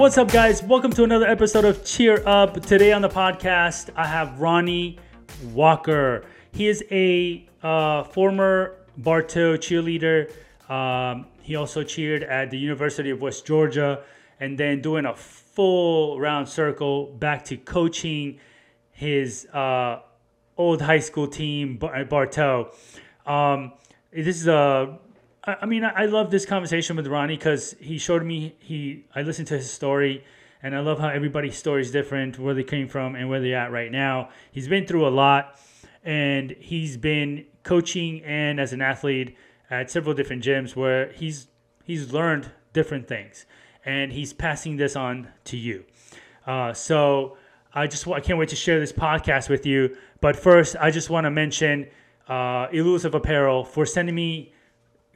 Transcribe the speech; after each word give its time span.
What's 0.00 0.16
up, 0.16 0.32
guys? 0.32 0.62
Welcome 0.62 0.92
to 0.92 1.04
another 1.04 1.26
episode 1.26 1.66
of 1.66 1.84
Cheer 1.84 2.26
Up. 2.26 2.62
Today 2.62 2.90
on 2.90 3.02
the 3.02 3.08
podcast, 3.10 3.90
I 3.94 4.06
have 4.06 4.40
Ronnie 4.40 4.98
Walker. 5.52 6.24
He 6.52 6.68
is 6.68 6.82
a 6.90 7.46
uh, 7.62 8.04
former 8.04 8.76
Bartow 8.96 9.58
cheerleader. 9.58 10.32
Um, 10.70 11.26
he 11.42 11.54
also 11.54 11.82
cheered 11.82 12.22
at 12.22 12.50
the 12.50 12.56
University 12.56 13.10
of 13.10 13.20
West 13.20 13.44
Georgia 13.44 14.02
and 14.40 14.56
then 14.56 14.80
doing 14.80 15.04
a 15.04 15.14
full 15.14 16.18
round 16.18 16.48
circle 16.48 17.12
back 17.18 17.44
to 17.44 17.58
coaching 17.58 18.40
his 18.92 19.44
uh, 19.52 20.00
old 20.56 20.80
high 20.80 21.00
school 21.00 21.28
team 21.28 21.76
Bartow. 21.76 22.72
Um, 23.26 23.74
this 24.10 24.40
is 24.40 24.48
a 24.48 24.98
I 25.44 25.64
mean, 25.64 25.84
I 25.84 26.04
love 26.04 26.30
this 26.30 26.44
conversation 26.44 26.96
with 26.96 27.06
Ronnie 27.06 27.36
because 27.36 27.74
he 27.80 27.96
showed 27.98 28.24
me 28.24 28.54
he. 28.58 29.06
I 29.14 29.22
listened 29.22 29.48
to 29.48 29.56
his 29.56 29.70
story, 29.70 30.22
and 30.62 30.74
I 30.74 30.80
love 30.80 30.98
how 30.98 31.08
everybody's 31.08 31.56
story 31.56 31.80
is 31.80 31.90
different, 31.90 32.38
where 32.38 32.52
they 32.52 32.62
came 32.62 32.88
from, 32.88 33.14
and 33.14 33.30
where 33.30 33.40
they're 33.40 33.56
at 33.56 33.72
right 33.72 33.90
now. 33.90 34.28
He's 34.52 34.68
been 34.68 34.86
through 34.86 35.06
a 35.06 35.08
lot, 35.08 35.58
and 36.04 36.50
he's 36.58 36.98
been 36.98 37.46
coaching 37.62 38.22
and 38.24 38.60
as 38.60 38.72
an 38.72 38.82
athlete 38.82 39.36
at 39.70 39.90
several 39.90 40.14
different 40.14 40.42
gyms 40.42 40.76
where 40.76 41.12
he's 41.12 41.48
he's 41.84 42.12
learned 42.12 42.50
different 42.74 43.08
things, 43.08 43.46
and 43.84 44.12
he's 44.12 44.34
passing 44.34 44.76
this 44.76 44.94
on 44.94 45.28
to 45.44 45.56
you. 45.56 45.84
Uh, 46.46 46.74
so 46.74 47.38
I 47.72 47.86
just 47.86 48.06
I 48.06 48.20
can't 48.20 48.38
wait 48.38 48.50
to 48.50 48.56
share 48.56 48.78
this 48.78 48.92
podcast 48.92 49.48
with 49.48 49.64
you. 49.64 49.96
But 50.20 50.36
first, 50.36 50.76
I 50.78 50.90
just 50.90 51.08
want 51.08 51.24
to 51.24 51.30
mention 51.30 51.86
uh, 52.28 52.66
Illusive 52.72 53.14
Apparel 53.14 53.64
for 53.64 53.86
sending 53.86 54.14
me 54.14 54.52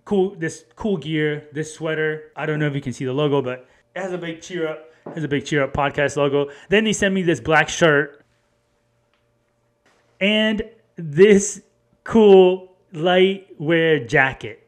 cool 0.04 0.34
this 0.34 0.64
cool 0.76 0.96
gear, 0.96 1.48
this 1.52 1.74
sweater. 1.74 2.32
I 2.36 2.46
don't 2.46 2.58
know 2.58 2.66
if 2.66 2.74
you 2.74 2.80
can 2.80 2.92
see 2.92 3.04
the 3.04 3.12
logo, 3.12 3.42
but 3.42 3.66
it 3.94 4.02
has 4.02 4.12
a 4.12 4.18
big 4.18 4.40
cheer 4.40 4.68
up. 4.68 4.90
Has 5.14 5.22
a 5.22 5.28
big 5.28 5.44
cheer 5.44 5.62
up 5.62 5.74
podcast 5.74 6.16
logo. 6.16 6.50
Then 6.70 6.84
they 6.84 6.94
sent 6.94 7.14
me 7.14 7.20
this 7.20 7.38
black 7.38 7.68
shirt 7.68 8.24
and 10.18 10.62
this 10.96 11.60
cool 12.04 12.72
light 12.92 13.48
wear 13.58 14.04
jacket. 14.06 14.66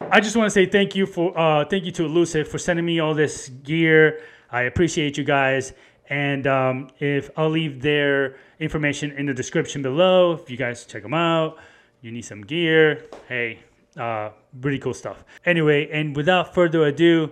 I 0.00 0.20
just 0.20 0.36
want 0.36 0.46
to 0.46 0.50
say 0.50 0.64
thank 0.64 0.96
you 0.96 1.04
for 1.04 1.38
uh, 1.38 1.66
thank 1.66 1.84
you 1.84 1.92
to 1.92 2.06
Illusive 2.06 2.48
for 2.48 2.58
sending 2.58 2.86
me 2.86 2.98
all 2.98 3.12
this 3.12 3.48
gear. 3.48 4.22
I 4.50 4.62
appreciate 4.62 5.18
you 5.18 5.24
guys. 5.24 5.74
And 6.08 6.46
um, 6.46 6.88
if 6.98 7.30
I'll 7.36 7.50
leave 7.50 7.82
their 7.82 8.36
information 8.58 9.12
in 9.12 9.26
the 9.26 9.34
description 9.34 9.82
below, 9.82 10.32
if 10.32 10.50
you 10.50 10.56
guys 10.56 10.84
check 10.86 11.02
them 11.02 11.14
out 11.14 11.58
you 12.02 12.10
need 12.10 12.22
some 12.22 12.42
gear. 12.42 13.04
Hey, 13.28 13.60
uh, 13.96 14.30
really 14.60 14.78
cool 14.78 14.94
stuff. 14.94 15.24
Anyway, 15.44 15.88
and 15.90 16.16
without 16.16 16.54
further 16.54 16.84
ado, 16.84 17.30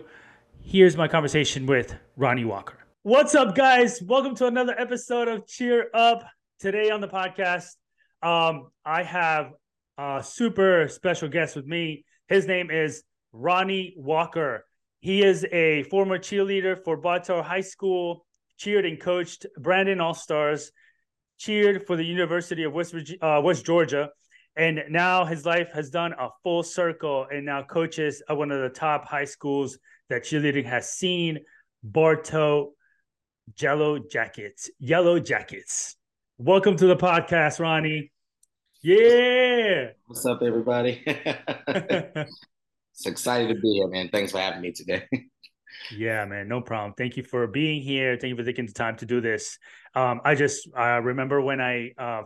here's 0.61 0.97
my 0.97 1.09
conversation 1.09 1.67
with 1.67 1.95
Ronnie 2.17 2.45
Walker. 2.45 2.77
What's 3.03 3.35
up, 3.35 3.55
guys? 3.55 4.03
Welcome 4.03 4.35
to 4.37 4.47
another 4.47 4.79
episode 4.79 5.29
of 5.29 5.47
Cheer 5.47 5.89
Up. 5.95 6.25
Today 6.61 6.91
on 6.91 7.01
the 7.01 7.09
podcast, 7.09 7.77
um, 8.23 8.71
I 8.85 9.05
have 9.05 9.53
a 9.97 10.23
super 10.25 10.89
special 10.89 11.29
guest 11.29 11.55
with 11.55 11.67
me. 11.67 12.05
His 12.27 12.47
name 12.47 12.71
is 12.71 13.05
Ronnie 13.33 13.95
Walker. 13.97 14.67
He 15.01 15.23
is 15.23 15.47
a 15.53 15.85
former 15.85 16.19
cheerleader 16.19 16.83
for 16.83 16.97
Bartow 16.97 17.43
High 17.43 17.61
School, 17.61 18.27
cheered 18.57 18.85
and 18.85 19.01
coached 19.01 19.47
Brandon 19.57 20.01
All 20.01 20.15
Stars, 20.15 20.73
cheered 21.39 21.87
for 21.87 21.97
the 21.97 22.05
University 22.05 22.65
of 22.65 22.73
West, 22.73 22.95
uh, 23.23 23.41
West 23.43 23.65
Georgia, 23.65 24.11
and 24.59 24.83
now 24.91 25.25
his 25.25 25.47
life 25.47 25.71
has 25.73 25.89
done 25.89 26.13
a 26.19 26.29
full 26.43 26.65
circle 26.65 27.29
and 27.31 27.47
now 27.47 27.63
coaches 27.63 28.21
at 28.29 28.37
one 28.37 28.51
of 28.51 28.61
the 28.61 28.69
top 28.69 29.07
high 29.07 29.25
schools 29.25 29.79
that 30.11 30.25
cheerleading 30.25 30.67
has 30.67 30.91
seen 30.91 31.39
Bartow 31.85 32.73
jello 33.55 34.01
jackets 34.01 34.69
yellow 34.81 35.21
jackets. 35.21 35.95
Welcome 36.39 36.77
to 36.77 36.87
the 36.89 36.97
podcast 36.97 37.61
ronnie. 37.61 38.11
Yeah. 38.83 39.91
What's 40.07 40.27
up 40.27 40.43
everybody? 40.43 41.03
It's 43.01 43.07
excited 43.07 43.55
to 43.55 43.61
be 43.61 43.75
here 43.75 43.87
man. 43.87 44.09
Thanks 44.09 44.33
for 44.33 44.39
having 44.39 44.61
me 44.61 44.73
today. 44.73 45.07
Yeah 45.97 46.25
man. 46.25 46.49
No 46.49 46.61
problem. 46.61 46.95
Thank 46.99 47.17
you 47.17 47.23
for 47.23 47.47
being 47.47 47.81
here. 47.81 48.17
Thank 48.17 48.31
you 48.31 48.37
for 48.37 48.43
taking 48.43 48.67
the 48.67 48.73
time 48.73 48.97
to 48.97 49.07
do 49.07 49.21
this. 49.21 49.57
Um, 49.95 50.21
i 50.25 50.35
just 50.35 50.69
uh, 50.77 51.01
remember 51.01 51.41
when 51.41 51.61
i 51.61 51.93
uh, 51.97 52.23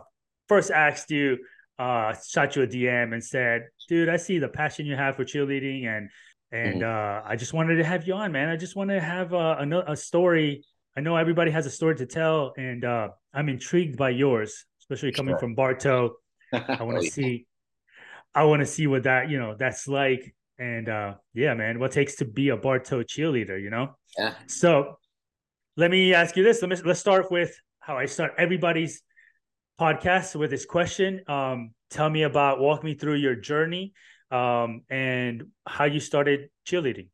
first 0.47 0.71
asked 0.71 1.11
you 1.11 1.37
uh 1.79 2.13
shot 2.27 2.55
you 2.55 2.63
a 2.63 2.67
DM 2.67 3.13
and 3.13 3.23
said, 3.23 3.67
"Dude, 3.89 4.09
I 4.09 4.17
see 4.17 4.39
the 4.39 4.49
passion 4.49 4.85
you 4.85 4.95
have 4.95 5.15
for 5.15 5.25
cheerleading, 5.25 5.85
and 5.85 6.09
and 6.51 6.81
mm-hmm. 6.81 7.25
uh, 7.27 7.29
I 7.29 7.35
just 7.35 7.53
wanted 7.53 7.77
to 7.77 7.83
have 7.83 8.07
you 8.07 8.13
on, 8.13 8.31
man. 8.31 8.47
I 8.47 8.55
just 8.55 8.75
want 8.75 8.91
to 8.91 9.01
have 9.01 9.33
a, 9.33 9.57
a, 9.59 9.93
a 9.93 9.95
story. 9.97 10.63
I 10.95 11.01
know 11.01 11.15
everybody 11.15 11.49
has 11.49 11.65
a 11.65 11.71
story 11.71 11.95
to 11.95 12.05
tell, 12.05 12.53
and 12.57 12.85
uh, 12.85 13.09
I'm 13.33 13.49
intrigued 13.49 13.97
by 13.97 14.11
yours, 14.11 14.65
especially 14.81 15.11
coming 15.11 15.33
sure. 15.33 15.39
from 15.39 15.55
Bartow. 15.55 16.13
I 16.53 16.83
want 16.83 17.01
to 17.01 17.09
see, 17.09 17.47
I 18.35 18.43
want 18.43 18.59
to 18.59 18.67
see 18.67 18.85
what 18.85 19.03
that 19.03 19.29
you 19.29 19.39
know 19.39 19.55
that's 19.57 19.87
like, 19.87 20.35
and 20.59 20.87
uh, 20.87 21.15
yeah, 21.33 21.55
man, 21.55 21.79
what 21.79 21.91
takes 21.91 22.17
to 22.17 22.25
be 22.25 22.49
a 22.49 22.57
Bartow 22.57 23.01
cheerleader, 23.01 23.59
you 23.59 23.71
know? 23.71 23.95
Yeah. 24.17 24.35
So, 24.45 24.99
let 25.75 25.89
me 25.89 26.13
ask 26.13 26.37
you 26.37 26.43
this. 26.43 26.61
Let 26.61 26.69
me 26.69 26.77
let's 26.85 26.99
start 26.99 27.31
with 27.31 27.59
how 27.79 27.97
I 27.97 28.05
start 28.05 28.33
everybody's 28.37 29.01
podcast 29.79 30.35
with 30.35 30.51
this 30.51 30.65
question. 30.65 31.21
Um, 31.27 31.71
tell 31.89 32.09
me 32.09 32.23
about, 32.23 32.59
walk 32.59 32.83
me 32.83 32.95
through 32.95 33.15
your 33.15 33.35
journey 33.35 33.93
um, 34.31 34.81
and 34.89 35.45
how 35.67 35.85
you 35.85 35.99
started 35.99 36.49
cheerleading. 36.67 37.09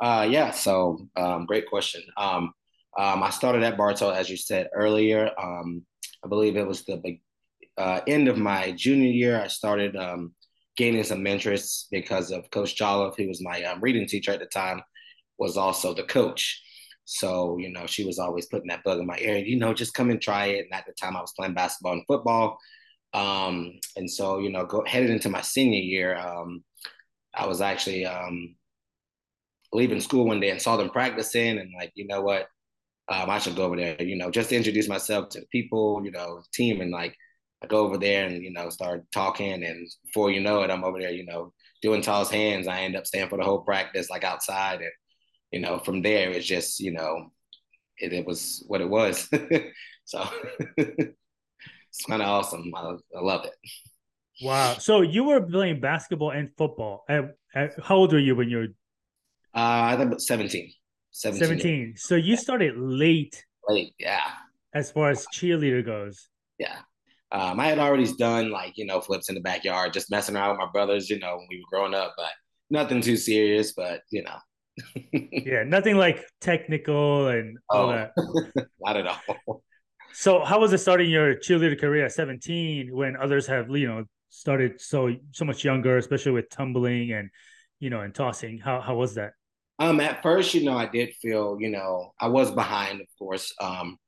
Uh, 0.00 0.26
yeah, 0.28 0.50
so 0.50 1.06
um, 1.16 1.46
great 1.46 1.68
question. 1.68 2.02
Um, 2.16 2.52
um, 2.98 3.22
I 3.22 3.30
started 3.30 3.62
at 3.62 3.76
Bartow, 3.76 4.10
as 4.10 4.28
you 4.28 4.36
said 4.36 4.68
earlier. 4.74 5.30
Um, 5.40 5.84
I 6.24 6.28
believe 6.28 6.56
it 6.56 6.66
was 6.66 6.84
the 6.84 7.18
uh, 7.78 8.00
end 8.06 8.28
of 8.28 8.38
my 8.38 8.72
junior 8.72 9.10
year. 9.10 9.40
I 9.40 9.46
started 9.46 9.96
um, 9.96 10.34
gaining 10.76 11.04
some 11.04 11.26
interest 11.26 11.88
because 11.90 12.30
of 12.30 12.50
Coach 12.50 12.76
Jolliffe, 12.76 13.16
who 13.16 13.28
was 13.28 13.42
my 13.42 13.62
um, 13.64 13.80
reading 13.80 14.06
teacher 14.06 14.32
at 14.32 14.40
the 14.40 14.46
time, 14.46 14.82
was 15.38 15.56
also 15.56 15.94
the 15.94 16.02
coach. 16.02 16.62
So, 17.04 17.58
you 17.58 17.70
know, 17.70 17.86
she 17.86 18.04
was 18.04 18.18
always 18.18 18.46
putting 18.46 18.68
that 18.68 18.84
bug 18.84 18.98
in 19.00 19.06
my 19.06 19.18
ear, 19.18 19.38
you 19.38 19.58
know, 19.58 19.74
just 19.74 19.94
come 19.94 20.10
and 20.10 20.20
try 20.20 20.46
it. 20.46 20.66
And 20.66 20.74
at 20.74 20.86
the 20.86 20.92
time 20.92 21.16
I 21.16 21.20
was 21.20 21.32
playing 21.36 21.54
basketball 21.54 21.92
and 21.94 22.06
football. 22.06 22.58
Um, 23.14 23.72
and 23.96 24.10
so, 24.10 24.38
you 24.38 24.50
know, 24.50 24.64
go 24.66 24.84
headed 24.86 25.10
into 25.10 25.28
my 25.28 25.42
senior 25.42 25.80
year, 25.80 26.16
um, 26.16 26.64
I 27.34 27.46
was 27.46 27.60
actually 27.60 28.06
um, 28.06 28.56
leaving 29.72 30.00
school 30.00 30.26
one 30.26 30.40
day 30.40 30.50
and 30.50 30.60
saw 30.60 30.76
them 30.76 30.90
practicing 30.90 31.58
and 31.58 31.70
like, 31.76 31.92
you 31.94 32.06
know 32.06 32.22
what, 32.22 32.46
um, 33.08 33.28
I 33.30 33.38
should 33.38 33.56
go 33.56 33.64
over 33.64 33.76
there, 33.76 34.00
you 34.02 34.16
know, 34.16 34.30
just 34.30 34.50
to 34.50 34.56
introduce 34.56 34.88
myself 34.88 35.30
to 35.30 35.42
people, 35.50 36.02
you 36.04 36.10
know, 36.10 36.42
team 36.54 36.80
and 36.80 36.90
like 36.90 37.16
I 37.62 37.66
go 37.66 37.80
over 37.80 37.98
there 37.98 38.26
and, 38.26 38.42
you 38.42 38.52
know, 38.52 38.70
start 38.70 39.04
talking 39.12 39.64
and 39.64 39.88
before 40.04 40.30
you 40.30 40.40
know 40.40 40.62
it, 40.62 40.70
I'm 40.70 40.84
over 40.84 41.00
there, 41.00 41.12
you 41.12 41.26
know, 41.26 41.52
doing 41.82 42.02
toss 42.02 42.30
hands. 42.30 42.68
I 42.68 42.80
end 42.80 42.96
up 42.96 43.06
staying 43.06 43.28
for 43.28 43.38
the 43.38 43.44
whole 43.44 43.60
practice, 43.62 44.08
like 44.10 44.24
outside 44.24 44.80
and 44.80 44.90
you 45.52 45.60
know, 45.60 45.78
from 45.78 46.02
there 46.02 46.30
it's 46.30 46.46
just, 46.46 46.80
you 46.80 46.92
know, 46.92 47.30
it, 47.98 48.12
it 48.12 48.26
was 48.26 48.64
what 48.66 48.80
it 48.80 48.88
was. 48.88 49.28
so 50.04 50.26
it's 50.76 52.06
kind 52.08 52.22
of 52.22 52.28
awesome. 52.28 52.72
I, 52.74 52.96
I 53.16 53.20
love 53.20 53.44
it. 53.44 53.52
Wow. 54.42 54.74
So 54.78 55.02
you 55.02 55.24
were 55.24 55.40
playing 55.40 55.80
basketball 55.80 56.30
and 56.30 56.50
football. 56.56 57.04
At, 57.08 57.36
at, 57.54 57.72
how 57.84 57.96
old 57.96 58.12
were 58.12 58.18
you 58.18 58.34
when 58.34 58.48
you 58.48 58.56
were? 58.56 58.68
Uh, 59.54 59.92
I 59.92 59.96
think 59.96 60.18
17. 60.18 60.72
17. 61.12 61.46
17. 61.46 61.94
So 61.96 62.14
you 62.16 62.36
started 62.36 62.76
late. 62.76 63.44
Late, 63.68 63.94
yeah. 63.98 64.30
As 64.74 64.90
far 64.90 65.10
as 65.10 65.26
cheerleader 65.26 65.84
goes. 65.84 66.28
Yeah. 66.58 66.78
Um, 67.30 67.60
I 67.60 67.66
had 67.66 67.78
already 67.78 68.10
done 68.14 68.50
like, 68.50 68.76
you 68.76 68.86
know, 68.86 69.00
flips 69.00 69.28
in 69.28 69.34
the 69.34 69.40
backyard, 69.42 69.92
just 69.92 70.10
messing 70.10 70.34
around 70.34 70.50
with 70.50 70.66
my 70.66 70.72
brothers, 70.72 71.10
you 71.10 71.18
know, 71.18 71.36
when 71.36 71.46
we 71.50 71.58
were 71.58 71.78
growing 71.78 71.94
up, 71.94 72.14
but 72.16 72.30
nothing 72.70 73.02
too 73.02 73.16
serious, 73.16 73.72
but, 73.72 74.00
you 74.10 74.22
know, 74.22 74.36
yeah, 75.12 75.64
nothing 75.64 75.96
like 75.96 76.24
technical 76.40 77.28
and 77.28 77.58
all 77.68 77.90
oh, 77.90 77.92
that. 77.92 78.12
Not 78.80 78.96
at 78.96 79.06
all. 79.06 79.62
So, 80.14 80.44
how 80.44 80.60
was 80.60 80.72
it 80.72 80.78
starting 80.78 81.10
your 81.10 81.34
cheerleader 81.36 81.78
career 81.78 82.06
at 82.06 82.12
17 82.12 82.94
when 82.94 83.16
others 83.16 83.46
have, 83.46 83.70
you 83.70 83.88
know, 83.88 84.04
started 84.30 84.80
so 84.80 85.14
so 85.32 85.44
much 85.44 85.64
younger, 85.64 85.96
especially 85.96 86.32
with 86.32 86.48
tumbling 86.50 87.12
and, 87.12 87.30
you 87.80 87.90
know, 87.90 88.00
and 88.00 88.14
tossing? 88.14 88.58
How 88.58 88.80
how 88.80 88.94
was 88.94 89.14
that? 89.14 89.32
Um, 89.78 90.00
at 90.00 90.22
first, 90.22 90.54
you 90.54 90.64
know, 90.64 90.76
I 90.76 90.86
did 90.86 91.14
feel, 91.14 91.56
you 91.58 91.70
know, 91.70 92.12
I 92.20 92.28
was 92.28 92.50
behind, 92.50 93.00
of 93.00 93.06
course. 93.18 93.52
Um, 93.60 93.98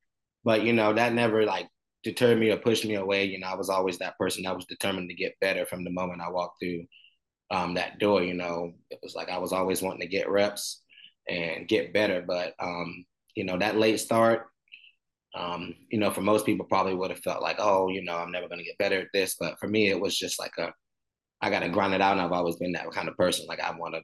but 0.44 0.62
you 0.62 0.72
know, 0.72 0.92
that 0.92 1.14
never 1.14 1.44
like 1.44 1.68
deterred 2.02 2.38
me 2.38 2.50
or 2.50 2.58
pushed 2.58 2.84
me 2.84 2.94
away. 2.94 3.24
You 3.24 3.40
know, 3.40 3.48
I 3.48 3.54
was 3.54 3.70
always 3.70 3.98
that 3.98 4.18
person 4.18 4.44
that 4.44 4.54
was 4.54 4.66
determined 4.66 5.08
to 5.08 5.16
get 5.16 5.40
better 5.40 5.66
from 5.66 5.84
the 5.84 5.90
moment 5.90 6.20
I 6.20 6.30
walked 6.30 6.60
through 6.60 6.84
um, 7.50 7.74
that 7.74 7.98
door. 7.98 8.22
You 8.22 8.34
know, 8.34 8.72
it 8.90 9.00
was 9.02 9.14
like 9.14 9.28
I 9.28 9.38
was 9.38 9.52
always 9.52 9.82
wanting 9.82 10.00
to 10.00 10.06
get 10.06 10.30
reps 10.30 10.82
and 11.28 11.68
get 11.68 11.92
better. 11.92 12.24
But 12.26 12.54
um, 12.58 13.04
you 13.34 13.44
know, 13.44 13.58
that 13.58 13.76
late 13.76 14.00
start, 14.00 14.46
um, 15.34 15.74
you 15.90 15.98
know, 15.98 16.10
for 16.10 16.20
most 16.20 16.46
people 16.46 16.66
probably 16.66 16.94
would 16.94 17.10
have 17.10 17.20
felt 17.20 17.42
like, 17.42 17.56
oh, 17.58 17.88
you 17.88 18.02
know, 18.04 18.16
I'm 18.16 18.32
never 18.32 18.48
gonna 18.48 18.64
get 18.64 18.78
better 18.78 19.00
at 19.00 19.08
this. 19.12 19.36
But 19.38 19.58
for 19.58 19.68
me, 19.68 19.88
it 19.88 20.00
was 20.00 20.16
just 20.16 20.38
like 20.38 20.52
a 20.58 20.72
I 21.40 21.50
gotta 21.50 21.68
grind 21.68 21.94
it 21.94 22.00
out 22.00 22.12
and 22.12 22.20
I've 22.20 22.32
always 22.32 22.56
been 22.56 22.72
that 22.72 22.90
kind 22.92 23.08
of 23.08 23.16
person. 23.16 23.46
Like 23.46 23.60
I 23.60 23.76
wanna, 23.76 23.98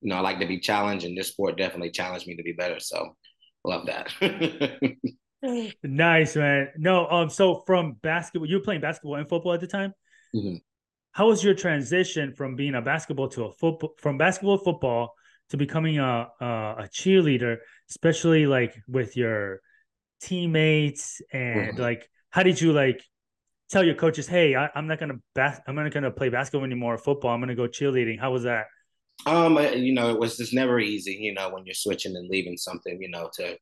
you 0.00 0.10
know, 0.10 0.16
I 0.16 0.20
like 0.20 0.40
to 0.40 0.46
be 0.46 0.60
challenged, 0.60 1.04
and 1.04 1.16
this 1.16 1.28
sport 1.28 1.58
definitely 1.58 1.90
challenged 1.90 2.26
me 2.26 2.36
to 2.36 2.42
be 2.42 2.52
better. 2.52 2.80
So, 2.80 3.16
love 3.64 3.86
that. 3.86 4.12
nice, 5.82 6.36
man. 6.36 6.68
No, 6.76 7.06
um, 7.08 7.28
so 7.28 7.62
from 7.66 7.94
basketball, 8.02 8.48
you 8.48 8.56
were 8.56 8.62
playing 8.62 8.80
basketball 8.80 9.16
and 9.16 9.28
football 9.28 9.52
at 9.52 9.60
the 9.60 9.66
time. 9.66 9.92
Mm-hmm. 10.34 10.56
How 11.16 11.28
was 11.28 11.42
your 11.42 11.54
transition 11.54 12.34
from 12.34 12.56
being 12.56 12.74
a 12.74 12.82
basketball 12.82 13.28
to 13.28 13.44
a 13.44 13.52
football, 13.52 13.94
from 13.96 14.18
basketball 14.18 14.58
football 14.58 15.14
to 15.48 15.56
becoming 15.56 15.98
a, 15.98 16.28
a 16.42 16.44
a 16.44 16.88
cheerleader, 16.92 17.56
especially 17.88 18.44
like 18.44 18.74
with 18.86 19.16
your 19.16 19.62
teammates 20.20 21.22
and 21.32 21.72
mm-hmm. 21.72 21.80
like 21.80 22.06
how 22.28 22.42
did 22.42 22.60
you 22.60 22.74
like 22.74 23.02
tell 23.70 23.82
your 23.82 23.94
coaches, 23.94 24.26
hey, 24.26 24.54
I, 24.54 24.68
am 24.74 24.88
not 24.88 25.00
gonna 25.00 25.18
bas- 25.34 25.62
I'm 25.66 25.74
not 25.74 25.90
gonna 25.90 26.10
play 26.10 26.28
basketball 26.28 26.66
anymore, 26.66 26.98
football. 26.98 27.30
I'm 27.30 27.40
gonna 27.40 27.54
go 27.54 27.66
cheerleading. 27.66 28.20
How 28.20 28.30
was 28.30 28.42
that? 28.42 28.66
Um, 29.24 29.56
you 29.74 29.94
know, 29.94 30.10
it 30.10 30.20
was 30.20 30.36
just 30.36 30.52
never 30.52 30.78
easy. 30.78 31.12
You 31.12 31.32
know, 31.32 31.48
when 31.48 31.64
you're 31.64 31.74
switching 31.74 32.14
and 32.14 32.28
leaving 32.28 32.58
something, 32.58 33.00
you 33.00 33.08
know, 33.08 33.30
to 33.38 33.56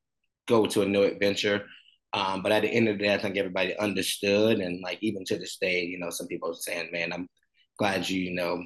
go 0.49 0.67
to 0.67 0.83
a 0.83 0.87
new 0.87 1.05
adventure. 1.05 1.67
Um, 2.15 2.43
but 2.43 2.51
at 2.51 2.63
the 2.63 2.69
end 2.69 2.89
of 2.89 2.99
the 2.99 3.05
day, 3.05 3.15
I 3.15 3.19
think 3.19 3.37
everybody 3.37 3.79
understood, 3.79 4.59
and 4.59 4.81
like 4.83 4.99
even 5.03 5.25
to 5.27 5.39
this 5.39 5.57
day, 5.57 5.85
you 5.85 6.01
know, 6.01 6.11
some 6.11 6.27
people 6.27 6.51
are 6.51 6.55
saying, 6.55 6.89
"Man, 6.93 7.13
I'm 7.13 7.29
glad 7.79 8.09
you, 8.09 8.21
you 8.21 8.35
know, 8.35 8.63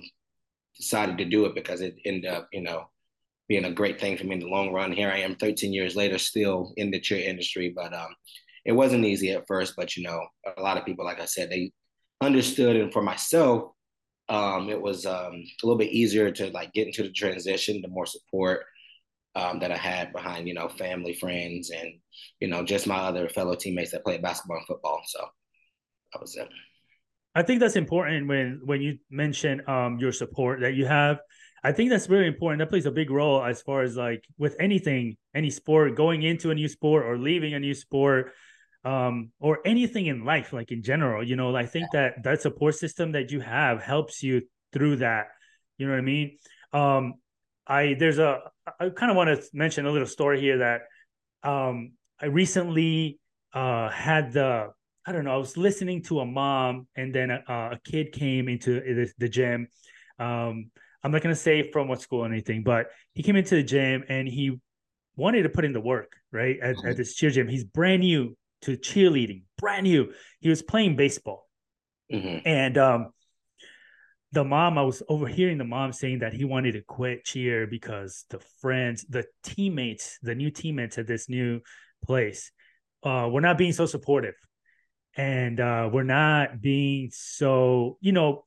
decided 0.76 1.18
to 1.18 1.24
do 1.24 1.44
it 1.46 1.54
because 1.54 1.80
it 1.80 1.96
ended 2.04 2.30
up, 2.30 2.48
you 2.52 2.62
know, 2.62 2.88
being 3.48 3.64
a 3.64 3.72
great 3.72 4.00
thing 4.00 4.16
for 4.16 4.24
me 4.24 4.34
in 4.34 4.40
the 4.40 4.46
long 4.46 4.72
run. 4.72 4.92
Here 4.92 5.10
I 5.10 5.18
am, 5.18 5.34
13 5.36 5.72
years 5.72 5.96
later, 5.96 6.18
still 6.18 6.72
in 6.76 6.90
the 6.90 7.00
cheer 7.00 7.28
industry, 7.28 7.72
but 7.74 7.92
um, 7.94 8.14
it 8.64 8.72
wasn't 8.72 9.04
easy 9.04 9.30
at 9.32 9.46
first. 9.48 9.74
But 9.76 9.96
you 9.96 10.02
know, 10.02 10.20
a 10.56 10.60
lot 10.60 10.76
of 10.76 10.84
people, 10.84 11.04
like 11.04 11.20
I 11.20 11.24
said, 11.24 11.50
they 11.50 11.72
understood, 12.20 12.76
and 12.76 12.92
for 12.92 13.02
myself, 13.02 13.72
um, 14.28 14.68
it 14.68 14.80
was 14.80 15.06
um, 15.06 15.32
a 15.34 15.66
little 15.66 15.78
bit 15.78 15.90
easier 15.90 16.30
to 16.30 16.50
like 16.50 16.72
get 16.74 16.86
into 16.86 17.02
the 17.02 17.12
transition, 17.12 17.80
the 17.80 17.88
more 17.88 18.06
support 18.06 18.64
um, 19.34 19.58
that 19.60 19.72
I 19.72 19.76
had 19.76 20.12
behind, 20.12 20.46
you 20.46 20.54
know, 20.54 20.68
family, 20.68 21.14
friends, 21.14 21.70
and 21.70 21.94
you 22.40 22.48
know, 22.48 22.62
just 22.64 22.86
my 22.86 22.98
other 22.98 23.28
fellow 23.28 23.54
teammates 23.54 23.92
that 23.92 24.04
played 24.04 24.22
basketball 24.22 24.58
and 24.58 24.66
football. 24.66 25.00
So 25.06 25.24
that 26.12 26.20
was 26.20 26.36
it. 26.36 26.48
I 27.38 27.42
think 27.42 27.60
that's 27.60 27.76
important 27.76 28.26
when 28.26 28.62
when 28.64 28.82
you 28.82 28.98
mention 29.10 29.62
um, 29.68 29.98
your 30.00 30.10
support 30.10 30.58
that 30.62 30.74
you 30.74 30.86
have. 30.86 31.20
I 31.62 31.70
think 31.70 31.88
that's 31.88 32.08
really 32.08 32.26
important. 32.26 32.58
That 32.58 32.68
plays 32.68 32.86
a 32.86 32.90
big 32.90 33.10
role 33.12 33.44
as 33.44 33.62
far 33.62 33.82
as 33.82 33.96
like 33.96 34.24
with 34.38 34.56
anything, 34.58 35.16
any 35.36 35.50
sport, 35.50 35.94
going 35.94 36.24
into 36.24 36.50
a 36.50 36.54
new 36.56 36.66
sport 36.66 37.06
or 37.06 37.16
leaving 37.16 37.54
a 37.54 37.60
new 37.60 37.74
sport 37.74 38.32
um, 38.84 39.30
or 39.38 39.60
anything 39.64 40.06
in 40.06 40.24
life, 40.24 40.52
like 40.52 40.72
in 40.72 40.82
general, 40.82 41.22
you 41.22 41.36
know, 41.36 41.54
I 41.54 41.66
think 41.66 41.86
that 41.92 42.24
that 42.24 42.42
support 42.42 42.74
system 42.74 43.12
that 43.12 43.30
you 43.30 43.38
have 43.38 43.82
helps 43.82 44.20
you 44.20 44.42
through 44.72 44.96
that. 44.96 45.26
You 45.76 45.86
know 45.86 45.92
what 45.92 46.00
I 46.00 46.10
mean? 46.14 46.38
Um, 46.72 47.14
I 47.68 47.94
there's 48.00 48.18
a 48.18 48.40
I 48.80 48.88
kind 48.88 49.12
of 49.12 49.16
want 49.16 49.30
to 49.30 49.48
mention 49.52 49.86
a 49.86 49.92
little 49.92 50.08
story 50.08 50.40
here 50.40 50.58
that 50.58 50.80
um, 51.44 51.92
I 52.20 52.26
recently 52.26 53.20
uh, 53.54 53.90
had 53.90 54.32
the 54.32 54.72
I 55.08 55.12
don't 55.12 55.24
know 55.24 55.32
I 55.32 55.38
was 55.38 55.56
listening 55.56 56.02
to 56.02 56.20
a 56.20 56.26
mom 56.26 56.86
and 56.94 57.14
then 57.14 57.30
a, 57.30 57.40
a 57.48 57.80
kid 57.82 58.12
came 58.12 58.46
into 58.46 58.74
the, 58.74 59.10
the 59.16 59.26
gym. 59.26 59.68
Um, 60.18 60.70
I'm 61.02 61.12
not 61.12 61.22
gonna 61.22 61.34
say 61.34 61.70
from 61.70 61.88
what 61.88 62.02
school 62.02 62.20
or 62.20 62.26
anything, 62.26 62.62
but 62.62 62.88
he 63.14 63.22
came 63.22 63.34
into 63.34 63.54
the 63.54 63.62
gym 63.62 64.04
and 64.10 64.28
he 64.28 64.60
wanted 65.16 65.44
to 65.44 65.48
put 65.48 65.64
in 65.64 65.72
the 65.72 65.80
work 65.80 66.12
right 66.30 66.58
at, 66.60 66.76
mm-hmm. 66.76 66.88
at 66.88 66.98
this 66.98 67.14
cheer 67.14 67.30
gym. 67.30 67.48
He's 67.48 67.64
brand 67.64 68.00
new 68.00 68.36
to 68.62 68.76
cheerleading, 68.76 69.44
brand 69.56 69.84
new. 69.84 70.12
He 70.40 70.50
was 70.50 70.60
playing 70.60 70.96
baseball, 70.96 71.48
mm-hmm. 72.12 72.46
and 72.46 72.76
um, 72.76 73.08
the 74.32 74.44
mom, 74.44 74.76
I 74.76 74.82
was 74.82 75.02
overhearing 75.08 75.56
the 75.56 75.64
mom 75.64 75.94
saying 75.94 76.18
that 76.18 76.34
he 76.34 76.44
wanted 76.44 76.72
to 76.72 76.82
quit 76.82 77.24
cheer 77.24 77.66
because 77.66 78.26
the 78.28 78.40
friends, 78.60 79.06
the 79.08 79.24
teammates, 79.42 80.18
the 80.20 80.34
new 80.34 80.50
teammates 80.50 80.98
at 80.98 81.06
this 81.06 81.30
new 81.30 81.60
place, 82.04 82.52
uh, 83.04 83.26
were 83.32 83.40
not 83.40 83.56
being 83.56 83.72
so 83.72 83.86
supportive, 83.86 84.34
and 85.18 85.58
uh, 85.58 85.90
we're 85.92 86.04
not 86.04 86.60
being 86.60 87.10
so, 87.12 87.98
you 88.00 88.12
know, 88.12 88.44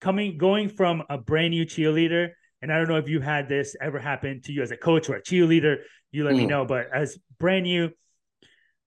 coming 0.00 0.38
going 0.38 0.70
from 0.70 1.02
a 1.10 1.18
brand 1.18 1.50
new 1.50 1.66
cheerleader. 1.66 2.30
And 2.62 2.72
I 2.72 2.78
don't 2.78 2.88
know 2.88 2.96
if 2.96 3.08
you 3.08 3.20
had 3.20 3.48
this 3.48 3.76
ever 3.80 3.98
happen 3.98 4.40
to 4.42 4.52
you 4.52 4.62
as 4.62 4.70
a 4.70 4.76
coach 4.76 5.08
or 5.08 5.16
a 5.16 5.22
cheerleader. 5.22 5.76
You 6.10 6.24
let 6.24 6.34
mm. 6.34 6.38
me 6.38 6.46
know. 6.46 6.64
But 6.64 6.86
as 6.92 7.18
brand 7.38 7.64
new, 7.64 7.90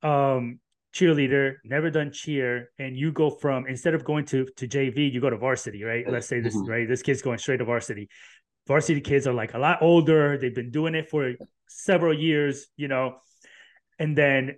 um 0.03 0.59
cheerleader, 0.94 1.56
never 1.63 1.89
done 1.89 2.12
cheer, 2.12 2.71
and 2.77 2.97
you 2.97 3.12
go 3.13 3.29
from 3.29 3.68
instead 3.68 3.94
of 3.94 4.03
going 4.03 4.25
to 4.25 4.47
to 4.57 4.68
JV, 4.68 5.13
you 5.13 5.21
go 5.21 5.29
to 5.29 5.38
varsity, 5.38 5.83
right? 5.83 6.09
Let's 6.09 6.27
say 6.27 6.41
this 6.41 6.57
mm-hmm. 6.57 6.69
right. 6.69 6.88
This 6.88 7.03
kid's 7.03 7.21
going 7.21 7.38
straight 7.38 7.57
to 7.57 7.65
varsity. 7.65 8.09
Varsity 8.68 9.00
kids 9.00 9.27
are 9.27 9.33
like 9.33 9.53
a 9.53 9.59
lot 9.59 9.81
older. 9.81 10.39
They've 10.39 10.53
been 10.53 10.71
doing 10.71 10.95
it 10.95 11.09
for 11.09 11.33
several 11.68 12.18
years, 12.18 12.68
you 12.77 12.88
know, 12.88 13.18
and 14.00 14.18
then 14.18 14.56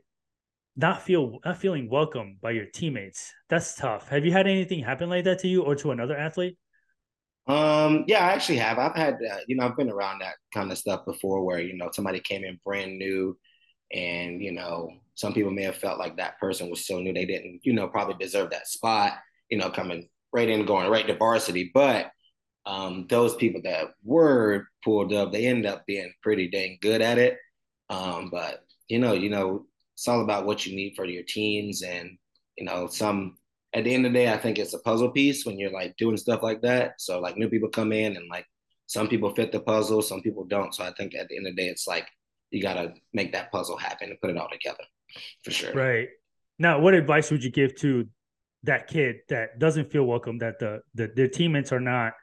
not 0.76 1.04
feel 1.04 1.40
not 1.46 1.58
feeling 1.58 1.90
welcome 1.90 2.38
by 2.42 2.52
your 2.52 2.66
teammates. 2.66 3.32
That's 3.50 3.76
tough. 3.76 4.10
Have 4.10 4.26
you 4.26 4.32
had 4.32 4.48
anything 4.48 4.84
happen 4.84 5.10
like 5.10 5.26
that 5.26 5.40
to 5.40 5.48
you 5.48 5.64
or 5.64 5.76
to 5.76 5.92
another 5.92 6.18
athlete? 6.18 6.58
Um, 7.46 8.06
yeah, 8.08 8.26
I 8.26 8.32
actually 8.32 8.58
have. 8.58 8.80
I've 8.80 8.96
had, 8.96 9.16
uh, 9.16 9.40
you 9.48 9.58
know, 9.58 9.66
I've 9.66 9.76
been 9.76 9.90
around 9.90 10.20
that 10.20 10.36
kind 10.54 10.72
of 10.72 10.78
stuff 10.78 11.06
before, 11.06 11.44
where 11.44 11.60
you 11.60 11.76
know 11.76 11.90
somebody 11.92 12.20
came 12.20 12.44
in 12.44 12.60
brand 12.64 12.98
new, 12.98 13.38
and 13.94 14.42
you 14.42 14.52
know 14.52 14.90
some 15.16 15.34
people 15.34 15.52
may 15.52 15.64
have 15.64 15.76
felt 15.76 16.00
like 16.00 16.18
that 16.18 16.40
person 16.40 16.70
was 16.70 16.86
so 16.86 17.00
new 17.00 17.14
they 17.14 17.26
didn't 17.26 17.62
you 17.64 17.74
know 17.74 17.88
probably 17.88 18.16
deserve 18.20 18.50
that 18.50 18.68
spot 18.68 19.14
you 19.50 19.58
know 19.58 19.70
coming 19.70 20.08
right 20.34 20.50
in 20.50 20.66
going 20.66 20.90
right 20.90 21.08
to 21.08 21.16
varsity 21.16 21.72
but 21.74 22.10
um, 22.66 23.06
those 23.10 23.36
people 23.36 23.62
that 23.64 23.90
were 24.04 24.68
pulled 24.84 25.14
up 25.14 25.32
they 25.32 25.46
end 25.46 25.66
up 25.66 25.86
being 25.86 26.12
pretty 26.22 26.50
dang 26.50 26.78
good 26.82 27.02
at 27.02 27.18
it 27.18 27.38
um, 27.90 28.30
but 28.32 28.64
you 28.88 29.00
know 29.00 29.14
you 29.14 29.30
know 29.30 29.66
it's 30.04 30.08
all 30.10 30.22
about 30.22 30.46
what 30.46 30.66
you 30.66 30.76
need 30.76 30.96
for 30.96 31.06
your 31.06 31.24
teams 31.24 31.82
and 31.82 32.18
you 32.58 32.66
know 32.66 32.88
some 32.88 33.38
at 33.74 33.86
the 33.86 33.94
end 33.94 34.06
of 34.06 34.12
the 34.12 34.20
day 34.20 34.32
i 34.32 34.38
think 34.38 34.60
it's 34.60 34.74
a 34.74 34.80
puzzle 34.80 35.10
piece 35.10 35.46
when 35.46 35.58
you're 35.58 35.72
like 35.72 35.96
doing 35.98 36.18
stuff 36.18 36.44
like 36.44 36.62
that 36.62 37.00
so 37.00 37.20
like 37.20 37.38
new 37.38 37.48
people 37.48 37.70
come 37.70 37.94
in 37.94 38.18
and 38.18 38.30
like 38.30 38.46
some 38.88 39.08
people 39.08 39.34
fit 39.34 39.54
the 39.54 39.62
puzzle 39.62 40.02
some 40.02 40.22
people 40.22 40.44
don't 40.44 40.76
so 40.76 40.84
i 40.84 40.92
think 40.98 41.16
at 41.16 41.30
the 41.30 41.38
end 41.38 41.48
of 41.48 41.56
the 41.56 41.62
day 41.62 41.70
it's 41.70 41.88
like 41.88 42.06
you 42.52 42.62
got 42.62 42.74
to 42.74 42.94
make 43.14 43.32
that 43.32 43.50
puzzle 43.50 43.78
happen 43.78 44.10
and 44.10 44.20
put 44.20 44.30
it 44.30 44.38
all 44.38 44.50
together 44.50 44.84
for 45.44 45.52
sure. 45.52 45.74
Right. 45.74 46.10
Now, 46.60 46.80
what 46.80 46.94
advice 46.94 47.32
would 47.32 47.44
you 47.44 47.52
give 47.52 47.76
to 47.78 48.08
that 48.64 48.88
kid 48.88 49.18
that 49.30 49.60
doesn't 49.60 49.92
feel 49.92 50.06
welcome 50.06 50.38
that 50.38 50.60
the, 50.60 50.82
the 50.96 51.12
their 51.14 51.28
teammates 51.28 51.72
are 51.72 51.80
not 51.80 52.14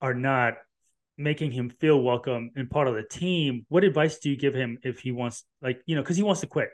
are 0.00 0.14
not 0.14 0.54
making 1.18 1.50
him 1.50 1.70
feel 1.80 2.00
welcome 2.00 2.50
and 2.54 2.70
part 2.70 2.86
of 2.86 2.94
the 2.94 3.02
team 3.02 3.64
what 3.68 3.82
advice 3.82 4.18
do 4.18 4.28
you 4.28 4.36
give 4.36 4.54
him 4.54 4.78
if 4.82 5.00
he 5.00 5.10
wants 5.10 5.44
like 5.62 5.80
you 5.86 5.96
know 5.96 6.02
because 6.02 6.16
he 6.16 6.22
wants 6.22 6.40
to 6.42 6.46
quit. 6.46 6.68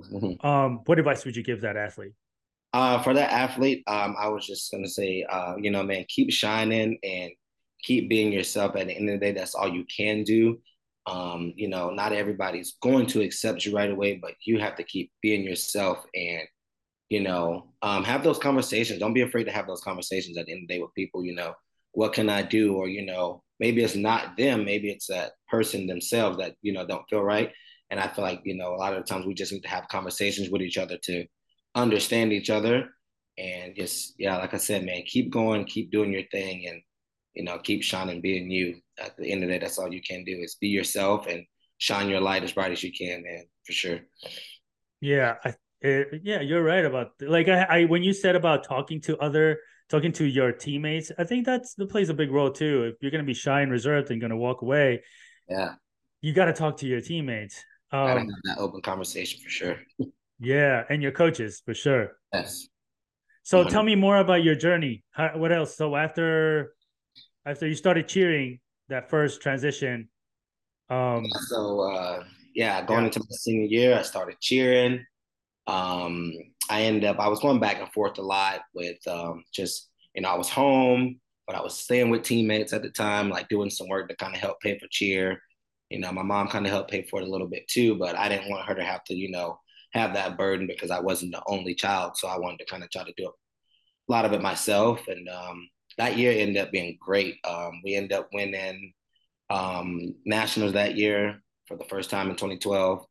um 0.42 0.80
what 0.86 0.98
advice 0.98 1.24
would 1.24 1.36
you 1.36 1.42
give 1.42 1.60
that 1.60 1.76
athlete 1.76 2.12
uh 2.72 3.00
for 3.02 3.14
that 3.14 3.32
athlete 3.32 3.82
um 3.86 4.14
i 4.18 4.28
was 4.28 4.46
just 4.46 4.70
gonna 4.70 4.88
say 4.88 5.24
uh 5.30 5.54
you 5.60 5.70
know 5.70 5.82
man 5.82 6.04
keep 6.08 6.30
shining 6.30 6.98
and 7.02 7.30
keep 7.82 8.08
being 8.08 8.32
yourself 8.32 8.76
at 8.76 8.86
the 8.88 8.92
end 8.92 9.08
of 9.08 9.20
the 9.20 9.26
day 9.26 9.32
that's 9.32 9.54
all 9.54 9.68
you 9.68 9.84
can 9.96 10.24
do 10.24 10.58
um, 11.08 11.54
you 11.56 11.68
know, 11.68 11.90
not 11.90 12.12
everybody's 12.12 12.76
going 12.82 13.06
to 13.06 13.22
accept 13.22 13.64
you 13.64 13.74
right 13.74 13.90
away, 13.90 14.18
but 14.20 14.34
you 14.44 14.58
have 14.60 14.76
to 14.76 14.84
keep 14.84 15.10
being 15.22 15.42
yourself 15.42 16.04
and, 16.14 16.42
you 17.08 17.20
know, 17.20 17.72
um, 17.82 18.04
have 18.04 18.22
those 18.22 18.38
conversations. 18.38 18.98
Don't 18.98 19.14
be 19.14 19.22
afraid 19.22 19.44
to 19.44 19.52
have 19.52 19.66
those 19.66 19.80
conversations 19.80 20.36
at 20.36 20.46
the 20.46 20.52
end 20.52 20.64
of 20.64 20.68
the 20.68 20.74
day 20.74 20.82
with 20.82 20.94
people, 20.94 21.24
you 21.24 21.34
know, 21.34 21.54
what 21.92 22.12
can 22.12 22.28
I 22.28 22.42
do? 22.42 22.74
Or, 22.74 22.88
you 22.88 23.06
know, 23.06 23.42
maybe 23.58 23.82
it's 23.82 23.96
not 23.96 24.36
them, 24.36 24.64
maybe 24.64 24.90
it's 24.90 25.06
that 25.06 25.32
person 25.48 25.86
themselves 25.86 26.36
that, 26.38 26.56
you 26.60 26.72
know, 26.72 26.86
don't 26.86 27.08
feel 27.08 27.22
right. 27.22 27.52
And 27.90 27.98
I 27.98 28.08
feel 28.08 28.24
like, 28.24 28.42
you 28.44 28.56
know, 28.56 28.74
a 28.74 28.76
lot 28.76 28.94
of 28.94 29.04
the 29.04 29.08
times 29.08 29.26
we 29.26 29.34
just 29.34 29.52
need 29.52 29.62
to 29.62 29.68
have 29.68 29.88
conversations 29.88 30.50
with 30.50 30.62
each 30.62 30.78
other 30.78 30.98
to 31.04 31.24
understand 31.74 32.32
each 32.32 32.50
other. 32.50 32.90
And 33.38 33.74
just, 33.76 34.14
yeah, 34.18 34.36
like 34.36 34.52
I 34.52 34.58
said, 34.58 34.84
man, 34.84 35.02
keep 35.06 35.30
going, 35.30 35.64
keep 35.64 35.90
doing 35.90 36.12
your 36.12 36.24
thing 36.30 36.66
and 36.68 36.82
you 37.38 37.44
know, 37.44 37.58
keep 37.58 37.84
shining, 37.84 38.20
being 38.20 38.50
you. 38.50 38.80
At 38.98 39.16
the 39.16 39.30
end 39.30 39.44
of 39.44 39.48
the 39.48 39.54
day, 39.54 39.60
that's 39.60 39.78
all 39.78 39.92
you 39.92 40.02
can 40.02 40.24
do 40.24 40.32
is 40.42 40.56
be 40.56 40.68
yourself 40.68 41.28
and 41.28 41.44
shine 41.78 42.08
your 42.08 42.20
light 42.20 42.42
as 42.42 42.52
bright 42.52 42.72
as 42.72 42.82
you 42.82 42.92
can, 42.92 43.22
man, 43.22 43.44
for 43.64 43.72
sure. 43.72 44.00
Yeah, 45.00 45.36
I, 45.44 45.54
it, 45.80 46.22
yeah, 46.24 46.40
you're 46.40 46.64
right 46.64 46.84
about 46.84 47.12
like 47.20 47.48
I, 47.48 47.62
I 47.62 47.84
when 47.84 48.02
you 48.02 48.12
said 48.12 48.34
about 48.34 48.64
talking 48.64 49.00
to 49.02 49.16
other 49.18 49.60
talking 49.88 50.10
to 50.12 50.24
your 50.24 50.50
teammates, 50.50 51.12
I 51.16 51.22
think 51.22 51.46
that's 51.46 51.74
that 51.74 51.88
plays 51.88 52.08
a 52.08 52.14
big 52.14 52.32
role 52.32 52.50
too. 52.50 52.92
If 52.92 52.96
you're 53.00 53.12
gonna 53.12 53.22
be 53.22 53.34
shy 53.34 53.60
and 53.60 53.70
reserved 53.70 54.10
and 54.10 54.20
gonna 54.20 54.36
walk 54.36 54.62
away, 54.62 55.04
yeah, 55.48 55.74
you 56.20 56.32
got 56.32 56.46
to 56.46 56.52
talk 56.52 56.78
to 56.78 56.86
your 56.86 57.00
teammates. 57.00 57.64
Um, 57.92 58.18
have 58.18 58.26
that 58.44 58.58
open 58.58 58.80
conversation 58.82 59.40
for 59.42 59.48
sure. 59.48 59.76
yeah, 60.38 60.84
and 60.90 61.02
your 61.02 61.12
coaches 61.12 61.62
for 61.64 61.74
sure. 61.74 62.12
Yes. 62.32 62.68
So 63.42 63.64
tell 63.64 63.82
me 63.82 63.94
more 63.94 64.18
about 64.18 64.44
your 64.44 64.54
journey. 64.54 65.04
How, 65.12 65.30
what 65.36 65.52
else? 65.52 65.76
So 65.76 65.96
after 65.96 66.74
after 67.46 67.66
you 67.66 67.74
started 67.74 68.06
cheering 68.06 68.60
that 68.90 69.08
first 69.08 69.40
transition? 69.40 70.10
Um, 70.90 71.24
so 71.48 71.80
uh, 71.80 72.24
yeah, 72.54 72.84
going 72.84 73.00
yeah. 73.00 73.06
into 73.06 73.20
my 73.20 73.26
senior 73.30 73.66
year, 73.66 73.98
I 73.98 74.02
started 74.02 74.36
cheering. 74.40 75.04
Um, 75.66 76.32
I 76.68 76.82
ended 76.82 77.04
up 77.04 77.18
I 77.18 77.28
was 77.28 77.40
going 77.40 77.58
back 77.58 77.78
and 77.80 77.90
forth 77.92 78.18
a 78.18 78.22
lot 78.22 78.60
with 78.74 78.98
um, 79.08 79.44
just 79.52 79.88
you 80.14 80.20
know 80.20 80.28
I 80.28 80.36
was 80.36 80.50
home 80.50 81.18
but 81.48 81.56
I 81.56 81.62
was 81.62 81.74
staying 81.74 82.10
with 82.10 82.24
teammates 82.24 82.74
at 82.74 82.82
the 82.82 82.90
time, 82.90 83.30
like 83.30 83.48
doing 83.48 83.70
some 83.70 83.88
work 83.88 84.10
to 84.10 84.16
kind 84.16 84.34
of 84.34 84.40
help 84.40 84.60
pay 84.60 84.78
for 84.78 84.86
cheer. 84.90 85.40
You 85.90 85.98
know, 86.00 86.12
my 86.12 86.22
mom 86.22 86.48
kind 86.48 86.66
of 86.66 86.72
helped 86.72 86.90
pay 86.90 87.02
for 87.02 87.20
it 87.20 87.28
a 87.28 87.30
little 87.30 87.48
bit 87.48 87.66
too, 87.68 87.96
but 87.96 88.16
I 88.16 88.28
didn't 88.28 88.50
want 88.50 88.66
her 88.66 88.74
to 88.74 88.84
have 88.84 89.04
to, 89.04 89.14
you 89.14 89.30
know, 89.30 89.58
have 89.92 90.14
that 90.14 90.36
burden 90.36 90.66
because 90.66 90.90
I 90.90 91.00
wasn't 91.00 91.32
the 91.32 91.42
only 91.46 91.74
child. 91.74 92.16
So 92.16 92.28
I 92.28 92.38
wanted 92.38 92.58
to 92.58 92.66
kind 92.66 92.84
of 92.84 92.90
try 92.90 93.04
to 93.04 93.14
do 93.16 93.28
a 93.28 94.12
lot 94.12 94.24
of 94.24 94.32
it 94.32 94.42
myself. 94.42 95.06
And 95.08 95.28
um, 95.28 95.68
that 95.96 96.16
year 96.16 96.32
ended 96.32 96.58
up 96.58 96.72
being 96.72 96.98
great. 97.00 97.36
Um, 97.44 97.80
we 97.84 97.94
ended 97.94 98.12
up 98.12 98.28
winning 98.32 98.92
um, 99.50 100.14
nationals 100.24 100.74
that 100.74 100.96
year 100.96 101.42
for 101.66 101.76
the 101.76 101.84
first 101.84 102.10
time 102.10 102.30
in 102.30 102.36
2012. 102.36 103.04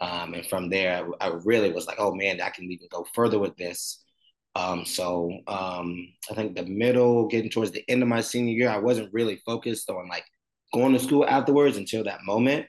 Um, 0.00 0.34
and 0.34 0.46
from 0.46 0.70
there, 0.70 1.08
I, 1.20 1.28
I, 1.28 1.32
really 1.44 1.70
was 1.70 1.86
like, 1.86 2.00
oh 2.00 2.12
man, 2.12 2.40
I 2.40 2.50
can 2.50 2.64
even 2.64 2.88
go 2.90 3.06
further 3.14 3.38
with 3.38 3.56
this. 3.56 4.02
Um, 4.56 4.84
so 4.84 5.30
um, 5.46 6.08
I 6.30 6.34
think 6.34 6.56
the 6.56 6.64
middle, 6.64 7.28
getting 7.28 7.50
towards 7.50 7.70
the 7.70 7.84
end 7.88 8.02
of 8.02 8.08
my 8.08 8.20
senior 8.20 8.54
year, 8.54 8.70
I 8.70 8.78
wasn't 8.78 9.12
really 9.12 9.36
focused 9.46 9.88
on 9.90 10.08
like 10.08 10.24
going 10.74 10.92
to 10.92 10.98
school 10.98 11.24
afterwards 11.26 11.76
until 11.76 12.04
that 12.04 12.24
moment 12.24 12.66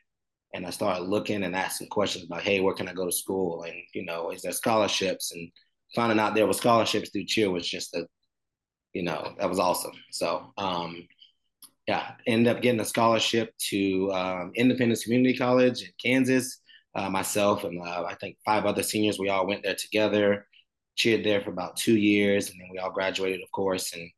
and 0.55 0.65
I 0.65 0.69
started 0.69 1.03
looking 1.03 1.43
and 1.43 1.53
asking 1.53 1.89
questions 1.89 2.23
about, 2.25 2.41
hey, 2.41 2.61
where 2.61 2.73
can 2.73 2.87
I 2.87 2.93
go 2.93 3.05
to 3.05 3.11
school? 3.11 3.63
And, 3.63 3.75
you 3.93 4.05
know, 4.05 4.31
is 4.31 4.41
there 4.41 4.53
scholarships? 4.53 5.33
And 5.33 5.51
finding 5.93 6.17
out 6.17 6.33
there 6.33 6.47
were 6.47 6.53
scholarships 6.53 7.09
through 7.09 7.25
cheer 7.25 7.51
was 7.51 7.67
just 7.67 7.93
a, 7.93 8.07
you 8.93 9.03
know, 9.03 9.35
that 9.37 9.49
was 9.49 9.59
awesome. 9.59 9.91
So, 10.11 10.53
um, 10.57 11.05
yeah, 11.89 12.13
ended 12.25 12.55
up 12.55 12.61
getting 12.61 12.79
a 12.79 12.85
scholarship 12.85 13.53
to 13.69 14.13
um, 14.13 14.51
Independence 14.55 15.03
Community 15.03 15.37
College 15.37 15.81
in 15.81 15.89
Kansas. 16.01 16.61
Uh, 16.95 17.09
myself 17.09 17.65
and 17.65 17.81
uh, 17.81 18.05
I 18.07 18.15
think 18.21 18.37
five 18.45 18.63
other 18.63 18.81
seniors, 18.81 19.19
we 19.19 19.27
all 19.27 19.45
went 19.45 19.63
there 19.63 19.75
together, 19.75 20.47
cheered 20.95 21.25
there 21.25 21.41
for 21.41 21.49
about 21.49 21.75
two 21.75 21.97
years, 21.97 22.49
and 22.49 22.57
then 22.57 22.69
we 22.71 22.77
all 22.77 22.89
graduated, 22.89 23.41
of 23.43 23.51
course, 23.51 23.91
and 23.91 24.09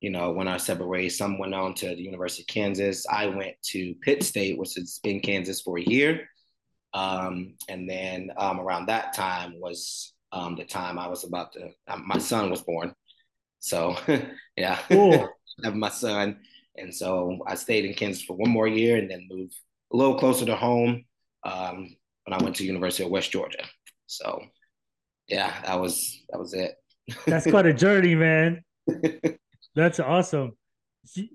you 0.00 0.10
know, 0.10 0.32
went 0.32 0.48
our 0.48 0.58
separate 0.58 0.88
ways. 0.88 1.18
Some 1.18 1.38
went 1.38 1.54
on 1.54 1.74
to 1.74 1.88
the 1.88 2.02
University 2.02 2.42
of 2.42 2.46
Kansas. 2.46 3.06
I 3.06 3.26
went 3.26 3.56
to 3.70 3.94
Pitt 4.02 4.22
State, 4.22 4.58
which 4.58 4.78
is 4.78 4.98
in 5.04 5.20
Kansas 5.20 5.60
for 5.60 5.78
a 5.78 5.82
year. 5.82 6.28
Um, 6.94 7.54
and 7.68 7.88
then 7.88 8.30
um, 8.36 8.60
around 8.60 8.86
that 8.86 9.12
time 9.12 9.60
was 9.60 10.14
um, 10.32 10.56
the 10.56 10.64
time 10.64 10.98
I 10.98 11.08
was 11.08 11.24
about 11.24 11.52
to, 11.52 11.70
um, 11.86 12.04
my 12.06 12.18
son 12.18 12.50
was 12.50 12.62
born. 12.62 12.94
So, 13.60 13.96
yeah, 14.56 14.78
cool. 14.88 15.28
have 15.64 15.74
my 15.74 15.90
son. 15.90 16.40
And 16.76 16.94
so 16.94 17.38
I 17.46 17.54
stayed 17.54 17.84
in 17.84 17.94
Kansas 17.94 18.22
for 18.22 18.36
one 18.36 18.50
more 18.50 18.66
year 18.66 18.96
and 18.96 19.10
then 19.10 19.28
moved 19.30 19.54
a 19.92 19.96
little 19.96 20.18
closer 20.18 20.46
to 20.46 20.56
home 20.56 21.04
um, 21.44 21.94
when 22.24 22.32
I 22.32 22.42
went 22.42 22.56
to 22.56 22.64
University 22.64 23.04
of 23.04 23.10
West 23.10 23.30
Georgia. 23.30 23.64
So, 24.06 24.42
yeah, 25.28 25.60
that 25.66 25.78
was 25.78 26.24
that 26.30 26.38
was 26.38 26.54
it. 26.54 26.74
That's 27.26 27.46
quite 27.50 27.66
a 27.66 27.74
journey, 27.74 28.14
man. 28.14 28.64
That's 29.74 30.00
awesome. 30.00 30.52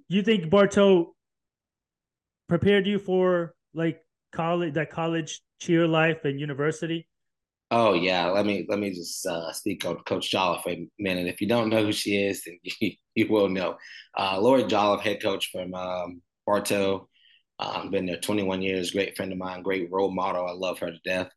You 0.08 0.22
think 0.22 0.50
Bartow 0.50 1.16
prepared 2.48 2.86
you 2.86 3.00
for 3.00 3.56
like 3.74 4.02
college, 4.32 4.74
that 4.76 4.92
college 4.92 5.42
cheer 5.60 5.88
life 5.88 6.26
and 6.26 6.40
university? 6.40 7.08
Oh 7.72 7.94
yeah, 7.94 8.28
let 8.28 8.46
me 8.46 8.66
let 8.70 8.78
me 8.78 8.94
just 8.94 9.26
uh, 9.26 9.52
speak 9.52 9.86
on 9.86 9.98
Coach 10.06 10.30
Jolliffe 10.30 10.62
for 10.64 10.70
a 10.70 10.88
minute. 11.00 11.28
If 11.28 11.42
you 11.42 11.48
don't 11.48 11.70
know 11.70 11.84
who 11.84 11.92
she 11.92 12.24
is, 12.24 12.44
then 12.44 12.60
you, 12.80 12.92
you 13.16 13.28
will 13.28 13.50
know. 13.50 13.78
Uh, 14.18 14.40
Lori 14.40 14.64
Jolliffe, 14.64 15.02
head 15.02 15.22
coach 15.22 15.50
from 15.52 15.74
um, 15.74 16.22
Bartow, 16.46 17.10
um, 17.60 17.90
been 17.90 18.06
there 18.06 18.18
21 18.18 18.62
years. 18.62 18.92
Great 18.92 19.18
friend 19.18 19.32
of 19.32 19.40
mine, 19.40 19.64
great 19.64 19.92
role 19.92 20.14
model. 20.14 20.48
I 20.48 20.52
love 20.52 20.78
her 20.80 20.92
to 20.92 21.00
death. 21.04 21.30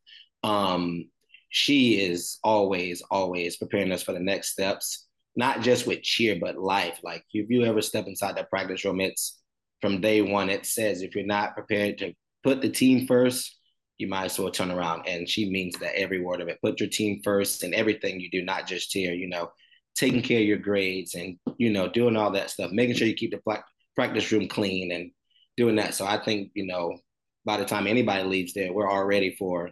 Um, 0.43 1.09
she 1.49 1.99
is 1.99 2.37
always, 2.43 3.01
always 3.09 3.57
preparing 3.57 3.91
us 3.91 4.03
for 4.03 4.13
the 4.13 4.19
next 4.19 4.49
steps 4.49 5.07
not 5.39 5.61
just 5.61 5.87
with 5.87 6.03
cheer, 6.03 6.37
but 6.39 6.57
life. 6.57 6.99
Like 7.01 7.23
if 7.33 7.49
you 7.49 7.63
ever 7.63 7.81
step 7.81 8.07
inside 8.07 8.35
that 8.35 8.49
practice 8.49 8.83
room, 8.83 8.99
it's 8.99 9.39
from 9.79 10.01
day 10.01 10.21
one, 10.21 10.49
it 10.49 10.65
says 10.65 11.01
if 11.01 11.15
you're 11.15 11.25
not 11.25 11.55
prepared 11.55 11.97
to 11.99 12.11
put 12.43 12.61
the 12.61 12.69
team 12.69 13.07
first, 13.07 13.57
you 13.97 14.07
might 14.09 14.25
as 14.25 14.37
well 14.37 14.51
turn 14.51 14.69
around. 14.69 15.07
And 15.07 15.29
she 15.29 15.49
means 15.49 15.79
that 15.79 15.97
every 15.97 16.19
word 16.19 16.41
of 16.41 16.49
it. 16.49 16.59
Put 16.61 16.81
your 16.81 16.89
team 16.89 17.21
first 17.23 17.63
in 17.63 17.73
everything 17.73 18.19
you 18.19 18.29
do, 18.29 18.43
not 18.43 18.67
just 18.67 18.89
cheer, 18.89 19.13
you 19.13 19.29
know, 19.29 19.49
taking 19.95 20.21
care 20.21 20.41
of 20.41 20.45
your 20.45 20.57
grades 20.57 21.15
and, 21.15 21.39
you 21.57 21.71
know, 21.71 21.87
doing 21.87 22.17
all 22.17 22.31
that 22.31 22.49
stuff, 22.49 22.71
making 22.71 22.95
sure 22.95 23.07
you 23.07 23.15
keep 23.15 23.31
the 23.31 23.61
practice 23.95 24.31
room 24.33 24.49
clean 24.49 24.91
and 24.91 25.09
doing 25.55 25.77
that. 25.77 25.93
So 25.93 26.05
I 26.05 26.21
think, 26.21 26.51
you 26.53 26.65
know, 26.65 26.97
by 27.45 27.55
the 27.55 27.65
time 27.65 27.87
anybody 27.87 28.25
leaves 28.25 28.53
there, 28.53 28.73
we're 28.73 28.89
all 28.89 29.05
ready 29.05 29.37
for 29.39 29.71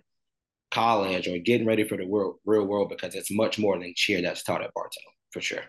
college 0.71 1.27
or 1.27 1.37
getting 1.39 1.67
ready 1.67 1.85
for 1.85 1.97
the 1.97 2.07
world, 2.07 2.35
real 2.45 2.65
world 2.65 2.87
because 2.87 3.15
it's 3.15 3.31
much 3.31 3.59
more 3.59 3.77
than 3.77 3.93
cheer 3.97 4.21
that's 4.21 4.43
taught 4.43 4.63
at 4.63 4.73
Bartow 4.73 5.16
for 5.31 5.41
sure. 5.41 5.63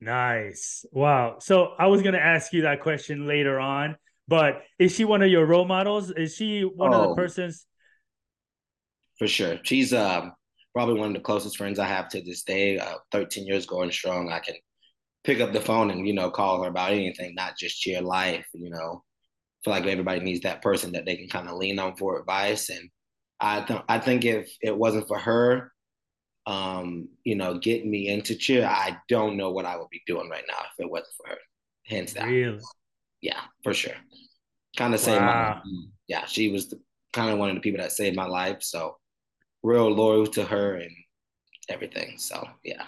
Nice. 0.00 0.84
Wow. 0.92 1.36
So 1.40 1.74
I 1.78 1.86
was 1.86 2.02
gonna 2.02 2.18
ask 2.18 2.52
you 2.52 2.62
that 2.62 2.82
question 2.82 3.26
later 3.26 3.58
on, 3.58 3.96
but 4.28 4.62
is 4.78 4.94
she 4.94 5.04
one 5.04 5.22
of 5.22 5.30
your 5.30 5.46
role 5.46 5.64
models? 5.64 6.10
Is 6.10 6.34
she 6.36 6.62
one 6.62 6.92
oh, 6.92 6.96
of 6.96 7.02
the 7.02 7.08
oh. 7.10 7.14
persons? 7.14 7.66
For 9.18 9.28
sure. 9.28 9.58
She's 9.62 9.92
um 9.92 10.32
probably 10.74 10.98
one 10.98 11.08
of 11.08 11.14
the 11.14 11.20
closest 11.20 11.56
friends 11.56 11.78
I 11.78 11.86
have 11.86 12.08
to 12.10 12.20
this 12.20 12.42
day. 12.42 12.78
Uh, 12.78 12.96
13 13.12 13.46
years 13.46 13.64
going 13.64 13.90
strong. 13.92 14.30
I 14.30 14.40
can 14.40 14.56
pick 15.22 15.40
up 15.40 15.52
the 15.52 15.60
phone 15.60 15.90
and, 15.90 16.06
you 16.06 16.12
know, 16.12 16.30
call 16.30 16.62
her 16.62 16.68
about 16.68 16.92
anything, 16.92 17.34
not 17.34 17.56
just 17.56 17.80
cheer 17.80 18.02
life, 18.02 18.46
you 18.52 18.70
know. 18.70 19.02
I 19.02 19.64
feel 19.64 19.72
like 19.72 19.86
everybody 19.86 20.20
needs 20.20 20.42
that 20.42 20.62
person 20.62 20.92
that 20.92 21.06
they 21.06 21.16
can 21.16 21.28
kind 21.28 21.48
of 21.48 21.56
lean 21.56 21.78
on 21.78 21.96
for 21.96 22.18
advice. 22.18 22.68
And 22.68 22.90
I 23.40 23.62
th- 23.62 23.80
I 23.88 23.98
think 23.98 24.24
if 24.24 24.54
it 24.60 24.76
wasn't 24.76 25.08
for 25.08 25.18
her, 25.18 25.72
um, 26.46 27.08
you 27.24 27.34
know, 27.34 27.58
getting 27.58 27.90
me 27.90 28.08
into 28.08 28.34
cheer, 28.34 28.66
I 28.66 28.98
don't 29.08 29.36
know 29.36 29.50
what 29.50 29.64
I 29.64 29.76
would 29.76 29.90
be 29.90 30.02
doing 30.06 30.28
right 30.28 30.44
now 30.46 30.58
if 30.58 30.84
it 30.84 30.90
wasn't 30.90 31.14
for 31.16 31.28
her. 31.28 31.38
Hands 31.86 32.12
down. 32.12 32.28
Really? 32.28 32.60
Yeah, 33.20 33.40
for 33.62 33.74
sure. 33.74 33.94
Kind 34.76 34.94
of 34.94 35.00
saved 35.00 35.20
wow. 35.20 35.62
my 35.64 35.70
yeah, 36.08 36.26
she 36.26 36.50
was 36.50 36.68
the, 36.68 36.80
kind 37.12 37.30
of 37.30 37.38
one 37.38 37.48
of 37.48 37.54
the 37.54 37.60
people 37.60 37.80
that 37.80 37.92
saved 37.92 38.16
my 38.16 38.26
life. 38.26 38.58
So 38.62 38.96
real 39.62 39.90
loyal 39.90 40.26
to 40.28 40.44
her 40.44 40.76
and 40.76 40.90
everything. 41.68 42.18
So 42.18 42.46
yeah. 42.62 42.82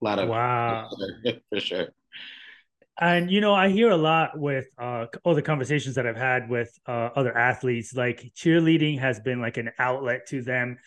A 0.00 0.04
lot 0.04 0.18
of 0.18 0.28
wow 0.28 0.88
for 1.48 1.60
sure. 1.60 1.88
And 3.00 3.30
you 3.30 3.40
know, 3.40 3.54
I 3.54 3.68
hear 3.68 3.90
a 3.90 3.96
lot 3.96 4.38
with 4.38 4.66
uh, 4.76 5.06
all 5.24 5.34
the 5.34 5.42
conversations 5.42 5.94
that 5.94 6.06
I've 6.06 6.16
had 6.16 6.48
with 6.48 6.76
uh, 6.86 7.10
other 7.14 7.36
athletes. 7.36 7.94
Like 7.94 8.32
cheerleading 8.36 8.98
has 8.98 9.20
been 9.20 9.40
like 9.40 9.56
an 9.56 9.70
outlet 9.78 10.26
to 10.28 10.42
them, 10.42 10.78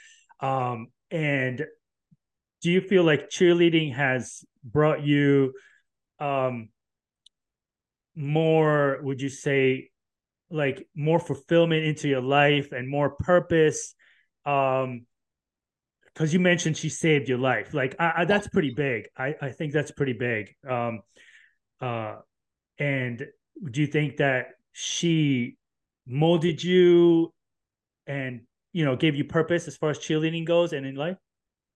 um, 0.42 0.88
and 1.10 1.66
do 2.62 2.72
you 2.72 2.82
feel 2.82 3.04
like 3.04 3.30
cheerleading 3.30 3.94
has 3.94 4.44
brought 4.64 5.04
you 5.04 5.54
um 6.20 6.70
more 8.16 9.00
would 9.02 9.22
you 9.22 9.30
say 9.30 9.90
like 10.50 10.86
more 10.96 11.20
fulfillment 11.20 11.84
into 11.84 12.08
your 12.08 12.22
life 12.22 12.72
and 12.72 12.88
more 12.88 13.12
purpose? 13.12 13.96
Um 14.46 15.06
because 16.14 16.34
you 16.34 16.42
mentioned 16.42 16.76
she 16.76 16.90
saved 16.90 17.30
your 17.30 17.38
life. 17.38 17.74
Like 17.74 17.96
I, 17.98 18.12
I, 18.18 18.26
that's 18.26 18.48
pretty 18.50 18.74
big. 18.76 19.08
I 19.18 19.36
i 19.42 19.50
think 19.50 19.74
that's 19.74 19.92
pretty 19.92 20.14
big. 20.14 20.56
Um 20.70 21.02
uh 21.80 22.18
and 22.78 23.26
do 23.72 23.82
you 23.82 23.88
think 23.88 24.18
that 24.18 24.48
she 24.74 25.58
molded 26.06 26.64
you 26.64 27.34
and 28.08 28.42
you 28.74 28.86
know 28.86 28.96
gave 28.96 29.16
you 29.16 29.24
purpose 29.24 29.68
as 29.68 29.78
far 29.78 29.90
as 29.90 30.00
cheerleading 30.00 30.46
goes 30.46 30.74
and 30.74 30.86
in 30.86 30.96
life 30.96 31.18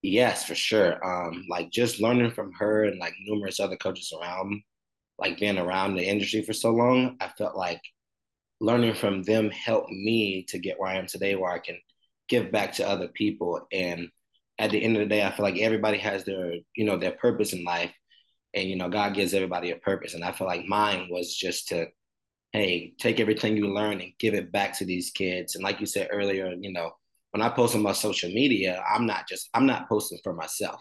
Yes, 0.06 0.46
for 0.46 0.54
sure. 0.54 1.04
Um, 1.04 1.46
like 1.50 1.72
just 1.72 2.00
learning 2.00 2.32
from 2.32 2.54
her 2.54 2.84
and 2.84 3.00
like 3.00 3.16
numerous 3.26 3.60
other 3.60 3.76
coaches 3.76 4.14
around, 4.14 4.62
like 5.18 5.40
being 5.40 5.58
around 5.58 5.96
the 5.96 6.08
industry 6.08 6.44
for 6.44 6.54
so 6.54 6.70
long, 6.72 7.18
I 7.20 7.30
felt 7.30 7.56
like 7.58 7.82
learning 8.62 8.94
from 8.94 9.24
them 9.24 9.50
helped 9.50 9.90
me 9.90 10.44
to 10.50 10.60
get 10.60 10.80
where 10.80 10.92
I 10.92 10.98
am 10.98 11.08
today, 11.08 11.34
where 11.36 11.52
I 11.52 11.58
can 11.58 11.80
give 12.30 12.52
back 12.52 12.74
to 12.74 12.88
other 12.88 13.08
people. 13.08 13.66
And 13.72 14.10
at 14.60 14.70
the 14.70 14.84
end 14.84 14.96
of 14.96 15.00
the 15.02 15.10
day, 15.10 15.24
I 15.24 15.32
feel 15.32 15.44
like 15.44 15.58
everybody 15.58 15.98
has 15.98 16.24
their, 16.24 16.54
you 16.76 16.86
know, 16.86 16.98
their 16.98 17.14
purpose 17.14 17.54
in 17.54 17.64
life. 17.64 17.92
And, 18.54 18.70
you 18.70 18.76
know, 18.76 18.90
God 18.90 19.16
gives 19.16 19.34
everybody 19.34 19.72
a 19.72 19.78
purpose. 19.78 20.14
And 20.14 20.24
I 20.24 20.34
feel 20.34 20.46
like 20.46 20.68
mine 20.68 21.08
was 21.10 21.36
just 21.36 21.70
to, 21.70 21.88
hey, 22.52 22.94
take 23.00 23.20
everything 23.20 23.58
you 23.58 23.74
learn 23.74 24.02
and 24.02 24.14
give 24.20 24.36
it 24.36 24.52
back 24.52 24.78
to 24.78 24.86
these 24.86 25.10
kids. 25.10 25.56
And 25.56 25.64
like 25.64 25.80
you 25.80 25.88
said 25.88 26.10
earlier, 26.12 26.54
you 26.60 26.72
know, 26.72 26.92
when 27.36 27.42
I 27.42 27.50
post 27.50 27.76
on 27.76 27.82
my 27.82 27.92
social 27.92 28.30
media, 28.30 28.82
I'm 28.90 29.06
not 29.06 29.28
just 29.28 29.50
I'm 29.54 29.66
not 29.66 29.90
posting 29.90 30.20
for 30.24 30.32
myself. 30.32 30.80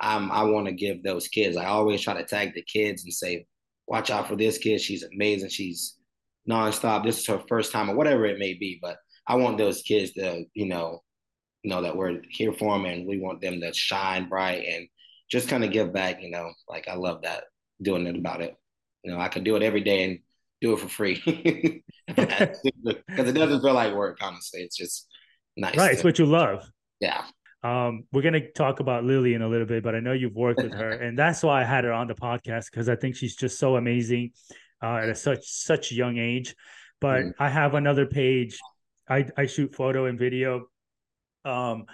I'm 0.00 0.32
I 0.32 0.44
want 0.44 0.66
to 0.66 0.72
give 0.72 1.02
those 1.02 1.28
kids. 1.28 1.58
I 1.58 1.66
always 1.66 2.00
try 2.00 2.14
to 2.14 2.24
tag 2.24 2.54
the 2.54 2.62
kids 2.62 3.04
and 3.04 3.12
say, 3.12 3.44
watch 3.86 4.08
out 4.08 4.26
for 4.26 4.34
this 4.34 4.56
kid. 4.56 4.80
She's 4.80 5.02
amazing. 5.02 5.50
She's 5.50 5.98
nonstop. 6.48 7.04
This 7.04 7.18
is 7.18 7.26
her 7.26 7.42
first 7.50 7.70
time 7.70 7.90
or 7.90 7.96
whatever 7.96 8.24
it 8.24 8.38
may 8.38 8.54
be. 8.54 8.78
But 8.80 8.96
I 9.26 9.34
want 9.34 9.58
those 9.58 9.82
kids 9.82 10.12
to, 10.12 10.46
you 10.54 10.68
know, 10.68 11.02
know 11.64 11.82
that 11.82 11.98
we're 11.98 12.22
here 12.30 12.54
for 12.54 12.78
them 12.78 12.86
and 12.86 13.06
we 13.06 13.18
want 13.18 13.42
them 13.42 13.60
to 13.60 13.70
shine 13.74 14.26
bright 14.26 14.64
and 14.66 14.88
just 15.30 15.50
kind 15.50 15.64
of 15.64 15.70
give 15.70 15.92
back, 15.92 16.22
you 16.22 16.30
know, 16.30 16.50
like 16.66 16.88
I 16.88 16.94
love 16.94 17.20
that 17.24 17.44
doing 17.82 18.06
it 18.06 18.16
about 18.16 18.40
it. 18.40 18.56
You 19.04 19.12
know, 19.12 19.20
I 19.20 19.28
could 19.28 19.44
do 19.44 19.54
it 19.56 19.62
every 19.62 19.82
day 19.82 20.04
and 20.04 20.18
do 20.62 20.72
it 20.72 20.80
for 20.80 20.88
free 20.88 21.20
because 22.08 23.28
it 23.28 23.34
doesn't 23.34 23.60
feel 23.60 23.74
like 23.74 23.94
work, 23.94 24.16
honestly. 24.22 24.62
It's 24.62 24.78
just 24.78 25.09
nice. 25.60 25.76
Right. 25.76 25.92
It's 25.92 26.04
what 26.04 26.18
you 26.18 26.26
love. 26.26 26.68
Yeah. 27.00 27.24
Um, 27.62 28.04
we're 28.12 28.22
gonna 28.22 28.50
talk 28.52 28.80
about 28.80 29.04
Lily 29.04 29.34
in 29.34 29.42
a 29.42 29.48
little 29.48 29.66
bit, 29.66 29.82
but 29.82 29.94
I 29.94 30.00
know 30.00 30.12
you've 30.12 30.34
worked 30.34 30.62
with 30.62 30.72
her, 30.72 30.90
and 31.04 31.18
that's 31.18 31.42
why 31.42 31.60
I 31.60 31.64
had 31.64 31.84
her 31.84 31.92
on 31.92 32.06
the 32.06 32.14
podcast 32.14 32.70
because 32.70 32.88
I 32.88 32.96
think 32.96 33.16
she's 33.16 33.36
just 33.36 33.58
so 33.58 33.76
amazing 33.76 34.32
uh, 34.82 34.96
at 34.96 35.08
a 35.10 35.14
such 35.14 35.44
such 35.44 35.92
young 35.92 36.16
age. 36.16 36.54
But 37.00 37.20
mm. 37.20 37.32
I 37.38 37.50
have 37.50 37.74
another 37.74 38.06
page. 38.06 38.58
I 39.08 39.26
I 39.36 39.46
shoot 39.46 39.74
photo 39.74 40.06
and 40.06 40.18
video. 40.18 40.66
Um, 41.44 41.84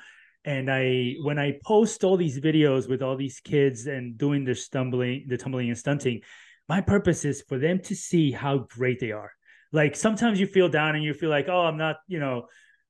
and 0.45 0.71
I 0.71 1.17
when 1.23 1.39
I 1.39 1.59
post 1.65 2.05
all 2.05 2.17
these 2.17 2.39
videos 2.39 2.89
with 2.89 3.03
all 3.03 3.17
these 3.17 3.41
kids 3.41 3.87
and 3.87 4.17
doing 4.17 4.45
their 4.45 4.55
stumbling, 4.55 5.27
the 5.27 5.37
tumbling 5.37 5.69
and 5.69 5.79
stunting, 5.79 6.23
my 6.69 6.81
purpose 6.81 7.25
is 7.25 7.43
for 7.43 7.59
them 7.59 7.81
to 7.81 7.97
see 7.97 8.31
how 8.31 8.59
great 8.59 9.01
they 9.01 9.11
are. 9.11 9.33
Like 9.73 9.97
sometimes 9.97 10.39
you 10.39 10.47
feel 10.47 10.69
down 10.69 10.95
and 10.95 11.05
you 11.05 11.13
feel 11.15 11.31
like, 11.31 11.49
oh, 11.49 11.63
I'm 11.63 11.77
not, 11.77 11.97
you 12.07 12.21
know, 12.21 12.47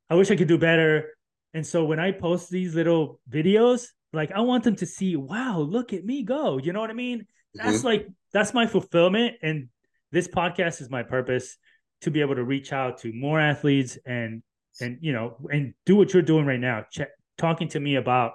I 0.08 0.14
wish 0.14 0.30
I 0.30 0.36
could 0.36 0.48
do 0.48 0.58
better. 0.58 1.16
And 1.54 1.66
so 1.66 1.84
when 1.84 1.98
I 1.98 2.12
post 2.12 2.50
these 2.50 2.74
little 2.74 3.20
videos, 3.28 3.86
like 4.12 4.32
I 4.32 4.40
want 4.40 4.64
them 4.64 4.76
to 4.76 4.86
see, 4.86 5.16
wow, 5.16 5.58
look 5.58 5.92
at 5.92 6.04
me 6.04 6.22
go. 6.22 6.58
You 6.58 6.72
know 6.72 6.80
what 6.80 6.90
I 6.90 6.94
mean? 6.94 7.26
That's 7.54 7.78
mm-hmm. 7.78 7.86
like 7.86 8.08
that's 8.32 8.54
my 8.54 8.66
fulfillment. 8.66 9.36
And 9.42 9.68
this 10.12 10.28
podcast 10.28 10.80
is 10.80 10.90
my 10.90 11.02
purpose 11.02 11.56
to 12.02 12.10
be 12.10 12.20
able 12.20 12.34
to 12.34 12.44
reach 12.44 12.72
out 12.72 12.98
to 12.98 13.12
more 13.12 13.40
athletes 13.40 13.98
and 14.06 14.42
and 14.80 14.98
you 15.00 15.12
know 15.12 15.38
and 15.50 15.74
do 15.84 15.96
what 15.96 16.12
you're 16.12 16.22
doing 16.22 16.46
right 16.46 16.60
now. 16.60 16.84
Check, 16.90 17.08
talking 17.38 17.68
to 17.68 17.80
me 17.80 17.96
about 17.96 18.32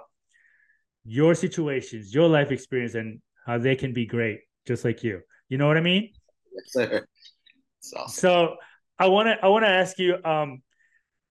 your 1.04 1.34
situations, 1.34 2.14
your 2.14 2.28
life 2.28 2.50
experience, 2.50 2.94
and 2.94 3.20
how 3.46 3.58
they 3.58 3.76
can 3.76 3.92
be 3.92 4.06
great, 4.06 4.40
just 4.66 4.84
like 4.84 5.02
you. 5.02 5.20
You 5.48 5.58
know 5.58 5.66
what 5.66 5.76
I 5.76 5.80
mean? 5.80 6.10
Yes, 6.52 6.64
sir. 6.72 7.06
Awesome. 7.96 8.08
So 8.08 8.56
I 8.98 9.08
want 9.08 9.26
to 9.28 9.44
I 9.44 9.48
want 9.48 9.64
to 9.64 9.70
ask 9.70 9.98
you, 9.98 10.16
um, 10.24 10.62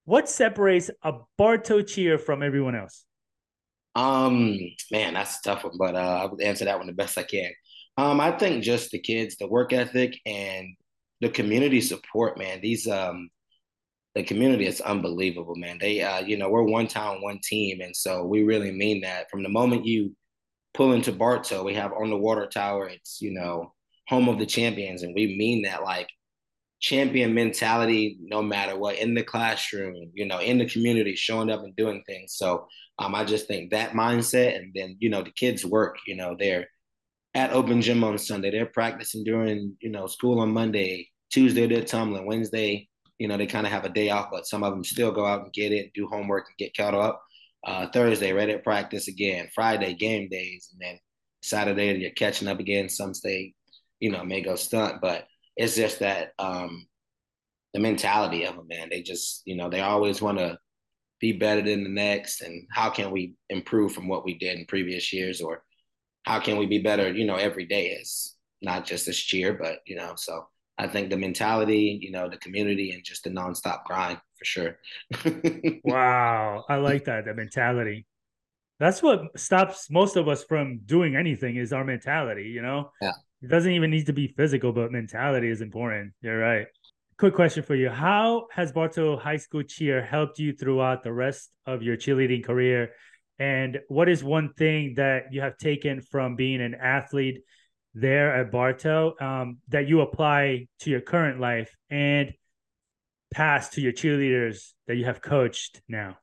what 0.04 0.28
separates 0.28 0.90
a 1.02 1.14
Bartow 1.38 1.82
cheer 1.82 2.18
from 2.18 2.42
everyone 2.42 2.74
else? 2.74 3.04
Um, 3.94 4.58
man, 4.90 5.14
that's 5.14 5.38
a 5.38 5.42
tough 5.42 5.64
one, 5.64 5.76
but 5.78 5.94
uh, 5.94 5.98
I'll 5.98 6.36
answer 6.40 6.64
that 6.64 6.78
one 6.78 6.86
the 6.86 6.92
best 6.92 7.18
I 7.18 7.24
can. 7.24 7.50
Um, 7.98 8.20
I 8.20 8.32
think 8.32 8.64
just 8.64 8.90
the 8.90 8.98
kids, 8.98 9.36
the 9.36 9.46
work 9.46 9.72
ethic, 9.72 10.18
and 10.24 10.68
the 11.20 11.28
community 11.28 11.80
support. 11.80 12.38
Man, 12.38 12.60
these 12.62 12.88
um, 12.88 13.28
the 14.14 14.22
community 14.22 14.66
is 14.66 14.80
unbelievable, 14.80 15.56
man. 15.56 15.78
They, 15.78 16.02
uh, 16.02 16.20
you 16.20 16.36
know, 16.36 16.48
we're 16.48 16.62
one 16.62 16.86
town, 16.86 17.22
one 17.22 17.40
team, 17.42 17.80
and 17.80 17.94
so 17.94 18.24
we 18.24 18.42
really 18.42 18.72
mean 18.72 19.02
that. 19.02 19.30
From 19.30 19.42
the 19.42 19.48
moment 19.48 19.86
you 19.86 20.16
pull 20.74 20.92
into 20.92 21.12
Bartow, 21.12 21.62
we 21.62 21.74
have 21.74 21.92
on 21.92 22.10
the 22.10 22.16
water 22.16 22.46
tower. 22.46 22.88
It's 22.88 23.20
you 23.20 23.32
know 23.32 23.74
home 24.08 24.28
of 24.28 24.38
the 24.38 24.46
champions, 24.46 25.02
and 25.02 25.14
we 25.14 25.36
mean 25.36 25.62
that 25.62 25.82
like 25.82 26.08
champion 26.82 27.32
mentality, 27.32 28.18
no 28.20 28.42
matter 28.42 28.76
what, 28.78 28.98
in 28.98 29.14
the 29.14 29.22
classroom, 29.22 30.10
you 30.12 30.26
know, 30.26 30.40
in 30.40 30.58
the 30.58 30.66
community, 30.66 31.16
showing 31.16 31.50
up 31.50 31.62
and 31.62 31.74
doing 31.76 32.02
things. 32.06 32.34
So 32.36 32.66
um, 32.98 33.14
I 33.14 33.24
just 33.24 33.46
think 33.46 33.70
that 33.70 33.92
mindset, 33.92 34.56
and 34.56 34.72
then 34.74 34.96
you 35.00 35.08
know 35.08 35.22
the 35.22 35.30
kids 35.30 35.64
work. 35.64 35.96
You 36.06 36.16
know, 36.16 36.36
they're 36.38 36.68
at 37.34 37.52
open 37.52 37.80
gym 37.80 38.04
on 38.04 38.18
Sunday. 38.18 38.50
They're 38.50 38.66
practicing 38.66 39.24
during 39.24 39.76
you 39.80 39.90
know 39.90 40.06
school 40.06 40.40
on 40.40 40.50
Monday. 40.50 41.08
Tuesday 41.32 41.66
they're 41.66 41.84
tumbling. 41.84 42.26
Wednesday 42.26 42.90
you 43.22 43.28
know, 43.28 43.36
they 43.36 43.46
kind 43.46 43.66
of 43.66 43.72
have 43.72 43.84
a 43.84 43.88
day 43.88 44.10
off, 44.10 44.30
but 44.32 44.48
some 44.48 44.64
of 44.64 44.72
them 44.72 44.82
still 44.82 45.12
go 45.12 45.24
out 45.24 45.44
and 45.44 45.52
get 45.52 45.70
it, 45.70 45.92
do 45.94 46.08
homework, 46.08 46.46
and 46.48 46.58
get 46.58 46.76
caught 46.76 46.92
up. 46.92 47.22
Uh, 47.64 47.86
Thursday, 47.86 48.32
ready 48.32 48.52
to 48.52 48.58
practice 48.58 49.06
again. 49.06 49.48
Friday, 49.54 49.94
game 49.94 50.28
days, 50.28 50.68
and 50.72 50.80
then 50.80 50.98
Saturday 51.40 51.96
you're 52.00 52.10
catching 52.10 52.48
up 52.48 52.58
again. 52.58 52.88
Some 52.88 53.14
stay, 53.14 53.54
you 54.00 54.10
know, 54.10 54.24
may 54.24 54.40
go 54.40 54.56
stunt, 54.56 55.00
but 55.00 55.28
it's 55.56 55.76
just 55.76 56.00
that 56.00 56.32
um, 56.38 56.86
the 57.74 57.80
mentality 57.80 58.44
of 58.44 58.56
them, 58.56 58.66
man. 58.68 58.88
They 58.90 59.02
just, 59.02 59.42
you 59.44 59.56
know, 59.56 59.68
they 59.68 59.80
always 59.80 60.20
want 60.22 60.38
to 60.38 60.58
be 61.20 61.32
better 61.32 61.62
than 61.62 61.84
the 61.84 61.90
next, 61.90 62.40
and 62.42 62.66
how 62.70 62.90
can 62.90 63.10
we 63.10 63.34
improve 63.48 63.92
from 63.92 64.08
what 64.08 64.24
we 64.24 64.38
did 64.38 64.58
in 64.58 64.66
previous 64.66 65.12
years, 65.12 65.40
or 65.40 65.62
how 66.24 66.40
can 66.40 66.56
we 66.56 66.66
be 66.66 66.78
better, 66.78 67.12
you 67.12 67.26
know, 67.26 67.36
every 67.36 67.64
day 67.64 67.88
is 67.88 68.36
not 68.60 68.84
just 68.84 69.06
this 69.06 69.32
year, 69.32 69.52
but 69.52 69.80
you 69.86 69.96
know, 69.96 70.14
so 70.16 70.46
I 70.78 70.88
think 70.88 71.10
the 71.10 71.16
mentality, 71.16 71.98
you 72.00 72.10
know, 72.10 72.28
the 72.28 72.38
community 72.38 72.92
and 72.92 73.04
just 73.04 73.24
the 73.24 73.30
nonstop 73.30 73.84
grind 73.84 74.18
for 74.36 74.44
sure. 74.44 74.78
wow. 75.84 76.64
I 76.68 76.76
like 76.76 77.04
that, 77.04 77.24
the 77.24 77.34
mentality. 77.34 78.06
That's 78.80 79.02
what 79.02 79.38
stops 79.38 79.88
most 79.90 80.16
of 80.16 80.28
us 80.28 80.42
from 80.42 80.80
doing 80.86 81.14
anything 81.14 81.56
is 81.56 81.72
our 81.72 81.84
mentality, 81.84 82.44
you 82.44 82.62
know? 82.62 82.90
Yeah. 83.00 83.12
It 83.42 83.48
doesn't 83.48 83.72
even 83.72 83.90
need 83.90 84.06
to 84.06 84.12
be 84.12 84.28
physical, 84.28 84.72
but 84.72 84.92
mentality 84.92 85.48
is 85.48 85.60
important. 85.60 86.12
You're 86.22 86.38
right. 86.38 86.66
Quick 87.18 87.34
question 87.34 87.64
for 87.64 87.74
you. 87.74 87.88
How 87.88 88.46
has 88.52 88.72
Bartow 88.72 89.16
High 89.16 89.36
School 89.36 89.62
cheer 89.62 90.00
helped 90.02 90.38
you 90.38 90.52
throughout 90.52 91.02
the 91.02 91.12
rest 91.12 91.50
of 91.66 91.82
your 91.82 91.96
cheerleading 91.96 92.44
career? 92.44 92.92
And 93.38 93.80
what 93.88 94.08
is 94.08 94.22
one 94.22 94.52
thing 94.54 94.94
that 94.96 95.32
you 95.32 95.40
have 95.40 95.58
taken 95.58 96.00
from 96.00 96.36
being 96.36 96.60
an 96.60 96.74
athlete 96.74 97.42
there 97.94 98.34
at 98.34 98.52
Bartow 98.52 99.14
um, 99.20 99.58
that 99.68 99.88
you 99.88 100.00
apply 100.00 100.68
to 100.80 100.90
your 100.90 101.00
current 101.00 101.40
life 101.40 101.74
and 101.90 102.32
pass 103.34 103.70
to 103.70 103.80
your 103.80 103.92
cheerleaders 103.92 104.72
that 104.86 104.96
you 104.96 105.04
have 105.04 105.20
coached 105.20 105.82
now? 105.88 106.18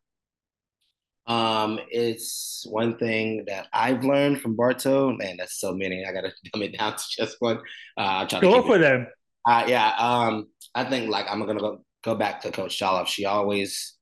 Um, 1.29 1.79
it's 1.91 2.65
one 2.67 2.97
thing 2.97 3.45
that 3.45 3.67
I've 3.71 4.03
learned 4.03 4.41
from 4.41 4.55
Bartow. 4.55 5.13
Man, 5.13 5.37
that's 5.37 5.59
so 5.59 5.73
many. 5.73 6.03
I 6.03 6.11
gotta 6.11 6.33
dumb 6.51 6.63
it 6.63 6.77
down 6.77 6.97
to 6.97 7.03
just 7.17 7.37
one. 7.39 7.57
Uh, 7.97 8.25
i 8.31 8.39
go 8.41 8.63
for 8.63 8.77
it. 8.77 8.79
them. 8.79 9.07
Uh, 9.47 9.63
yeah. 9.67 9.93
Um, 9.97 10.47
I 10.73 10.83
think 10.83 11.09
like 11.09 11.27
I'm 11.29 11.45
gonna 11.45 11.59
go 11.59 11.85
go 12.03 12.15
back 12.15 12.41
to 12.41 12.51
Coach 12.51 12.77
Jolliffe. 12.77 13.07
She 13.07 13.25
always 13.25 13.95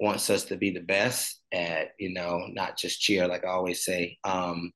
wants 0.00 0.30
us 0.30 0.44
to 0.44 0.56
be 0.56 0.70
the 0.70 0.80
best 0.80 1.42
at 1.52 1.90
you 1.98 2.14
know 2.14 2.46
not 2.52 2.78
just 2.78 3.00
cheer 3.00 3.28
like 3.28 3.44
I 3.44 3.48
always 3.48 3.84
say. 3.84 4.18
Um, 4.24 4.72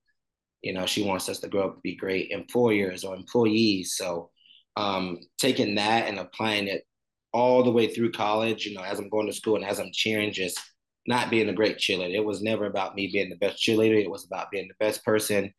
you 0.63 0.73
know, 0.73 0.87
she 0.87 1.05
wants 1.05 1.29
us 1.29 1.41
to 1.41 1.49
grow 1.49 1.69
up 1.69 1.75
to 1.77 1.81
be 1.83 1.95
great 1.95 2.31
employers 2.31 3.05
or 3.05 3.15
employees. 3.15 3.95
So 3.97 4.31
um, 4.77 5.21
taking 5.39 5.75
that 5.75 6.09
and 6.09 6.19
applying 6.19 6.69
it 6.69 6.87
all 7.33 7.63
the 7.63 7.71
way 7.71 7.89
through 7.89 8.13
college, 8.13 8.65
you 8.65 8.75
know, 8.75 8.83
as 8.83 8.99
I'm 8.99 9.11
going 9.11 9.27
to 9.27 9.33
school 9.33 9.57
and 9.57 9.65
as 9.65 9.79
I'm 9.79 9.91
cheering, 9.93 10.33
just 10.33 10.59
not 11.07 11.31
being 11.31 11.49
a 11.49 11.55
great 11.55 11.79
cheerleader. 11.79 12.15
It 12.15 12.25
was 12.25 12.43
never 12.43 12.67
about 12.67 12.95
me 12.95 13.11
being 13.13 13.31
the 13.31 13.37
best 13.37 13.63
cheerleader. 13.63 14.03
It 14.03 14.11
was 14.11 14.25
about 14.25 14.51
being 14.51 14.69
the 14.69 14.85
best 14.85 15.05
person, 15.05 15.53